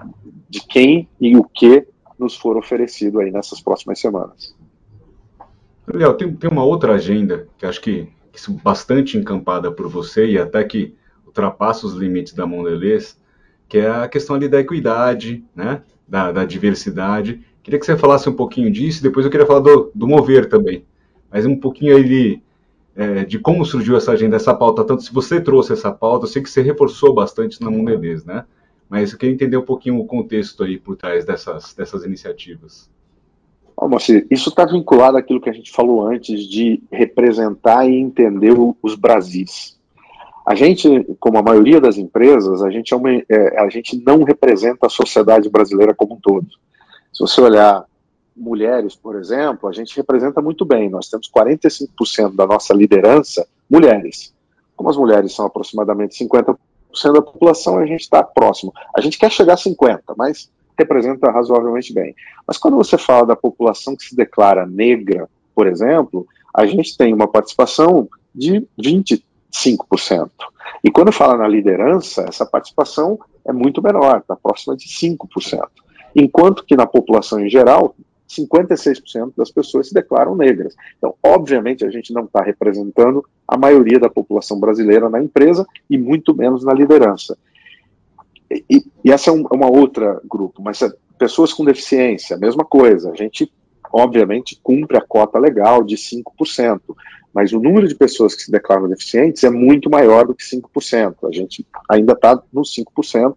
de 0.49 0.61
quem 0.67 1.09
e 1.21 1.37
o 1.37 1.45
que 1.45 1.87
nos 2.19 2.37
for 2.37 2.57
oferecido 2.57 3.21
aí 3.21 3.31
nessas 3.31 3.61
próximas 3.61 3.99
semanas. 3.99 4.55
Léo, 5.87 6.15
tem, 6.15 6.35
tem 6.35 6.51
uma 6.51 6.65
outra 6.65 6.95
agenda 6.95 7.47
que 7.57 7.67
acho 7.67 7.81
que, 7.81 8.09
que 8.33 8.51
bastante 8.63 9.17
encampada 9.17 9.71
por 9.71 9.89
você 9.89 10.27
e 10.27 10.39
até 10.39 10.65
que 10.65 10.95
ultrapassa 11.27 11.87
os 11.87 11.95
limites 11.95 12.33
da 12.33 12.47
Mondelez, 12.47 13.19
que 13.69 13.79
é 13.79 13.91
a 13.91 14.09
questão 14.09 14.37
ali 14.37 14.49
da 14.49 14.61
equidade, 14.61 15.45
né, 15.55 15.83
da, 16.09 16.33
da 16.33 16.45
diversidade. 16.45 17.45
Queria 17.63 17.79
que 17.79 17.87
você 17.87 17.97
falasse 17.97 18.29
um 18.29 18.35
pouquinho 18.35 18.71
disso, 18.71 19.03
depois 19.03 19.25
eu 19.25 19.31
queria 19.31 19.47
falar 19.47 19.61
do, 19.61 19.91
do 19.95 20.07
mover 20.07 20.49
também, 20.49 20.85
mas 21.31 21.45
um 21.45 21.57
pouquinho 21.57 21.97
aí 21.97 22.43
é, 22.95 23.25
de 23.25 23.39
como 23.39 23.65
surgiu 23.65 23.97
essa 23.97 24.13
agenda, 24.13 24.37
essa 24.37 24.55
pauta, 24.55 24.85
tanto 24.85 25.03
se 25.03 25.13
você 25.13 25.41
trouxe 25.41 25.73
essa 25.73 25.93
pauta, 25.93 26.25
eu 26.25 26.29
sei 26.29 26.43
que 26.43 26.49
você 26.49 26.63
reforçou 26.63 27.13
bastante 27.15 27.61
na 27.61 27.71
Mondelez, 27.71 28.25
né, 28.25 28.45
mas 28.89 29.13
eu 29.13 29.19
queria 29.19 29.35
entender 29.35 29.57
um 29.57 29.65
pouquinho 29.65 29.99
o 29.99 30.07
contexto 30.07 30.63
aí 30.63 30.79
por 30.79 30.97
trás 30.97 31.25
dessas, 31.25 31.75
dessas 31.75 32.05
iniciativas. 32.05 32.89
Bom, 33.77 33.99
isso 34.31 34.49
está 34.49 34.65
vinculado 34.65 35.19
àquilo 35.19 35.41
que 35.41 35.51
a 35.51 35.53
gente 35.53 35.71
falou 35.71 36.07
antes 36.07 36.49
de 36.49 36.83
representar 36.91 37.87
e 37.87 37.95
entender 37.95 38.55
os 38.83 38.95
Brasis. 38.95 39.77
A 40.47 40.55
gente, 40.55 41.05
como 41.21 41.39
a 41.39 41.43
maioria 41.43 41.81
das 41.81 41.99
empresas, 41.99 42.63
a 42.63 42.71
gente, 42.71 42.95
é 42.95 42.97
uma, 42.97 43.11
é, 43.13 43.61
a 43.61 43.69
gente 43.69 44.03
não 44.07 44.23
representa 44.23 44.87
a 44.87 44.89
sociedade 44.91 45.51
brasileira 45.51 45.95
como 45.95 46.15
um 46.15 46.21
todo. 46.21 46.47
Se 47.13 47.21
você 47.21 47.41
olhar 47.41 47.85
mulheres, 48.35 48.95
por 48.95 49.17
exemplo, 49.17 49.69
a 49.69 49.73
gente 49.73 49.97
representa 49.97 50.41
muito 50.41 50.65
bem. 50.65 50.89
Nós 50.89 51.09
temos 51.09 51.31
45% 51.31 52.35
da 52.35 52.47
nossa 52.47 52.73
liderança 52.73 53.47
mulheres. 53.69 54.33
Como 54.77 54.89
as 54.89 54.97
mulheres 54.97 55.35
são 55.35 55.47
aproximadamente 55.47 56.23
50% 56.25 56.57
da 57.13 57.23
população, 57.23 57.79
a 57.79 57.87
gente 57.87 58.01
está 58.01 58.23
próximo. 58.23 58.73
A 58.95 59.01
gente 59.01 59.19
quer 59.19 59.31
chegar 59.31 59.55
a 59.55 59.57
50%, 59.57 60.01
mas 60.17 60.51
representa 60.79 61.31
razoavelmente 61.31 61.93
bem. 61.93 62.15
Mas 62.47 62.59
quando 62.59 62.77
você 62.77 62.99
fala 62.99 63.27
da 63.27 63.37
população 63.37 63.97
que 63.97 64.05
se 64.05 64.15
declara 64.15 64.67
negra, 64.67 65.29
por 65.55 65.67
exemplo, 65.67 66.27
a 66.55 66.67
gente 66.67 66.97
tem 66.97 67.15
uma 67.15 67.29
participação 67.29 68.09
de 68.35 68.67
25%. 68.79 70.31
E 70.85 70.91
quando 70.91 71.11
fala 71.13 71.37
na 71.37 71.49
liderança, 71.49 72.27
essa 72.29 72.45
participação 72.45 73.19
é 73.47 73.53
muito 73.53 73.83
menor, 73.83 74.19
está 74.19 74.37
próxima 74.37 74.77
de 74.77 74.87
5%. 74.87 75.61
Enquanto 76.15 76.65
que 76.65 76.77
na 76.77 76.87
população 76.87 77.41
em 77.41 77.49
geral, 77.49 77.95
56% 78.29 79.33
das 79.37 79.51
pessoas 79.51 79.89
se 79.89 79.95
declaram 79.95 80.35
negras. 80.35 80.75
Então, 80.99 81.15
obviamente, 81.23 81.85
a 81.85 81.91
gente 81.91 82.13
não 82.13 82.25
está 82.25 82.43
representando 82.43 83.25
a 83.47 83.57
maioria 83.57 83.99
da 83.99 84.11
população 84.11 84.59
brasileira 84.59 85.09
na 85.09 85.23
empresa 85.23 85.67
e 85.89 85.97
muito 85.97 86.35
menos 86.35 86.65
na 86.65 86.73
liderança. 86.73 87.37
E, 88.51 88.85
e 89.05 89.11
essa 89.11 89.31
é 89.31 89.33
um, 89.33 89.45
uma 89.53 89.71
outra 89.71 90.21
grupo, 90.25 90.63
mas 90.63 90.83
é 90.83 90.93
pessoas 91.19 91.53
com 91.53 91.65
deficiência, 91.65 92.37
mesma 92.37 92.65
coisa. 92.65 93.11
A 93.11 93.15
gente, 93.15 93.51
obviamente, 93.93 94.59
cumpre 94.63 94.97
a 94.97 95.01
cota 95.01 95.39
legal 95.39 95.83
de 95.83 95.97
5%, 95.97 96.81
mas 97.33 97.53
o 97.53 97.61
número 97.61 97.87
de 97.87 97.95
pessoas 97.95 98.35
que 98.35 98.43
se 98.43 98.51
declaram 98.51 98.89
deficientes 98.89 99.45
é 99.45 99.51
muito 99.51 99.91
maior 99.91 100.27
do 100.27 100.35
que 100.35 100.45
5%. 100.45 101.29
A 101.29 101.33
gente 101.33 101.67
ainda 101.89 102.13
está 102.13 102.41
nos 102.53 102.75
5%, 102.75 103.37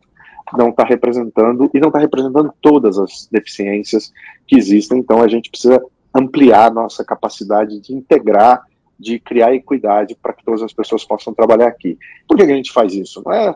não 0.57 0.69
está 0.69 0.83
representando, 0.83 1.69
e 1.73 1.79
não 1.79 1.89
está 1.89 1.99
representando 1.99 2.53
todas 2.61 2.97
as 2.97 3.27
deficiências 3.31 4.11
que 4.47 4.57
existem, 4.57 4.99
então 4.99 5.21
a 5.21 5.27
gente 5.27 5.49
precisa 5.49 5.81
ampliar 6.15 6.73
nossa 6.73 7.03
capacidade 7.03 7.79
de 7.79 7.93
integrar, 7.93 8.63
de 8.99 9.19
criar 9.19 9.53
equidade 9.53 10.15
para 10.21 10.33
que 10.33 10.43
todas 10.43 10.61
as 10.61 10.73
pessoas 10.73 11.05
possam 11.05 11.33
trabalhar 11.33 11.67
aqui. 11.67 11.97
Por 12.27 12.35
que 12.35 12.43
a 12.43 12.47
gente 12.47 12.71
faz 12.71 12.93
isso? 12.93 13.21
Não 13.25 13.33
é 13.33 13.55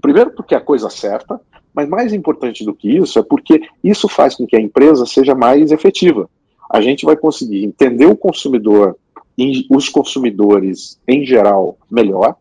Primeiro, 0.00 0.30
porque 0.30 0.54
é 0.54 0.58
a 0.58 0.60
coisa 0.60 0.88
certa, 0.88 1.40
mas 1.74 1.88
mais 1.88 2.12
importante 2.12 2.64
do 2.64 2.74
que 2.74 2.96
isso 2.96 3.18
é 3.18 3.22
porque 3.22 3.62
isso 3.82 4.08
faz 4.08 4.34
com 4.34 4.46
que 4.46 4.56
a 4.56 4.60
empresa 4.60 5.04
seja 5.04 5.34
mais 5.34 5.72
efetiva. 5.72 6.30
A 6.70 6.80
gente 6.80 7.04
vai 7.04 7.16
conseguir 7.16 7.64
entender 7.64 8.06
o 8.06 8.16
consumidor 8.16 8.96
os 9.70 9.88
consumidores 9.88 10.98
em 11.06 11.24
geral 11.24 11.78
melhor. 11.88 12.34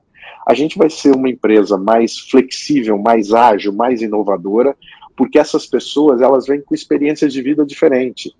A 0.48 0.54
gente 0.54 0.78
vai 0.78 0.90
ser 0.90 1.14
uma 1.14 1.30
empresa 1.30 1.78
mais 1.78 2.18
flexível, 2.20 2.98
mais 2.98 3.34
ágil, 3.34 3.74
mais 3.74 4.02
inovadora, 4.02 4.78
porque 5.16 5.38
essas 5.38 5.66
pessoas 5.66 6.22
elas 6.22 6.48
vêm 6.48 6.62
com 6.62 6.74
experiências 6.74 7.34
de 7.34 7.42
vida 7.42 7.66
diferente. 7.66 8.34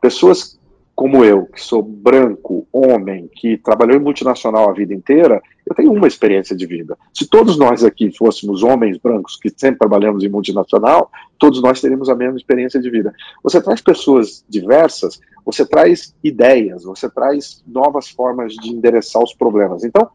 Pessoas 0.00 0.58
como 0.94 1.24
eu, 1.24 1.46
que 1.46 1.60
sou 1.60 1.82
branco, 1.82 2.68
homem, 2.72 3.28
que 3.34 3.56
trabalhou 3.56 3.96
em 3.96 4.02
multinacional 4.02 4.68
a 4.68 4.72
vida 4.72 4.94
inteira, 4.94 5.42
eu 5.66 5.74
tenho 5.74 5.92
uma 5.92 6.06
experiência 6.06 6.54
de 6.54 6.66
vida. 6.66 6.96
Se 7.12 7.26
todos 7.26 7.58
nós 7.58 7.82
aqui 7.82 8.16
fôssemos 8.16 8.62
homens 8.62 8.96
brancos 8.98 9.36
que 9.36 9.50
sempre 9.56 9.78
trabalhamos 9.78 10.22
em 10.22 10.28
multinacional, 10.28 11.10
todos 11.36 11.60
nós 11.60 11.80
teríamos 11.80 12.08
a 12.08 12.14
mesma 12.14 12.36
experiência 12.36 12.80
de 12.80 12.88
vida. 12.90 13.12
Você 13.42 13.60
traz 13.60 13.80
pessoas 13.80 14.44
diversas, 14.48 15.20
você 15.44 15.66
traz 15.66 16.14
ideias, 16.22 16.84
você 16.84 17.10
traz 17.10 17.64
novas 17.66 18.08
formas 18.08 18.52
de 18.54 18.70
endereçar 18.70 19.22
os 19.22 19.34
problemas. 19.34 19.82
Então, 19.82 20.08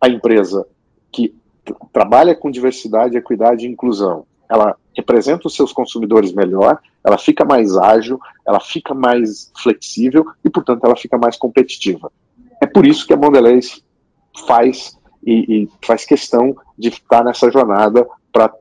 a 0.00 0.08
empresa 0.08 0.66
que 1.14 1.34
trabalha 1.92 2.34
com 2.34 2.50
diversidade, 2.50 3.16
equidade 3.16 3.66
e 3.66 3.70
inclusão, 3.70 4.26
ela 4.50 4.76
representa 4.96 5.46
os 5.46 5.54
seus 5.54 5.72
consumidores 5.72 6.32
melhor, 6.32 6.78
ela 7.02 7.16
fica 7.16 7.44
mais 7.44 7.76
ágil, 7.76 8.18
ela 8.46 8.60
fica 8.60 8.92
mais 8.92 9.50
flexível 9.62 10.26
e, 10.44 10.50
portanto, 10.50 10.84
ela 10.84 10.96
fica 10.96 11.16
mais 11.16 11.36
competitiva. 11.36 12.10
É 12.60 12.66
por 12.66 12.84
isso 12.84 13.06
que 13.06 13.14
a 13.14 13.16
Mondelez 13.16 13.82
faz 14.46 14.98
e, 15.24 15.62
e 15.62 15.68
faz 15.82 16.04
questão 16.04 16.54
de 16.76 16.88
estar 16.88 17.24
nessa 17.24 17.50
jornada 17.50 18.06
para 18.32 18.52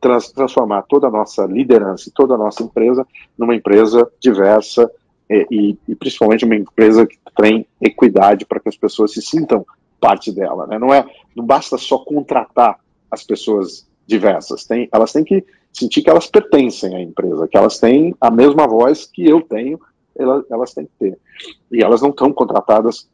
trans, 0.00 0.30
transformar 0.30 0.82
toda 0.82 1.08
a 1.08 1.10
nossa 1.10 1.44
liderança 1.46 2.08
e 2.08 2.12
toda 2.12 2.34
a 2.34 2.38
nossa 2.38 2.62
empresa 2.62 3.06
numa 3.36 3.54
empresa 3.54 4.08
diversa 4.20 4.90
e, 5.28 5.46
e, 5.50 5.78
e 5.88 5.94
principalmente 5.94 6.44
uma 6.44 6.56
empresa 6.56 7.06
que 7.06 7.16
tem 7.36 7.66
equidade 7.80 8.44
para 8.44 8.60
que 8.60 8.68
as 8.68 8.76
pessoas 8.76 9.12
se 9.12 9.22
sintam 9.22 9.64
parte 10.02 10.32
dela. 10.32 10.66
Né? 10.66 10.80
Não 10.80 10.92
é, 10.92 11.06
não 11.34 11.46
basta 11.46 11.78
só 11.78 11.98
contratar 11.98 12.80
as 13.08 13.22
pessoas 13.22 13.86
diversas. 14.04 14.64
Tem, 14.64 14.88
elas 14.92 15.12
têm 15.12 15.22
que 15.22 15.46
sentir 15.72 16.02
que 16.02 16.10
elas 16.10 16.26
pertencem 16.26 16.96
à 16.96 17.00
empresa, 17.00 17.46
que 17.46 17.56
elas 17.56 17.78
têm 17.78 18.14
a 18.20 18.30
mesma 18.30 18.66
voz 18.66 19.06
que 19.06 19.24
eu 19.24 19.40
tenho, 19.40 19.80
elas, 20.18 20.44
elas 20.50 20.74
têm 20.74 20.86
que 20.86 20.92
ter. 20.98 21.18
E 21.70 21.82
elas 21.82 22.02
não 22.02 22.10
estão 22.10 22.32
contratadas 22.32 23.08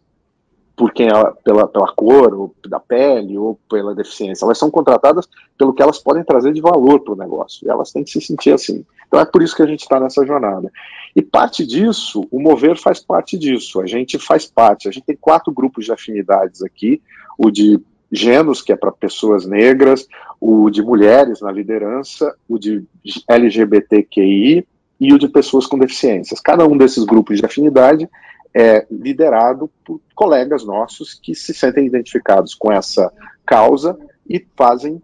por 0.78 0.92
quem 0.92 1.08
ela, 1.08 1.32
pela, 1.44 1.66
pela 1.66 1.88
cor, 1.88 2.32
ou 2.32 2.54
da 2.68 2.78
pele, 2.78 3.36
ou 3.36 3.58
pela 3.68 3.96
deficiência. 3.96 4.44
Elas 4.44 4.56
são 4.56 4.70
contratadas 4.70 5.28
pelo 5.58 5.74
que 5.74 5.82
elas 5.82 5.98
podem 5.98 6.22
trazer 6.22 6.52
de 6.52 6.60
valor 6.60 7.00
para 7.00 7.14
o 7.14 7.16
negócio. 7.16 7.66
E 7.66 7.68
elas 7.68 7.90
têm 7.90 8.04
que 8.04 8.10
se 8.10 8.20
sentir 8.20 8.52
assim. 8.52 8.86
Então 9.08 9.18
é 9.18 9.24
por 9.24 9.42
isso 9.42 9.56
que 9.56 9.62
a 9.62 9.66
gente 9.66 9.80
está 9.80 9.98
nessa 9.98 10.24
jornada. 10.24 10.70
E 11.16 11.20
parte 11.20 11.66
disso, 11.66 12.24
o 12.30 12.40
Mover 12.40 12.80
faz 12.80 13.00
parte 13.00 13.36
disso. 13.36 13.80
A 13.80 13.86
gente 13.86 14.20
faz 14.20 14.46
parte. 14.46 14.88
A 14.88 14.92
gente 14.92 15.04
tem 15.04 15.16
quatro 15.20 15.52
grupos 15.52 15.84
de 15.84 15.92
afinidades 15.92 16.62
aqui: 16.62 17.02
o 17.36 17.50
de 17.50 17.80
gêneros, 18.12 18.62
que 18.62 18.72
é 18.72 18.76
para 18.76 18.92
pessoas 18.92 19.44
negras, 19.44 20.06
o 20.40 20.70
de 20.70 20.80
mulheres 20.80 21.40
na 21.40 21.50
liderança, 21.50 22.32
o 22.48 22.56
de 22.56 22.84
LGBTQI 23.28 24.64
e 25.00 25.12
o 25.12 25.18
de 25.18 25.28
pessoas 25.28 25.66
com 25.66 25.76
deficiências. 25.76 26.40
Cada 26.40 26.64
um 26.64 26.76
desses 26.76 27.04
grupos 27.04 27.38
de 27.38 27.44
afinidade 27.44 28.08
é 28.54 28.86
liderado 28.90 29.70
por 29.84 30.00
colegas 30.14 30.64
nossos 30.64 31.14
que 31.14 31.34
se 31.34 31.54
sentem 31.54 31.86
identificados 31.86 32.54
com 32.54 32.72
essa 32.72 33.12
causa 33.46 33.98
e 34.28 34.44
fazem 34.56 35.02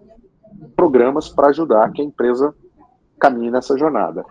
programas 0.76 1.28
para 1.28 1.49
ajudar 1.49 1.92
que 1.92 2.03
a 2.03 2.05
empresa 2.05 2.55
caminhe 3.18 3.51
nessa 3.51 3.76
jornada. 3.76 4.24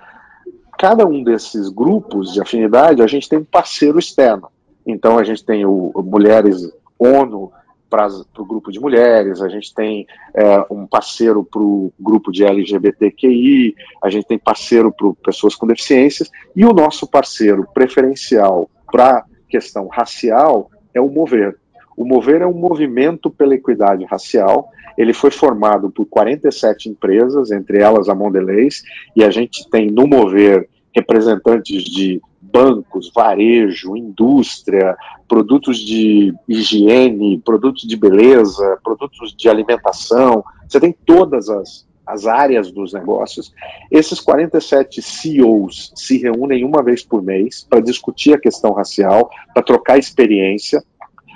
Cada 0.77 1.05
um 1.05 1.23
desses 1.23 1.69
grupos 1.69 2.33
de 2.33 2.41
afinidade, 2.41 3.01
a 3.01 3.07
gente 3.07 3.29
tem 3.29 3.39
um 3.39 3.45
parceiro 3.45 3.99
externo. 3.99 4.49
Então, 4.85 5.17
a 5.17 5.23
gente 5.23 5.45
tem 5.45 5.65
o 5.65 5.91
Mulheres 6.03 6.69
ONU, 6.99 7.51
para 7.93 8.07
o 8.39 8.45
grupo 8.45 8.71
de 8.71 8.79
mulheres, 8.79 9.39
a 9.39 9.47
gente 9.47 9.71
tem 9.71 10.07
é, 10.33 10.65
um 10.67 10.87
parceiro 10.87 11.43
para 11.43 11.61
o 11.61 11.93
grupo 11.99 12.31
de 12.31 12.43
LGBTQI, 12.43 13.75
a 14.03 14.09
gente 14.09 14.25
tem 14.25 14.39
parceiro 14.39 14.91
para 14.91 15.13
pessoas 15.23 15.53
com 15.53 15.67
deficiências, 15.67 16.31
e 16.55 16.65
o 16.65 16.73
nosso 16.73 17.05
parceiro 17.05 17.67
preferencial 17.71 18.67
para 18.93 19.25
questão 19.49 19.87
racial 19.87 20.69
é 20.93 21.01
o 21.01 21.09
Mover. 21.09 21.57
O 21.97 22.05
Mover 22.05 22.43
é 22.43 22.45
um 22.45 22.53
movimento 22.53 23.27
pela 23.31 23.55
equidade 23.55 24.05
racial. 24.05 24.69
Ele 24.95 25.13
foi 25.13 25.31
formado 25.31 25.89
por 25.89 26.05
47 26.05 26.89
empresas, 26.89 27.49
entre 27.49 27.79
elas 27.79 28.07
a 28.07 28.13
Mondelez, 28.13 28.83
e 29.15 29.23
a 29.23 29.31
gente 29.31 29.67
tem 29.71 29.87
no 29.89 30.05
Mover 30.05 30.69
representantes 30.95 31.83
de 31.85 32.21
bancos, 32.39 33.11
varejo, 33.15 33.97
indústria, 33.97 34.95
produtos 35.27 35.79
de 35.79 36.31
higiene, 36.47 37.41
produtos 37.43 37.87
de 37.87 37.97
beleza, 37.97 38.77
produtos 38.83 39.33
de 39.35 39.49
alimentação. 39.49 40.43
Você 40.69 40.79
tem 40.79 40.95
todas 41.03 41.49
as, 41.49 41.87
as 42.05 42.25
áreas 42.25 42.71
dos 42.71 42.93
negócios. 42.93 43.53
Esses 43.89 44.19
47 44.19 45.01
CEOs 45.01 45.91
se 45.95 46.17
reúnem 46.17 46.63
uma 46.65 46.83
vez 46.83 47.03
por 47.03 47.21
mês 47.21 47.65
para 47.69 47.79
discutir 47.79 48.33
a 48.33 48.39
questão 48.39 48.73
racial, 48.73 49.29
para 49.53 49.63
trocar 49.63 49.97
experiência 49.97 50.83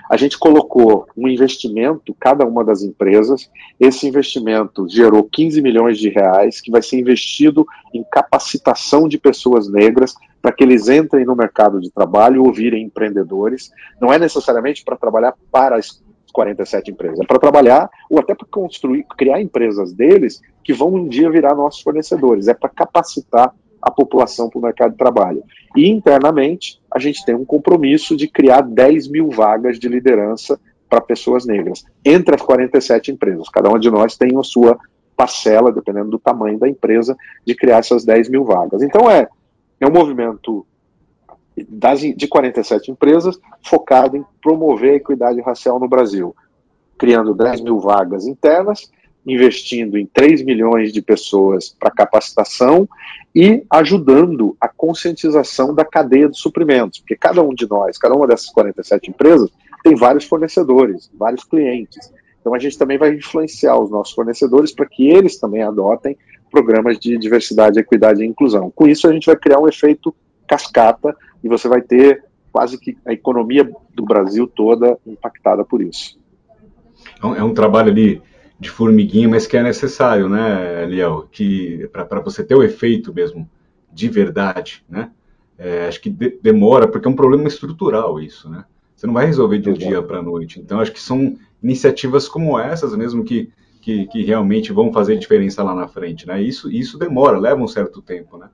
a 0.10 0.16
gente 0.16 0.38
colocou 0.38 1.08
um 1.18 1.28
investimento, 1.28 2.16
cada 2.20 2.46
uma 2.46 2.64
das 2.64 2.82
empresas, 2.82 3.50
esse 3.80 4.08
investimento 4.08 4.88
gerou 4.88 5.24
15 5.24 5.62
milhões 5.62 5.98
de 5.98 6.10
reais, 6.10 6.62
que 6.62 6.72
vai 6.72 6.82
ser 6.82 6.98
investido 6.98 7.66
em 7.94 8.04
capacitação 8.10 9.08
de 9.08 9.18
pessoas 9.18 9.70
negras 9.70 10.16
para 10.42 10.54
que 10.54 10.64
eles 10.64 10.88
entrem 10.88 11.26
no 11.26 11.36
mercado 11.36 11.82
de 11.82 11.92
trabalho 11.92 12.46
ou 12.46 12.54
virem 12.54 12.86
empreendedores. 12.86 13.70
Não 14.00 14.14
é 14.14 14.18
necessariamente 14.18 14.84
para 14.84 14.96
trabalhar 14.96 15.34
para 15.52 15.78
47 16.32 16.92
empresas. 16.92 17.20
É 17.20 17.26
para 17.26 17.40
trabalhar 17.40 17.90
ou 18.10 18.20
até 18.20 18.36
para 18.36 18.48
construir, 18.50 19.06
criar 19.18 19.42
empresas 19.42 19.94
deles 19.94 20.42
que 20.64 20.74
vão 20.74 20.94
um 20.94 21.08
dia 21.08 21.30
virar 21.30 21.56
nossos 21.56 21.82
fornecedores. 21.82 22.48
É 22.48 22.54
para 22.54 22.70
capacitar 22.70 23.54
a 23.82 23.92
população 23.92 24.50
para 24.50 24.60
o 24.60 24.62
mercado 24.62 24.92
de 24.92 24.98
trabalho. 24.98 25.44
E 25.76 25.88
internamente, 25.88 26.82
a 26.92 27.00
gente 27.00 27.24
tem 27.26 27.36
um 27.36 27.46
compromisso 27.46 28.16
de 28.16 28.28
criar 28.28 28.62
10 28.62 29.08
mil 29.08 29.30
vagas 29.30 29.80
de 29.80 29.88
liderança 29.88 30.60
para 30.90 31.02
pessoas 31.02 31.46
negras, 31.46 31.84
entre 32.04 32.36
as 32.36 32.42
47 32.42 33.12
empresas. 33.12 33.50
Cada 33.50 33.70
uma 33.70 33.80
de 33.80 33.90
nós 33.90 34.16
tem 34.16 34.38
a 34.38 34.44
sua 34.44 34.78
parcela, 35.16 35.72
dependendo 35.72 36.10
do 36.10 36.20
tamanho 36.20 36.58
da 36.60 36.70
empresa, 36.70 37.16
de 37.46 37.56
criar 37.56 37.80
essas 37.80 38.06
10 38.06 38.30
mil 38.30 38.46
vagas. 38.46 38.82
Então, 38.82 39.10
é, 39.10 39.28
é 39.80 39.88
um 39.88 39.92
movimento 39.92 40.66
das, 41.68 42.02
de 42.02 42.28
47 42.28 42.92
empresas 42.92 43.40
focado 43.64 44.18
em 44.18 44.26
promover 44.42 44.94
a 44.94 44.98
equidade 44.98 45.42
racial 45.42 45.80
no 45.80 45.88
Brasil, 45.88 46.36
criando 46.98 47.34
10 47.34 47.62
mil 47.62 47.80
vagas 47.80 48.28
internas, 48.28 48.92
investindo 49.26 49.98
em 49.98 50.06
3 50.06 50.44
milhões 50.44 50.94
de 50.94 51.02
pessoas 51.02 51.76
para 51.78 51.92
capacitação 51.92 52.88
e 53.36 53.64
ajudando 53.70 54.56
a 54.60 54.70
conscientização 54.70 55.74
da 55.76 55.84
cadeia 55.84 56.30
de 56.30 56.38
suprimentos, 56.38 57.00
porque 57.00 57.16
cada 57.16 57.42
um 57.42 57.54
de 57.54 57.70
nós, 57.70 57.98
cada 57.98 58.16
uma 58.16 58.26
dessas 58.26 58.50
47 58.52 59.10
empresas, 59.10 59.50
tem 59.84 59.96
vários 59.96 60.24
fornecedores, 60.24 61.12
vários 61.14 61.44
clientes. 61.44 62.12
Então 62.40 62.54
a 62.54 62.60
gente 62.60 62.78
também 62.78 62.98
vai 62.98 63.14
influenciar 63.14 63.78
os 63.78 63.92
nossos 63.92 64.14
fornecedores 64.14 64.72
para 64.72 64.86
que 64.86 65.10
eles 65.10 65.38
também 65.38 65.62
adotem 65.62 66.18
programas 66.50 66.98
de 66.98 67.18
diversidade, 67.18 67.80
equidade 67.80 68.24
e 68.24 68.28
inclusão. 68.28 68.72
Com 68.72 68.88
isso 68.88 69.08
a 69.08 69.12
gente 69.12 69.26
vai 69.26 69.36
criar 69.36 69.60
um 69.60 69.68
efeito 69.68 70.16
cascata 70.48 71.16
e 71.44 71.48
você 71.48 71.68
vai 71.68 71.82
ter 71.82 72.24
quase 72.52 72.80
que 72.80 72.98
a 73.06 73.14
economia 73.14 73.70
do 73.94 74.04
Brasil 74.04 74.48
toda 74.48 74.98
impactada 75.06 75.64
por 75.64 75.82
isso. 75.82 76.18
É 77.22 77.44
um 77.44 77.52
é 77.52 77.54
trabalho 77.54 77.92
ali 77.92 78.22
de 78.60 78.70
formiguinha, 78.70 79.30
mas 79.30 79.46
que 79.46 79.56
é 79.56 79.64
necessário, 79.64 80.28
né, 80.28 80.86
Liel? 80.86 81.28
Que 81.32 81.88
para 81.92 82.20
você 82.20 82.44
ter 82.44 82.56
o 82.56 82.64
efeito 82.64 83.14
mesmo 83.14 83.48
de 83.94 84.10
verdade, 84.10 84.84
né? 84.90 85.12
É, 85.58 85.88
acho 85.88 86.02
que 86.02 86.10
de, 86.10 86.40
demora 86.42 86.88
porque 86.88 87.08
é 87.08 87.12
um 87.12 87.16
problema 87.16 87.48
estrutural 87.48 88.20
isso, 88.20 88.50
né? 88.50 88.66
Você 88.96 89.06
não 89.06 89.14
vai 89.14 89.28
resolver 89.28 89.60
de 89.60 89.70
um 89.70 89.74
dia 89.74 90.02
para 90.02 90.20
a 90.20 90.24
noite. 90.24 90.60
Então 90.60 90.80
acho 90.80 90.92
que 90.92 91.00
são 91.00 91.38
iniciativas 91.62 92.28
como 92.28 92.58
essas 92.58 92.96
mesmo 92.96 93.24
que, 93.24 93.52
que, 93.82 94.08
que 94.08 94.24
realmente 94.24 94.72
vão 94.72 94.92
fazer 94.92 95.18
diferença 95.18 95.64
lá 95.64 95.76
na 95.76 95.88
frente, 95.88 96.26
né? 96.26 96.42
Isso 96.42 96.72
isso 96.72 96.98
demora, 96.98 97.38
leva 97.38 97.62
um 97.62 97.68
certo 97.68 98.02
tempo, 98.02 98.38
né? 98.38 98.50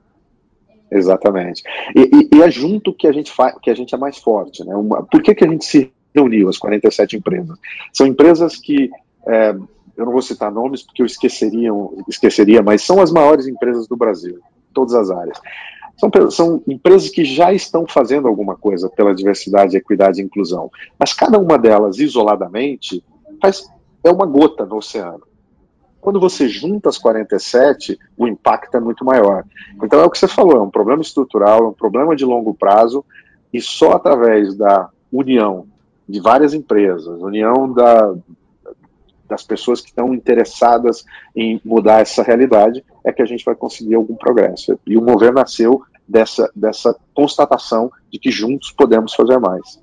Exatamente. 0.90 1.62
E, 1.94 2.00
e, 2.00 2.36
e, 2.36 2.42
é 2.42 2.50
junto 2.50 2.92
que 2.92 3.06
a 3.06 3.12
gente 3.12 3.32
faz, 3.32 3.56
que 3.60 3.70
a 3.70 3.74
gente 3.74 3.94
é 3.94 3.98
mais 3.98 4.18
forte, 4.18 4.64
né? 4.64 4.74
Uma, 4.76 5.02
por 5.02 5.22
que, 5.22 5.34
que 5.34 5.44
a 5.44 5.48
gente 5.48 5.64
se 5.64 5.92
reuniu, 6.14 6.48
as 6.48 6.58
47 6.58 7.16
empresas? 7.16 7.58
São 7.92 8.06
empresas 8.06 8.56
que 8.56 8.90
é, 9.26 9.54
eu 9.96 10.04
não 10.04 10.12
vou 10.12 10.22
citar 10.22 10.52
nomes 10.52 10.82
porque 10.82 11.02
eu 11.02 11.06
esqueceria, 11.06 11.70
esqueceria, 12.08 12.62
mas 12.62 12.82
são 12.82 13.00
as 13.00 13.10
maiores 13.10 13.46
empresas 13.46 13.86
do 13.86 13.96
Brasil, 13.96 14.38
todas 14.72 14.94
as 14.94 15.10
áreas. 15.10 15.40
São, 15.96 16.10
são 16.30 16.62
empresas 16.66 17.08
que 17.08 17.24
já 17.24 17.52
estão 17.52 17.86
fazendo 17.86 18.26
alguma 18.26 18.56
coisa 18.56 18.88
pela 18.88 19.14
diversidade, 19.14 19.76
equidade 19.76 20.20
e 20.20 20.24
inclusão, 20.24 20.70
mas 20.98 21.12
cada 21.12 21.38
uma 21.38 21.56
delas 21.56 21.98
isoladamente 21.98 23.02
faz, 23.40 23.64
é 24.02 24.10
uma 24.10 24.26
gota 24.26 24.66
no 24.66 24.76
oceano. 24.76 25.22
Quando 26.04 26.20
você 26.20 26.46
junta 26.46 26.90
as 26.90 26.98
47, 26.98 27.98
o 28.14 28.28
impacto 28.28 28.76
é 28.76 28.80
muito 28.80 29.06
maior. 29.06 29.42
Então 29.82 29.98
é 30.00 30.04
o 30.04 30.10
que 30.10 30.18
você 30.18 30.28
falou, 30.28 30.58
é 30.58 30.60
um 30.60 30.68
problema 30.68 31.00
estrutural, 31.00 31.64
é 31.64 31.68
um 31.68 31.72
problema 31.72 32.14
de 32.14 32.26
longo 32.26 32.52
prazo, 32.52 33.02
e 33.50 33.58
só 33.58 33.92
através 33.92 34.54
da 34.54 34.90
união 35.10 35.66
de 36.06 36.20
várias 36.20 36.52
empresas, 36.52 37.06
união 37.22 37.72
da, 37.72 38.14
das 39.26 39.42
pessoas 39.42 39.80
que 39.80 39.88
estão 39.88 40.12
interessadas 40.12 41.06
em 41.34 41.58
mudar 41.64 42.02
essa 42.02 42.22
realidade, 42.22 42.84
é 43.02 43.10
que 43.10 43.22
a 43.22 43.26
gente 43.26 43.42
vai 43.42 43.54
conseguir 43.54 43.94
algum 43.94 44.14
progresso. 44.14 44.78
E 44.86 44.98
o 44.98 45.00
Mover 45.00 45.32
nasceu 45.32 45.80
dessa, 46.06 46.52
dessa 46.54 46.94
constatação 47.14 47.90
de 48.12 48.18
que 48.18 48.30
juntos 48.30 48.70
podemos 48.70 49.14
fazer 49.14 49.38
mais. 49.38 49.82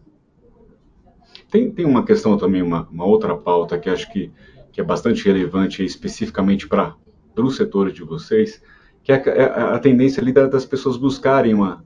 Tem, 1.49 1.71
tem 1.71 1.83
uma 1.83 2.05
questão 2.05 2.37
também, 2.37 2.61
uma, 2.61 2.87
uma 2.91 3.05
outra 3.05 3.35
pauta 3.35 3.79
que 3.79 3.89
acho 3.89 4.11
que, 4.11 4.31
que 4.71 4.81
é 4.81 4.83
bastante 4.83 5.25
relevante 5.25 5.83
especificamente 5.83 6.67
para 6.67 6.95
o 7.37 7.51
setor 7.51 7.91
de 7.91 8.03
vocês, 8.03 8.61
que 9.03 9.11
é 9.11 9.15
a, 9.15 9.29
é 9.29 9.75
a, 9.75 9.79
tendência 9.79 10.21
ali 10.21 10.31
das 10.31 10.65
pessoas 10.65 10.97
buscarem 10.97 11.53
uma, 11.53 11.83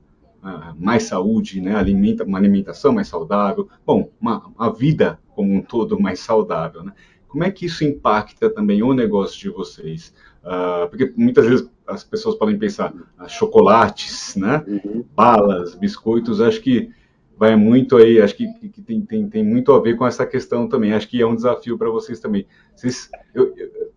mais 0.78 1.04
saúde, 1.04 1.60
né, 1.60 1.76
alimenta, 1.76 2.24
uma 2.24 2.38
alimentação 2.38 2.94
mais 2.94 3.08
saudável, 3.08 3.68
bom, 3.86 4.12
uma, 4.20 4.48
uma 4.56 4.72
vida 4.72 5.20
como 5.34 5.54
um 5.54 5.62
todo 5.62 6.00
mais 6.00 6.20
saudável, 6.20 6.84
né? 6.84 6.94
Como 7.28 7.44
é 7.44 7.52
que 7.52 7.66
isso 7.66 7.84
impacta 7.84 8.50
também 8.50 8.82
o 8.82 8.94
negócio 8.94 9.38
de 9.38 9.50
vocês? 9.50 10.14
Uh, 10.42 10.88
porque 10.90 11.12
muitas 11.18 11.46
vezes 11.46 11.70
as 11.86 12.02
pessoas 12.02 12.36
podem 12.36 12.58
pensar 12.58 12.94
ah, 13.18 13.28
chocolates, 13.28 14.38
né? 14.38 14.64
Uhum. 14.66 15.04
Balas, 15.14 15.76
biscoitos, 15.76 16.40
acho 16.40 16.62
que 16.62 16.92
vai 17.38 17.56
muito 17.56 17.98
aí, 17.98 18.22
acho 18.22 18.36
que, 18.36 18.48
que 18.70 18.82
tem, 18.82 19.02
tem, 19.02 19.30
tem, 19.30 19.44
muito 19.44 19.74
a 19.74 19.80
ver 19.80 19.98
com 19.98 20.08
essa 20.08 20.26
questão 20.26 20.68
também. 20.68 20.94
Acho 20.94 21.08
que 21.08 21.22
é 21.22 21.28
um 21.28 21.36
desafio 21.36 21.78
para 21.78 21.90
vocês 21.90 22.20
também. 22.20 22.46
Vocês, 22.76 23.10
eu, 23.34 23.54
eu, 23.58 23.92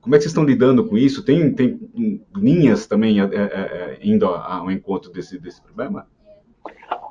como 0.00 0.14
é 0.14 0.18
que 0.18 0.24
vocês 0.24 0.32
estão 0.32 0.44
lidando 0.44 0.84
com 0.84 0.98
isso? 0.98 1.24
Tem, 1.24 1.52
tem 1.52 1.80
linhas 2.36 2.86
também 2.86 3.20
é, 3.20 3.24
é, 3.24 3.42
é, 3.42 3.98
indo 4.02 4.26
ao 4.26 4.70
encontro 4.70 5.10
desse, 5.10 5.38
desse 5.38 5.62
problema? 5.62 6.06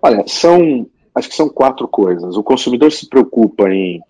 Olha, 0.04 0.24
são, 0.28 0.88
acho 1.16 1.30
que 1.30 1.36
são 1.36 1.50
quatro 1.50 1.88
coisas. 1.88 2.36
O 2.36 2.44
consumidor 2.44 2.92
se 2.92 3.08
preocupa 3.08 3.70
em 3.70 4.02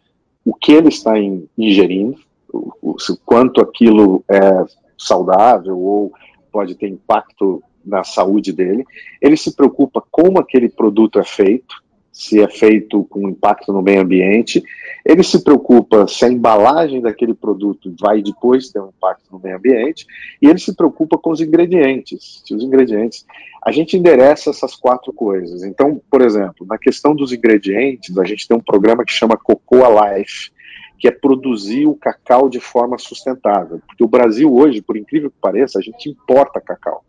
o 0.43 0.53
que 0.53 0.71
ele 0.71 0.89
está 0.89 1.13
ingerindo, 1.57 2.17
o, 2.51 2.73
o, 2.81 2.95
quanto 3.23 3.61
aquilo 3.61 4.23
é 4.27 4.65
saudável 4.97 5.77
ou 5.77 6.11
pode 6.51 6.75
ter 6.75 6.87
impacto 6.87 7.63
na 7.85 8.03
saúde 8.03 8.51
dele. 8.51 8.85
Ele 9.21 9.37
se 9.37 9.55
preocupa 9.55 10.03
como 10.11 10.39
aquele 10.39 10.69
produto 10.69 11.19
é 11.19 11.23
feito, 11.23 11.81
se 12.11 12.41
é 12.41 12.47
feito 12.47 13.05
com 13.05 13.29
impacto 13.29 13.71
no 13.71 13.81
meio 13.81 14.01
ambiente. 14.01 14.61
Ele 15.05 15.23
se 15.23 15.43
preocupa 15.43 16.07
se 16.07 16.25
a 16.25 16.29
embalagem 16.29 17.01
daquele 17.01 17.33
produto 17.33 17.93
vai 17.99 18.21
depois 18.21 18.69
ter 18.69 18.79
um 18.79 18.89
impacto 18.89 19.31
no 19.31 19.39
meio 19.39 19.55
ambiente. 19.55 20.05
E 20.41 20.47
ele 20.47 20.59
se 20.59 20.75
preocupa 20.75 21.17
com 21.17 21.31
os 21.31 21.41
ingredientes. 21.41 22.43
Se 22.45 22.53
os 22.53 22.63
ingredientes. 22.63 23.25
A 23.63 23.71
gente 23.71 23.97
endereça 23.97 24.49
essas 24.49 24.75
quatro 24.75 25.13
coisas. 25.13 25.63
Então, 25.63 26.01
por 26.09 26.21
exemplo, 26.21 26.65
na 26.67 26.77
questão 26.77 27.15
dos 27.15 27.31
ingredientes, 27.31 28.17
a 28.17 28.25
gente 28.25 28.47
tem 28.47 28.57
um 28.57 28.61
programa 28.61 29.05
que 29.05 29.11
chama 29.11 29.37
Cocoa 29.37 30.15
Life, 30.17 30.51
que 30.99 31.07
é 31.07 31.11
produzir 31.11 31.87
o 31.87 31.95
cacau 31.95 32.49
de 32.49 32.59
forma 32.59 32.97
sustentável. 32.97 33.81
Porque 33.87 34.03
o 34.03 34.07
Brasil 34.07 34.53
hoje, 34.53 34.81
por 34.81 34.97
incrível 34.97 35.31
que 35.31 35.37
pareça, 35.39 35.79
a 35.79 35.81
gente 35.81 36.09
importa 36.09 36.59
cacau 36.59 37.03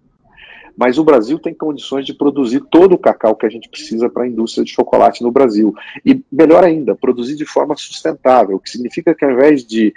mas 0.76 0.98
o 0.98 1.04
Brasil 1.04 1.38
tem 1.38 1.54
condições 1.54 2.06
de 2.06 2.14
produzir 2.14 2.60
todo 2.70 2.94
o 2.94 2.98
cacau 2.98 3.34
que 3.34 3.46
a 3.46 3.48
gente 3.48 3.68
precisa 3.68 4.08
para 4.08 4.24
a 4.24 4.28
indústria 4.28 4.64
de 4.64 4.70
chocolate 4.70 5.22
no 5.22 5.30
Brasil. 5.30 5.74
E 6.04 6.22
melhor 6.30 6.64
ainda, 6.64 6.94
produzir 6.94 7.36
de 7.36 7.44
forma 7.44 7.76
sustentável, 7.76 8.56
o 8.56 8.60
que 8.60 8.70
significa 8.70 9.14
que 9.14 9.24
ao 9.24 9.32
invés 9.32 9.64
de 9.64 9.94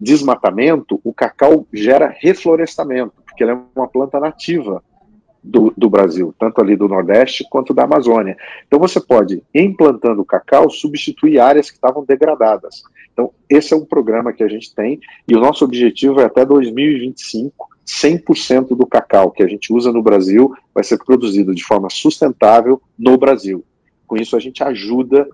desmatamento, 0.00 1.00
o 1.02 1.12
cacau 1.12 1.66
gera 1.72 2.14
reflorestamento, 2.18 3.14
porque 3.24 3.42
ele 3.42 3.52
é 3.52 3.58
uma 3.74 3.88
planta 3.88 4.20
nativa 4.20 4.82
do, 5.42 5.72
do, 5.76 5.88
Brasil, 5.88 6.34
tanto 6.38 6.60
ali 6.60 6.76
do 6.76 6.88
Nordeste 6.88 7.46
quanto 7.48 7.72
da 7.72 7.84
Amazônia. 7.84 8.36
Então 8.66 8.80
você 8.80 9.00
pode, 9.00 9.42
implantando 9.54 10.20
o 10.20 10.24
cacau, 10.24 10.68
substituir 10.68 11.38
áreas 11.38 11.70
que 11.70 11.76
estavam 11.76 12.04
degradadas. 12.04 12.82
Então, 13.12 13.30
esse 13.48 13.72
é 13.72 13.76
um 13.76 13.84
programa 13.84 14.32
que 14.32 14.42
a 14.42 14.48
gente 14.48 14.74
tem, 14.74 15.00
e 15.26 15.34
o 15.34 15.40
nosso 15.40 15.64
objetivo 15.64 16.20
é 16.20 16.24
até 16.24 16.44
2025 16.44 17.75
100% 17.86 18.76
do 18.76 18.86
cacau 18.86 19.30
que 19.30 19.42
a 19.42 19.46
gente 19.46 19.72
usa 19.72 19.92
no 19.92 20.02
Brasil 20.02 20.54
vai 20.74 20.82
ser 20.82 20.98
produzido 20.98 21.54
de 21.54 21.62
forma 21.62 21.88
sustentável 21.88 22.80
no 22.98 23.16
Brasil. 23.16 23.64
Com 24.06 24.16
isso, 24.16 24.36
a 24.36 24.40
gente 24.40 24.62
ajuda 24.62 25.28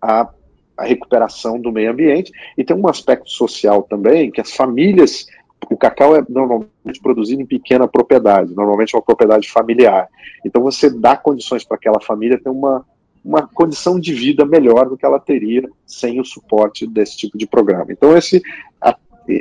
a, 0.00 0.28
a 0.76 0.84
recuperação 0.84 1.60
do 1.60 1.70
meio 1.70 1.90
ambiente 1.90 2.32
e 2.58 2.64
tem 2.64 2.76
um 2.76 2.88
aspecto 2.88 3.30
social 3.30 3.82
também, 3.82 4.30
que 4.30 4.40
as 4.40 4.52
famílias 4.52 5.26
o 5.70 5.76
cacau 5.76 6.16
é 6.16 6.24
normalmente 6.28 7.00
produzido 7.00 7.40
em 7.40 7.46
pequena 7.46 7.86
propriedade, 7.86 8.54
normalmente 8.54 8.94
é 8.94 8.98
uma 8.98 9.04
propriedade 9.04 9.50
familiar. 9.50 10.08
Então 10.44 10.62
você 10.62 10.90
dá 10.90 11.16
condições 11.16 11.64
para 11.64 11.76
aquela 11.76 12.00
família 12.00 12.40
ter 12.40 12.50
uma, 12.50 12.84
uma 13.24 13.46
condição 13.46 13.98
de 13.98 14.12
vida 14.12 14.44
melhor 14.44 14.88
do 14.88 14.96
que 14.96 15.06
ela 15.06 15.20
teria 15.20 15.68
sem 15.86 16.20
o 16.20 16.24
suporte 16.24 16.86
desse 16.86 17.16
tipo 17.16 17.38
de 17.38 17.46
programa. 17.46 17.86
Então 17.90 18.16
esse 18.16 18.42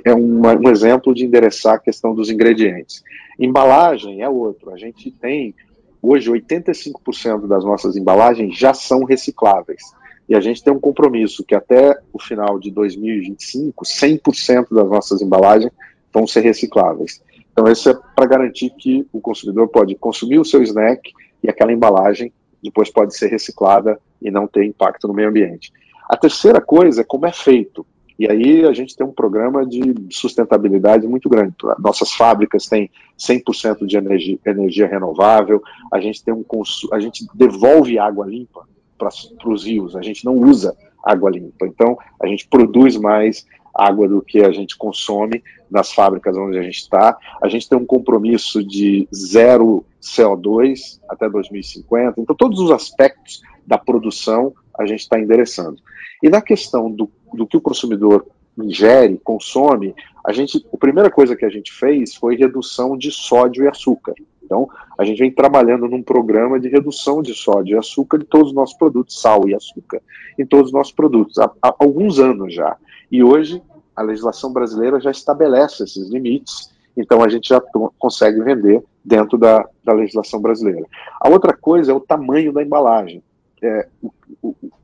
é 0.06 0.14
um, 0.14 0.70
exemplo 0.70 1.14
de 1.14 1.26
endereçar 1.26 1.76
a 1.76 1.80
questão 1.80 2.14
dos 2.14 2.30
ingredientes. 2.30 3.04
Embalagem 3.40 4.22
é 4.22 4.30
outro. 4.30 4.72
A 4.72 4.78
gente 4.78 5.12
tem, 5.12 5.56
hoje, 6.02 6.32
85% 6.32 7.48
das 7.48 7.64
nossas 7.64 7.96
embalagens 7.96 8.58
já 8.58 8.74
são 8.74 9.04
recicláveis. 9.04 9.82
E 10.30 10.36
a 10.36 10.40
gente 10.40 10.64
tem 10.64 10.72
um 10.72 10.80
compromisso 10.80 11.44
que 11.44 11.56
até 11.56 11.98
o 12.14 12.22
final 12.22 12.60
de 12.60 12.72
2025, 12.72 13.84
100% 13.84 14.68
das 14.74 14.90
nossas 14.90 15.22
embalagens 15.22 15.72
vão 16.14 16.28
ser 16.28 16.42
recicláveis. 16.42 17.22
Então, 17.52 17.70
isso 17.70 17.90
é 17.90 17.98
para 18.16 18.26
garantir 18.26 18.70
que 18.72 19.06
o 19.12 19.20
consumidor 19.20 19.68
pode 19.68 19.96
consumir 19.96 20.40
o 20.40 20.46
seu 20.46 20.62
snack 20.64 21.12
e 21.44 21.50
aquela 21.50 21.74
embalagem 21.74 22.32
depois 22.64 22.90
pode 22.90 23.16
ser 23.16 23.28
reciclada 23.28 24.00
e 24.22 24.30
não 24.30 24.48
ter 24.48 24.64
impacto 24.64 25.08
no 25.08 25.14
meio 25.14 25.30
ambiente. 25.30 25.74
A 26.08 26.16
terceira 26.16 26.62
coisa 26.62 27.02
é 27.02 27.04
como 27.04 27.26
é 27.26 27.32
feito. 27.32 27.86
E 28.22 28.30
aí 28.30 28.66
a 28.66 28.72
gente 28.72 28.96
tem 28.96 29.04
um 29.04 29.12
programa 29.12 29.66
de 29.66 29.96
sustentabilidade 30.12 31.08
muito 31.08 31.28
grande. 31.28 31.56
Nossas 31.80 32.12
fábricas 32.12 32.68
têm 32.68 32.88
100% 33.18 33.84
de 33.84 33.98
energia, 33.98 34.38
energia, 34.46 34.86
renovável, 34.86 35.60
a 35.92 36.00
gente 36.00 36.24
tem 36.24 36.32
um 36.32 36.46
a 36.92 37.00
gente 37.00 37.26
devolve 37.34 37.98
água 37.98 38.24
limpa 38.28 38.68
para 38.96 39.10
os 39.50 39.66
rios, 39.66 39.96
a 39.96 40.04
gente 40.04 40.24
não 40.24 40.36
usa 40.36 40.78
água 41.04 41.32
limpa. 41.32 41.66
Então, 41.66 41.98
a 42.22 42.28
gente 42.28 42.48
produz 42.48 42.96
mais 42.96 43.48
água 43.74 44.08
do 44.08 44.22
que 44.22 44.44
a 44.44 44.52
gente 44.52 44.78
consome 44.78 45.44
nas 45.68 45.92
fábricas 45.92 46.38
onde 46.38 46.60
a 46.60 46.62
gente 46.62 46.78
está. 46.78 47.18
A 47.42 47.50
gente 47.50 47.68
tem 47.68 47.76
um 47.76 47.88
compromisso 47.88 48.64
de 48.64 49.10
zero 49.12 49.84
CO2 50.00 51.00
até 51.10 51.28
2050. 51.28 52.22
Então, 52.22 52.36
todos 52.36 52.60
os 52.60 52.70
aspectos 52.70 53.42
da 53.66 53.80
produção 53.80 54.54
a 54.78 54.86
gente 54.86 55.00
está 55.00 55.20
endereçando. 55.20 55.82
E 56.22 56.30
na 56.30 56.42
questão 56.42 56.90
do, 56.90 57.10
do 57.34 57.48
que 57.48 57.58
o 57.58 57.62
consumidor 57.62 58.26
ingere, 58.58 59.20
consome, 59.24 59.96
a 60.26 60.32
gente, 60.32 60.66
a 60.72 60.78
primeira 60.78 61.10
coisa 61.10 61.36
que 61.36 61.46
a 61.46 61.50
gente 61.50 61.72
fez 61.74 62.16
foi 62.16 62.36
redução 62.36 62.98
de 62.98 63.12
sódio 63.12 63.64
e 63.64 63.68
açúcar. 63.68 64.14
Então, 64.44 64.70
a 65.00 65.06
gente 65.06 65.20
vem 65.20 65.32
trabalhando 65.32 65.88
num 65.88 66.04
programa 66.04 66.60
de 66.60 66.68
redução 66.68 67.22
de 67.22 67.34
sódio 67.34 67.76
e 67.76 67.78
açúcar 67.78 68.18
em 68.18 68.26
todos 68.26 68.50
os 68.50 68.54
nossos 68.54 68.76
produtos, 68.76 69.20
sal 69.20 69.48
e 69.48 69.56
açúcar, 69.56 70.02
em 70.38 70.46
todos 70.46 70.68
os 70.68 70.74
nossos 70.74 70.94
produtos, 70.94 71.38
há, 71.40 71.50
há 71.62 71.74
alguns 71.80 72.20
anos 72.20 72.54
já. 72.54 72.76
E 73.10 73.24
hoje, 73.24 73.62
a 73.96 74.02
legislação 74.02 74.52
brasileira 74.52 75.00
já 75.00 75.10
estabelece 75.10 75.84
esses 75.84 76.10
limites, 76.10 76.70
então 76.96 77.24
a 77.24 77.30
gente 77.30 77.48
já 77.48 77.62
consegue 77.98 78.42
vender 78.42 78.84
dentro 79.04 79.38
da, 79.38 79.66
da 79.84 79.94
legislação 79.94 80.42
brasileira. 80.42 80.86
A 81.20 81.30
outra 81.30 81.54
coisa 81.54 81.94
é 81.94 81.96
o 81.96 82.02
tamanho 82.02 82.52
da 82.52 82.62
embalagem 82.62 83.24
é, 83.62 83.88
o, 84.02 84.12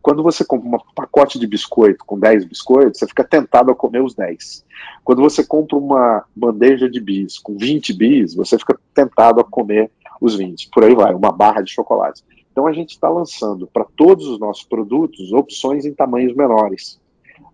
quando 0.01 0.23
você 0.23 0.45
compra 0.45 0.69
um 0.69 0.93
pacote 0.95 1.37
de 1.37 1.45
biscoito 1.45 2.05
com 2.05 2.17
10 2.17 2.45
biscoitos, 2.45 2.99
você 2.99 3.07
fica 3.07 3.23
tentado 3.23 3.71
a 3.71 3.75
comer 3.75 4.01
os 4.01 4.15
10. 4.15 4.65
Quando 5.03 5.21
você 5.21 5.43
compra 5.43 5.77
uma 5.77 6.23
bandeja 6.35 6.89
de 6.89 6.99
bis 6.99 7.37
com 7.37 7.57
20 7.57 7.93
bis, 7.93 8.35
você 8.35 8.57
fica 8.57 8.79
tentado 8.93 9.41
a 9.41 9.43
comer 9.43 9.91
os 10.21 10.35
20. 10.35 10.69
Por 10.69 10.83
aí 10.83 10.95
vai, 10.95 11.13
uma 11.13 11.31
barra 11.31 11.61
de 11.61 11.71
chocolate. 11.71 12.23
Então 12.51 12.67
a 12.67 12.73
gente 12.73 12.91
está 12.91 13.09
lançando 13.09 13.67
para 13.67 13.85
todos 13.95 14.27
os 14.27 14.39
nossos 14.39 14.63
produtos 14.63 15.31
opções 15.31 15.85
em 15.85 15.93
tamanhos 15.93 16.35
menores. 16.35 16.99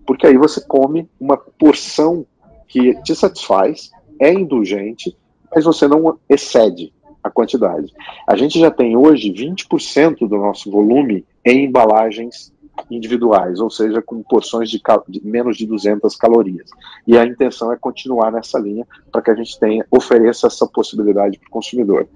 Porque 0.06 0.28
aí 0.28 0.38
você 0.38 0.62
come 0.62 1.10
uma 1.20 1.38
porção 1.38 2.26
que 2.68 2.94
te 3.02 3.16
satisfaz, 3.16 3.92
é 4.20 4.34
indulgente, 4.34 5.16
mas 5.54 5.66
você 5.66 5.88
não 5.88 6.18
excede 6.30 6.94
a 7.24 7.30
quantidade. 7.30 7.94
A 8.28 8.36
gente 8.36 8.60
já 8.60 8.70
tem 8.70 8.98
hoje 8.98 9.32
20% 9.32 10.28
do 10.28 10.38
nosso 10.38 10.70
volume 10.70 11.26
em 11.46 11.66
embalagens 11.66 12.54
individuais, 12.90 13.60
ou 13.60 13.70
seja, 13.70 14.02
com 14.02 14.24
porções 14.24 14.70
de, 14.70 14.82
de, 15.08 15.26
menos 15.26 15.58
de 15.58 15.66
200 15.66 16.16
calorias. 16.16 16.70
E 17.06 17.18
a 17.18 17.26
intenção 17.26 17.72
é 17.72 17.78
continuar 17.78 18.32
nessa 18.32 18.58
linha 18.58 18.86
para 19.12 19.22
que 19.22 19.32
a 19.32 19.36
gente 19.36 19.60
tenha 19.60 19.86
ofereça 19.92 20.48
essa 20.48 20.66
possibilidade 20.66 21.38
para 21.38 21.48
o 21.48 21.52
consumidor. 21.52 22.08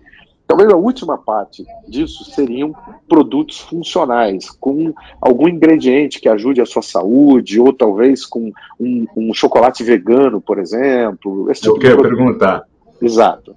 Talvez 0.47 0.71
a 0.71 0.77
última 0.77 1.17
parte 1.17 1.65
disso 1.87 2.23
seriam 2.23 2.73
produtos 3.07 3.59
funcionais, 3.59 4.49
com 4.49 4.93
algum 5.21 5.47
ingrediente 5.47 6.21
que 6.21 6.29
ajude 6.29 6.61
a 6.61 6.65
sua 6.65 6.81
saúde, 6.81 7.59
ou 7.59 7.73
talvez 7.73 8.25
com 8.25 8.51
um, 8.79 9.05
um 9.15 9.33
chocolate 9.33 9.83
vegano, 9.83 10.39
por 10.39 10.57
exemplo. 10.57 11.51
Esse 11.51 11.63
tipo 11.63 11.75
Eu 11.75 11.79
quero 11.79 12.01
perguntar. 12.01 12.63
Exato 13.01 13.55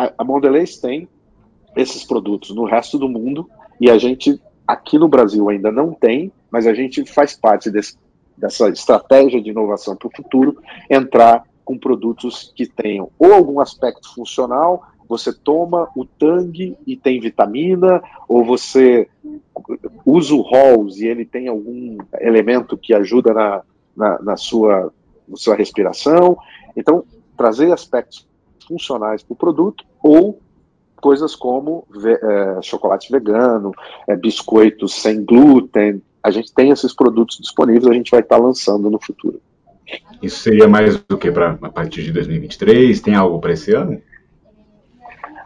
a, 0.00 0.12
a 0.16 0.24
Mondelez 0.24 0.78
tem 0.78 1.06
esses 1.76 2.04
produtos 2.04 2.54
no 2.54 2.64
resto 2.64 2.98
do 2.98 3.08
mundo 3.08 3.48
e 3.78 3.90
a 3.90 3.98
gente 3.98 4.40
aqui 4.72 4.98
no 4.98 5.08
Brasil 5.08 5.48
ainda 5.48 5.70
não 5.70 5.92
tem, 5.92 6.32
mas 6.50 6.66
a 6.66 6.74
gente 6.74 7.04
faz 7.04 7.36
parte 7.36 7.70
desse, 7.70 7.96
dessa 8.36 8.68
estratégia 8.68 9.40
de 9.40 9.50
inovação 9.50 9.96
para 9.96 10.08
o 10.08 10.12
futuro, 10.14 10.60
entrar 10.88 11.44
com 11.64 11.78
produtos 11.78 12.52
que 12.56 12.66
tenham 12.66 13.10
ou 13.18 13.32
algum 13.32 13.60
aspecto 13.60 14.12
funcional, 14.14 14.82
você 15.08 15.32
toma 15.32 15.88
o 15.96 16.04
Tang 16.04 16.76
e 16.86 16.96
tem 16.96 17.20
vitamina, 17.20 18.00
ou 18.28 18.44
você 18.44 19.08
usa 20.06 20.34
o 20.34 20.42
Halls 20.42 21.00
e 21.00 21.06
ele 21.06 21.24
tem 21.24 21.48
algum 21.48 21.98
elemento 22.20 22.78
que 22.78 22.94
ajuda 22.94 23.34
na, 23.34 23.62
na, 23.96 24.22
na 24.22 24.36
sua, 24.36 24.92
na 25.28 25.36
sua 25.36 25.56
respiração. 25.56 26.38
Então, 26.76 27.04
trazer 27.36 27.72
aspectos 27.72 28.26
funcionais 28.68 29.22
para 29.22 29.32
o 29.32 29.36
produto 29.36 29.84
ou 30.00 30.40
coisas 31.00 31.34
como 31.34 31.86
é, 32.04 32.62
chocolate 32.62 33.10
vegano, 33.10 33.72
é, 34.06 34.14
biscoitos 34.14 34.94
sem 34.94 35.24
glúten. 35.24 36.02
A 36.22 36.30
gente 36.30 36.52
tem 36.52 36.70
esses 36.70 36.92
produtos 36.92 37.38
disponíveis, 37.38 37.86
a 37.86 37.94
gente 37.94 38.10
vai 38.10 38.20
estar 38.20 38.36
lançando 38.36 38.90
no 38.90 39.00
futuro. 39.00 39.40
Isso 40.22 40.40
seria 40.40 40.68
mais 40.68 40.98
do 41.08 41.16
que 41.16 41.30
para 41.30 41.58
a 41.62 41.68
partir 41.68 42.02
de 42.02 42.12
2023? 42.12 43.00
Tem 43.00 43.14
algo 43.14 43.40
para 43.40 43.52
esse 43.52 43.74
ano? 43.74 44.00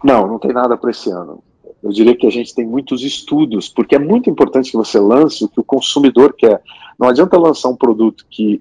Não, 0.03 0.27
não 0.27 0.39
tem 0.39 0.53
nada 0.53 0.77
para 0.77 0.91
esse 0.91 1.11
ano. 1.11 1.43
Eu 1.83 1.91
diria 1.91 2.17
que 2.17 2.27
a 2.27 2.31
gente 2.31 2.55
tem 2.55 2.67
muitos 2.67 3.03
estudos, 3.03 3.69
porque 3.69 3.95
é 3.95 3.99
muito 3.99 4.29
importante 4.29 4.71
que 4.71 4.77
você 4.77 4.99
lance 4.99 5.45
o 5.45 5.49
que 5.49 5.61
o 5.61 5.65
consumidor 5.65 6.35
quer. 6.35 6.61
Não 6.99 7.09
adianta 7.09 7.39
lançar 7.39 7.69
um 7.69 7.77
produto 7.77 8.27
que 8.29 8.61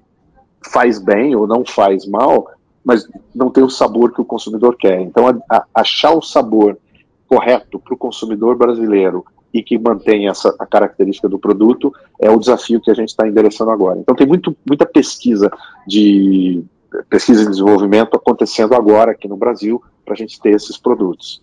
faz 0.72 0.98
bem 0.98 1.34
ou 1.34 1.46
não 1.46 1.64
faz 1.64 2.06
mal, 2.06 2.50
mas 2.84 3.08
não 3.34 3.50
tem 3.50 3.64
o 3.64 3.70
sabor 3.70 4.12
que 4.12 4.20
o 4.20 4.24
consumidor 4.24 4.76
quer. 4.76 5.00
Então, 5.00 5.26
a, 5.26 5.36
a, 5.50 5.66
achar 5.74 6.12
o 6.12 6.22
sabor 6.22 6.78
correto 7.34 7.80
para 7.80 7.94
o 7.94 7.96
consumidor 7.96 8.56
brasileiro 8.56 9.24
e 9.52 9.62
que 9.62 9.76
mantenha 9.76 10.30
essa 10.30 10.54
a 10.58 10.66
característica 10.66 11.28
do 11.28 11.38
produto 11.38 11.92
é 12.20 12.30
o 12.30 12.38
desafio 12.38 12.80
que 12.80 12.90
a 12.90 12.94
gente 12.94 13.08
está 13.08 13.26
endereçando 13.26 13.70
agora. 13.70 13.98
Então, 13.98 14.14
tem 14.14 14.26
muito, 14.26 14.56
muita 14.66 14.86
pesquisa 14.86 15.50
de 15.86 16.62
pesquisa 17.10 17.42
e 17.42 17.48
desenvolvimento 17.48 18.16
acontecendo 18.16 18.72
agora 18.72 19.10
aqui 19.10 19.26
no 19.26 19.36
Brasil 19.36 19.82
para 20.04 20.14
a 20.14 20.16
gente 20.16 20.40
ter 20.40 20.50
esses 20.50 20.76
produtos. 20.76 21.42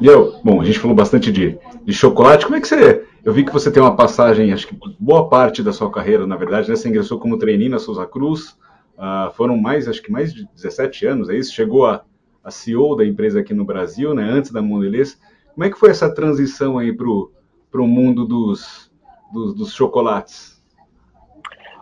Eu, 0.00 0.34
bom, 0.44 0.60
a 0.60 0.64
gente 0.64 0.78
falou 0.78 0.94
bastante 0.94 1.32
de, 1.32 1.58
de 1.82 1.92
chocolate. 1.92 2.44
Como 2.44 2.56
é 2.56 2.60
que 2.60 2.68
você 2.68 3.06
eu 3.24 3.32
vi 3.32 3.44
que 3.44 3.52
você 3.52 3.70
tem 3.70 3.82
uma 3.82 3.96
passagem, 3.96 4.52
acho 4.52 4.66
que 4.66 4.78
boa 4.98 5.28
parte 5.28 5.62
da 5.62 5.72
sua 5.72 5.90
carreira, 5.90 6.26
na 6.26 6.36
verdade, 6.36 6.70
né? 6.70 6.76
Você 6.76 6.88
ingressou 6.88 7.18
como 7.18 7.38
trainee 7.38 7.68
na 7.68 7.78
Souza 7.78 8.06
Cruz, 8.06 8.56
Uh, 9.00 9.32
foram 9.32 9.56
mais, 9.56 9.88
acho 9.88 10.02
que 10.02 10.12
mais 10.12 10.30
de 10.30 10.46
17 10.54 11.06
anos, 11.06 11.30
é 11.30 11.34
isso? 11.34 11.54
Chegou 11.54 11.86
a, 11.86 12.04
a 12.42 12.50
CEO 12.50 12.96
da 12.96 13.04
empresa 13.04 13.40
aqui 13.40 13.54
no 13.54 13.64
Brasil, 13.64 14.14
né, 14.14 14.22
antes 14.22 14.50
da 14.50 14.62
Mondelez. 14.62 15.18
Como 15.54 15.64
é 15.64 15.70
que 15.70 15.78
foi 15.78 15.90
essa 15.90 16.12
transição 16.12 16.78
aí 16.78 16.92
para 16.92 17.06
o 17.06 17.86
mundo 17.86 18.24
dos, 18.24 18.90
dos, 19.32 19.54
dos, 19.54 19.72
chocolates? 19.72 20.60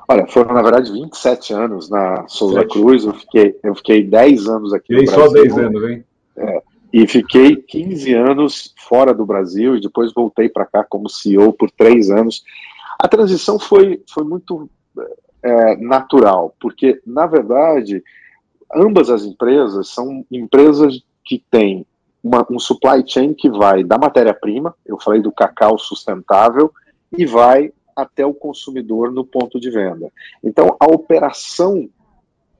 Olha, 0.08 0.26
foram 0.26 0.54
na 0.54 0.62
verdade 0.62 0.90
27 0.90 1.52
anos 1.52 1.88
na 1.88 2.26
Souza. 2.26 2.64
Cruz, 2.64 3.04
eu 3.04 3.14
fiquei, 3.14 3.58
eu 3.62 3.74
fiquei 3.74 4.02
10 4.02 4.48
anos 4.48 4.72
aqui 4.72 4.94
no 4.94 5.04
Brasil. 5.04 5.26
só 5.26 5.32
10 5.32 5.58
anos, 5.58 5.90
hein? 5.90 6.04
É, 6.36 6.62
e 6.92 7.06
fiquei 7.06 7.56
15 7.56 8.14
anos 8.14 8.74
fora 8.76 9.12
do 9.12 9.26
Brasil 9.26 9.76
e 9.76 9.80
depois 9.80 10.12
voltei 10.12 10.48
para 10.48 10.64
cá 10.64 10.82
como 10.82 11.08
CEO 11.08 11.52
por 11.52 11.70
3 11.70 12.10
anos. 12.10 12.42
A 12.98 13.06
transição 13.06 13.58
foi, 13.58 14.02
foi 14.08 14.24
muito 14.24 14.68
é, 15.42 15.76
natural, 15.76 16.54
porque, 16.58 17.00
na 17.06 17.26
verdade, 17.26 18.02
ambas 18.74 19.10
as 19.10 19.24
empresas 19.24 19.88
são 19.88 20.24
empresas 20.30 21.02
que 21.24 21.42
têm 21.50 21.86
uma, 22.22 22.46
um 22.50 22.58
supply 22.58 23.02
chain 23.06 23.34
que 23.34 23.48
vai 23.48 23.84
da 23.84 23.96
matéria-prima, 23.98 24.74
eu 24.84 24.98
falei 24.98 25.20
do 25.20 25.32
cacau 25.32 25.78
sustentável, 25.78 26.72
e 27.16 27.24
vai 27.24 27.72
até 27.96 28.24
o 28.24 28.34
consumidor 28.34 29.10
no 29.10 29.24
ponto 29.24 29.58
de 29.58 29.70
venda. 29.70 30.10
Então, 30.42 30.76
a 30.78 30.86
operação 30.86 31.88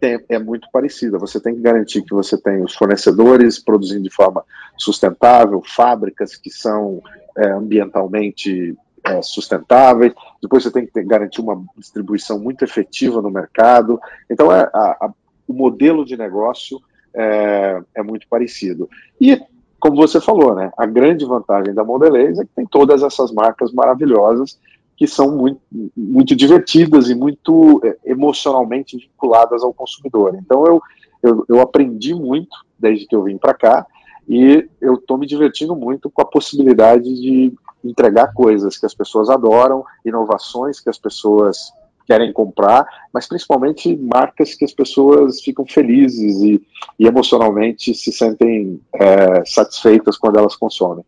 é, 0.01 0.19
é 0.29 0.39
muito 0.39 0.69
parecida. 0.73 1.19
Você 1.19 1.41
tem 1.41 1.55
que 1.55 1.61
garantir 1.61 2.03
que 2.03 2.15
você 2.15 2.37
tem 2.37 2.63
os 2.63 2.75
fornecedores 2.75 3.59
produzindo 3.59 4.03
de 4.03 4.15
forma 4.15 4.45
sustentável, 4.77 5.63
fábricas 5.65 6.37
que 6.37 6.51
são 6.51 7.03
é, 7.37 7.51
ambientalmente 7.51 8.77
é, 9.05 9.23
sustentáveis, 9.23 10.13
depois 10.43 10.63
você 10.63 10.71
tem 10.71 10.87
que 10.87 10.93
ter, 10.93 11.05
garantir 11.05 11.41
uma 11.41 11.65
distribuição 11.77 12.39
muito 12.39 12.65
efetiva 12.65 13.23
no 13.23 13.31
mercado. 13.31 14.01
Então, 14.29 14.53
é, 14.53 14.69
a, 14.73 14.97
a, 15.01 15.11
o 15.49 15.55
modelo 15.55 16.05
de 16.05 16.17
negócio 16.17 16.81
é, 17.15 17.81
é, 17.95 18.03
muito 18.03 18.29
parecido. 18.29 18.89
E, 19.21 19.41
como 19.81 19.97
você 19.97 20.21
falou, 20.21 20.55
né, 20.55 20.71
a 20.77 20.85
grande 20.85 21.25
vantagem 21.25 21.75
da 21.75 21.83
Mondelez 21.83 22.39
é 22.39 22.45
que 22.45 22.51
tem 22.55 22.67
todas 22.67 23.03
essas 23.03 23.33
marcas 23.33 23.73
maravilhosas 23.73 24.59
que 24.97 25.07
são 25.07 25.35
muito, 25.37 25.61
muito 25.97 26.37
divertidas 26.37 27.09
e 27.09 27.15
muito 27.15 27.81
é, 27.85 27.97
emocionalmente 28.05 28.97
vinculadas 28.97 29.63
ao 29.63 29.73
consumidor. 29.73 30.35
Então, 30.35 30.67
eu, 30.67 30.83
eu, 31.23 31.45
eu 31.49 31.61
aprendi 31.61 32.15
muito 32.15 32.57
desde 32.79 33.07
que 33.07 33.17
eu 33.17 33.23
vim 33.23 33.39
para 33.39 33.55
cá 33.55 33.87
e 34.29 34.69
eu 34.81 34.95
estou 34.95 35.17
me 35.17 35.27
divertindo 35.27 35.75
muito 35.75 36.11
com 36.11 36.21
a 36.21 36.27
possibilidade 36.27 37.15
de 37.15 37.53
entregar 37.83 38.35
coisas 38.35 38.77
que 38.77 38.85
as 38.85 38.95
pessoas 38.95 39.31
adoram, 39.31 39.85
inovações 40.05 40.81
que 40.81 40.91
as 40.91 40.99
pessoas 40.99 41.73
querem 42.09 42.33
comprar, 42.33 42.87
mas 43.13 43.29
principalmente 43.29 43.95
marcas 43.95 44.55
que 44.55 44.65
as 44.65 44.73
pessoas 44.73 45.43
ficam 45.43 45.67
felizes 45.67 46.41
e, 46.41 46.61
e 46.99 47.07
emocionalmente 47.07 47.95
se 47.95 48.11
sentem 48.11 48.81
é, 48.95 49.45
satisfeitas 49.45 50.17
quando 50.17 50.39
elas 50.39 50.57
consomem. 50.57 51.05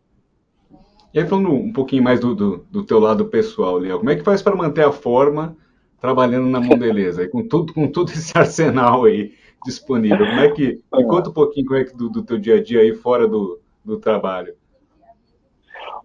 E 1.11 1.19
aí, 1.19 1.27
falando 1.27 1.51
um 1.51 1.73
pouquinho 1.73 2.03
mais 2.03 2.19
do, 2.19 2.35
do, 2.35 2.65
do 2.69 2.83
teu 2.83 2.99
lado 2.99 3.25
pessoal, 3.25 3.79
Léo, 3.79 3.97
como 3.97 4.11
é 4.11 4.15
que 4.15 4.23
faz 4.23 4.43
para 4.43 4.55
manter 4.55 4.85
a 4.85 4.91
forma 4.91 5.57
trabalhando 5.99 6.47
na 6.47 6.61
Mondeleza, 6.61 7.27
com 7.27 7.45
tudo, 7.47 7.73
com 7.73 7.87
todo 7.87 8.11
esse 8.11 8.31
arsenal 8.37 9.05
aí 9.05 9.33
disponível? 9.65 10.25
Como 10.25 10.39
é 10.39 10.51
que, 10.51 10.79
me 10.93 11.03
conta 11.05 11.31
um 11.31 11.33
pouquinho 11.33 11.65
como 11.65 11.79
é 11.79 11.83
que 11.83 11.97
do, 11.97 12.09
do 12.09 12.23
teu 12.23 12.37
dia 12.37 12.57
a 12.57 12.63
dia 12.63 12.81
aí 12.81 12.93
fora 12.93 13.27
do, 13.27 13.59
do 13.83 13.97
trabalho. 13.97 14.53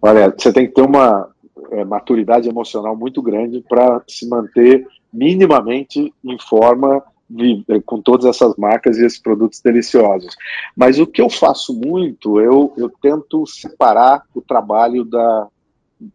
Olha, 0.01 0.33
você 0.35 0.51
tem 0.51 0.67
que 0.67 0.73
ter 0.73 0.81
uma 0.81 1.29
é, 1.71 1.85
maturidade 1.85 2.49
emocional 2.49 2.95
muito 2.95 3.21
grande 3.21 3.63
para 3.67 4.01
se 4.07 4.27
manter 4.27 4.87
minimamente 5.11 6.13
em 6.23 6.37
forma 6.39 7.03
é, 7.69 7.81
com 7.81 8.01
todas 8.01 8.25
essas 8.25 8.55
marcas 8.55 8.97
e 8.97 9.05
esses 9.05 9.19
produtos 9.19 9.59
deliciosos. 9.59 10.35
Mas 10.75 10.97
o 10.99 11.05
que 11.05 11.21
eu 11.21 11.29
faço 11.29 11.73
muito, 11.73 12.39
eu, 12.39 12.73
eu 12.77 12.89
tento 13.01 13.45
separar 13.45 14.23
o 14.33 14.41
trabalho 14.41 15.03
da, 15.03 15.47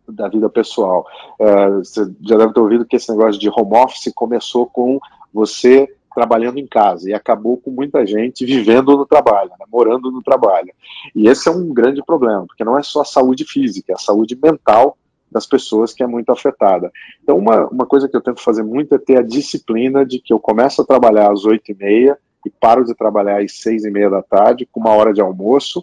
da 0.08 0.28
vida 0.28 0.48
pessoal. 0.48 1.06
É, 1.38 1.70
você 1.70 2.10
já 2.22 2.36
deve 2.38 2.54
ter 2.54 2.60
ouvido 2.60 2.86
que 2.86 2.96
esse 2.96 3.10
negócio 3.10 3.40
de 3.40 3.50
home 3.50 3.76
office 3.76 4.12
começou 4.14 4.66
com 4.66 4.98
você 5.32 5.88
trabalhando 6.14 6.58
em 6.58 6.66
casa 6.66 7.08
e 7.08 7.14
acabou 7.14 7.56
com 7.56 7.70
muita 7.70 8.06
gente 8.06 8.44
vivendo 8.44 8.96
no 8.96 9.06
trabalho, 9.06 9.50
né, 9.50 9.66
morando 9.70 10.10
no 10.10 10.22
trabalho. 10.22 10.72
E 11.14 11.28
esse 11.28 11.48
é 11.48 11.52
um 11.52 11.72
grande 11.72 12.02
problema, 12.04 12.46
porque 12.46 12.64
não 12.64 12.78
é 12.78 12.82
só 12.82 13.02
a 13.02 13.04
saúde 13.04 13.44
física, 13.44 13.92
é 13.92 13.94
a 13.94 13.98
saúde 13.98 14.38
mental 14.40 14.96
das 15.32 15.46
pessoas 15.46 15.92
que 15.92 16.02
é 16.02 16.06
muito 16.06 16.30
afetada. 16.30 16.92
Então, 17.22 17.38
uma, 17.38 17.66
uma 17.68 17.86
coisa 17.86 18.08
que 18.08 18.16
eu 18.16 18.20
tento 18.20 18.42
fazer 18.42 18.62
muito 18.62 18.94
é 18.94 18.98
ter 18.98 19.16
a 19.16 19.22
disciplina 19.22 20.04
de 20.04 20.20
que 20.20 20.32
eu 20.32 20.38
começo 20.38 20.82
a 20.82 20.86
trabalhar 20.86 21.32
às 21.32 21.44
oito 21.44 21.72
e 21.72 21.74
meia 21.74 22.18
e 22.44 22.50
paro 22.50 22.84
de 22.84 22.94
trabalhar 22.94 23.40
às 23.40 23.60
seis 23.60 23.84
e 23.84 23.90
meia 23.90 24.10
da 24.10 24.22
tarde, 24.22 24.68
com 24.70 24.80
uma 24.80 24.90
hora 24.90 25.12
de 25.12 25.20
almoço, 25.20 25.82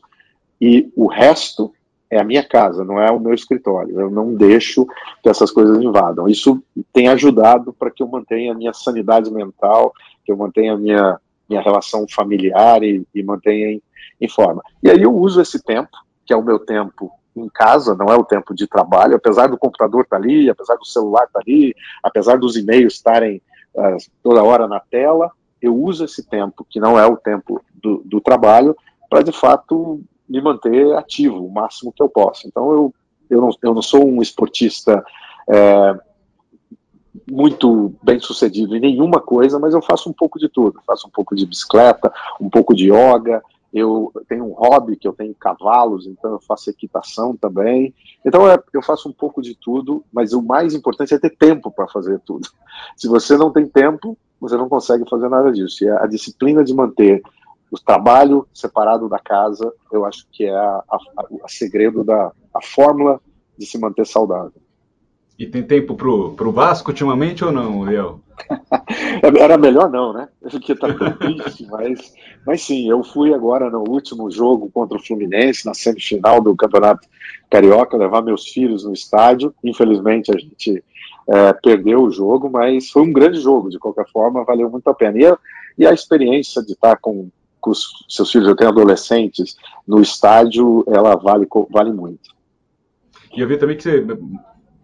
e 0.61 0.91
o 0.95 1.07
resto 1.07 1.73
é 2.09 2.19
a 2.19 2.23
minha 2.23 2.43
casa, 2.43 2.83
não 2.83 2.99
é 2.99 3.09
o 3.11 3.19
meu 3.19 3.33
escritório. 3.33 3.99
Eu 3.99 4.09
não 4.09 4.33
deixo 4.33 4.85
que 5.21 5.29
essas 5.29 5.51
coisas 5.51 5.79
invadam. 5.81 6.27
Isso 6.27 6.61
tem 6.91 7.07
ajudado 7.07 7.71
para 7.71 7.91
que 7.91 8.01
eu 8.01 8.07
mantenha 8.07 8.51
a 8.51 8.55
minha 8.55 8.73
sanidade 8.73 9.31
mental, 9.31 9.93
que 10.25 10.31
eu 10.31 10.37
mantenha 10.37 10.73
a 10.73 10.77
minha, 10.77 11.19
minha 11.47 11.61
relação 11.61 12.05
familiar 12.09 12.83
e, 12.83 13.05
e 13.13 13.23
mantenha 13.23 13.71
em, 13.71 13.81
em 14.19 14.27
forma. 14.27 14.61
E 14.81 14.89
aí 14.89 15.01
eu 15.01 15.15
uso 15.15 15.39
esse 15.39 15.63
tempo, 15.63 15.91
que 16.25 16.33
é 16.33 16.35
o 16.35 16.43
meu 16.43 16.59
tempo 16.59 17.11
em 17.43 17.49
casa, 17.49 17.95
não 17.95 18.07
é 18.07 18.15
o 18.15 18.23
tempo 18.23 18.53
de 18.53 18.67
trabalho, 18.67 19.15
apesar 19.15 19.47
do 19.47 19.57
computador 19.57 20.03
estar 20.03 20.17
tá 20.17 20.23
ali, 20.23 20.49
apesar 20.49 20.75
do 20.75 20.85
celular 20.85 21.25
estar 21.25 21.39
tá 21.39 21.45
ali, 21.45 21.75
apesar 22.03 22.37
dos 22.37 22.57
e-mails 22.57 22.93
estarem 22.93 23.41
uh, 23.75 23.97
toda 24.23 24.43
hora 24.43 24.67
na 24.67 24.79
tela, 24.79 25.31
eu 25.61 25.75
uso 25.75 26.05
esse 26.05 26.23
tempo, 26.23 26.65
que 26.69 26.79
não 26.79 26.97
é 26.97 27.05
o 27.05 27.17
tempo 27.17 27.61
do, 27.73 28.01
do 28.05 28.21
trabalho, 28.21 28.75
para 29.09 29.21
de 29.21 29.31
fato 29.31 30.01
me 30.27 30.41
manter 30.41 30.95
ativo 30.95 31.45
o 31.45 31.51
máximo 31.51 31.91
que 31.91 32.01
eu 32.01 32.07
posso. 32.07 32.47
Então, 32.47 32.71
eu, 32.71 32.93
eu, 33.29 33.41
não, 33.41 33.49
eu 33.63 33.73
não 33.73 33.81
sou 33.81 34.07
um 34.07 34.21
esportista 34.21 35.03
é, 35.49 35.99
muito 37.29 37.93
bem 38.03 38.19
sucedido 38.19 38.75
em 38.75 38.79
nenhuma 38.79 39.19
coisa, 39.19 39.59
mas 39.59 39.73
eu 39.73 39.81
faço 39.81 40.09
um 40.09 40.13
pouco 40.13 40.39
de 40.39 40.47
tudo. 40.47 40.79
faço 40.85 41.07
um 41.07 41.11
pouco 41.11 41.35
de 41.35 41.45
bicicleta, 41.45 42.13
um 42.39 42.49
pouco 42.49 42.75
de 42.75 42.91
yoga, 42.91 43.41
eu 43.73 44.11
tenho 44.27 44.45
um 44.45 44.53
hobby 44.53 44.95
que 44.95 45.07
eu 45.07 45.13
tenho 45.13 45.33
cavalos, 45.35 46.07
então 46.07 46.31
eu 46.31 46.39
faço 46.39 46.69
equitação 46.69 47.35
também. 47.35 47.93
Então 48.25 48.49
é, 48.49 48.57
eu 48.73 48.81
faço 48.81 49.07
um 49.07 49.13
pouco 49.13 49.41
de 49.41 49.55
tudo, 49.55 50.03
mas 50.11 50.33
o 50.33 50.41
mais 50.41 50.73
importante 50.73 51.13
é 51.13 51.19
ter 51.19 51.35
tempo 51.35 51.71
para 51.71 51.87
fazer 51.87 52.19
tudo. 52.21 52.47
Se 52.97 53.07
você 53.07 53.37
não 53.37 53.51
tem 53.51 53.67
tempo, 53.67 54.17
você 54.39 54.57
não 54.57 54.67
consegue 54.67 55.07
fazer 55.09 55.29
nada 55.29 55.51
disso. 55.51 55.83
E 55.83 55.89
a 55.89 56.07
disciplina 56.07 56.63
de 56.63 56.73
manter 56.73 57.21
o 57.71 57.79
trabalho 57.79 58.47
separado 58.53 59.07
da 59.07 59.19
casa, 59.19 59.71
eu 59.91 60.03
acho 60.05 60.25
que 60.31 60.45
é 60.45 60.55
a, 60.55 60.83
a, 60.89 60.97
a 61.43 61.47
segredo 61.47 62.03
da 62.03 62.31
a 62.53 62.61
fórmula 62.63 63.21
de 63.57 63.65
se 63.65 63.77
manter 63.77 64.07
saudável. 64.07 64.53
E 65.39 65.47
tem 65.47 65.63
tempo 65.63 65.95
pro, 65.95 66.33
pro 66.33 66.51
Vasco 66.51 66.91
ultimamente 66.91 67.45
ou 67.45 67.51
não, 67.51 67.83
Léo? 67.83 68.21
Era 69.39 69.57
melhor 69.57 69.89
não, 69.89 70.11
né? 70.11 70.27
Porque 70.41 70.75
tá 70.75 70.93
tão 70.93 71.13
triste, 71.13 71.65
mas, 71.71 72.13
mas 72.45 72.61
sim, 72.61 72.89
eu 72.89 73.01
fui 73.01 73.33
agora 73.33 73.69
no 73.69 73.79
último 73.89 74.29
jogo 74.29 74.69
contra 74.69 74.97
o 74.97 75.01
Fluminense, 75.01 75.65
na 75.65 75.73
semifinal 75.73 76.41
do 76.41 76.53
Campeonato 76.57 77.07
Carioca, 77.49 77.95
levar 77.95 78.21
meus 78.21 78.49
filhos 78.49 78.83
no 78.83 78.91
estádio. 78.91 79.55
Infelizmente 79.63 80.29
a 80.29 80.37
gente 80.37 80.83
é, 81.29 81.53
perdeu 81.53 82.01
o 82.01 82.11
jogo, 82.11 82.49
mas 82.49 82.89
foi 82.89 83.03
um 83.03 83.13
grande 83.13 83.39
jogo, 83.39 83.69
de 83.69 83.79
qualquer 83.79 84.09
forma, 84.11 84.43
valeu 84.43 84.69
muito 84.69 84.89
a 84.89 84.93
pena. 84.93 85.17
E 85.17 85.25
a, 85.25 85.37
e 85.77 85.87
a 85.87 85.93
experiência 85.93 86.61
de 86.61 86.73
estar 86.73 86.97
com 86.97 87.29
com 87.61 87.71
os 87.71 88.05
seus 88.07 88.31
filhos, 88.31 88.47
eu 88.47 88.55
tenho 88.55 88.69
adolescentes, 88.69 89.57
no 89.85 90.01
estádio, 90.01 90.83
ela 90.87 91.15
vale, 91.15 91.45
vale 91.69 91.91
muito. 91.91 92.33
E 93.35 93.41
eu 93.41 93.47
vi 93.47 93.57
também 93.57 93.75
que 93.75 93.83
você, 93.83 94.05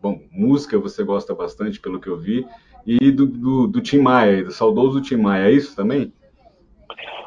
bom, 0.05 0.21
música 0.31 0.77
você 0.77 1.03
gosta 1.03 1.33
bastante, 1.33 1.79
pelo 1.79 1.99
que 1.99 2.07
eu 2.07 2.15
vi, 2.15 2.45
e 2.85 3.09
do, 3.09 3.25
do, 3.25 3.65
do 3.65 3.81
Tim 3.81 3.97
Maia, 3.97 4.43
do 4.43 4.51
saudoso 4.51 5.01
Tim 5.01 5.15
Maia, 5.15 5.49
é 5.49 5.51
isso 5.51 5.75
também? 5.75 6.13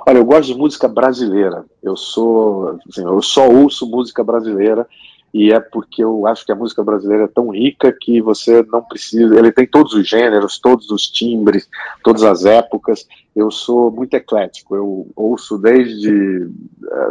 Olha, 0.07 0.19
eu 0.19 0.25
gosto 0.25 0.53
de 0.53 0.55
música 0.57 0.87
brasileira. 0.87 1.65
Eu 1.83 1.97
sou, 1.97 2.79
assim, 2.89 3.03
eu 3.03 3.21
só 3.21 3.49
ouço 3.49 3.85
música 3.85 4.23
brasileira 4.23 4.87
e 5.35 5.53
é 5.53 5.59
porque 5.59 6.05
eu 6.05 6.25
acho 6.27 6.47
que 6.47 6.53
a 6.53 6.55
música 6.55 6.83
brasileira 6.85 7.25
é 7.25 7.29
tão 7.29 7.51
rica 7.51 7.93
que 7.93 8.23
você 8.23 8.63
não 8.63 8.81
precisa. 8.81 9.37
Ele 9.37 9.51
tem 9.51 9.67
todos 9.67 9.93
os 9.93 10.09
gêneros, 10.09 10.61
todos 10.61 10.89
os 10.91 11.09
timbres, 11.09 11.69
todas 12.05 12.23
as 12.23 12.45
épocas. 12.45 13.07
Eu 13.35 13.51
sou 13.51 13.91
muito 13.91 14.15
eclético. 14.15 14.77
Eu 14.77 15.09
ouço 15.17 15.59
desde 15.59 16.49
é, 16.91 17.11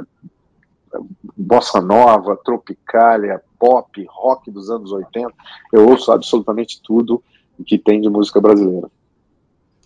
bossa 1.36 1.82
nova, 1.82 2.38
tropicália, 2.44 3.42
pop, 3.60 4.06
rock 4.10 4.52
dos 4.52 4.70
anos 4.70 4.92
80. 4.92 5.32
Eu 5.74 5.88
ouço 5.90 6.12
absolutamente 6.12 6.82
tudo 6.82 7.24
que 7.66 7.78
tem 7.78 8.02
de 8.02 8.10
música 8.10 8.40
brasileira. 8.40 8.90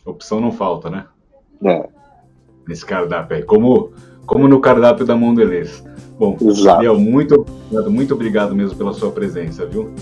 Opção 0.05 0.41
não 0.41 0.51
falta, 0.51 0.89
né? 0.89 1.05
É. 1.63 1.89
Nesse 2.67 2.85
cardápio 2.85 3.37
aí. 3.37 3.43
Como, 3.43 3.91
como 4.25 4.47
no 4.47 4.59
cardápio 4.59 5.05
da 5.05 5.15
Mondelez. 5.15 5.83
Bom, 6.17 6.37
Exato. 6.41 6.99
muito 6.99 7.41
obrigado, 7.41 7.91
muito 7.91 8.13
obrigado 8.13 8.55
mesmo 8.55 8.77
pela 8.77 8.93
sua 8.93 9.11
presença, 9.11 9.65
viu? 9.65 9.93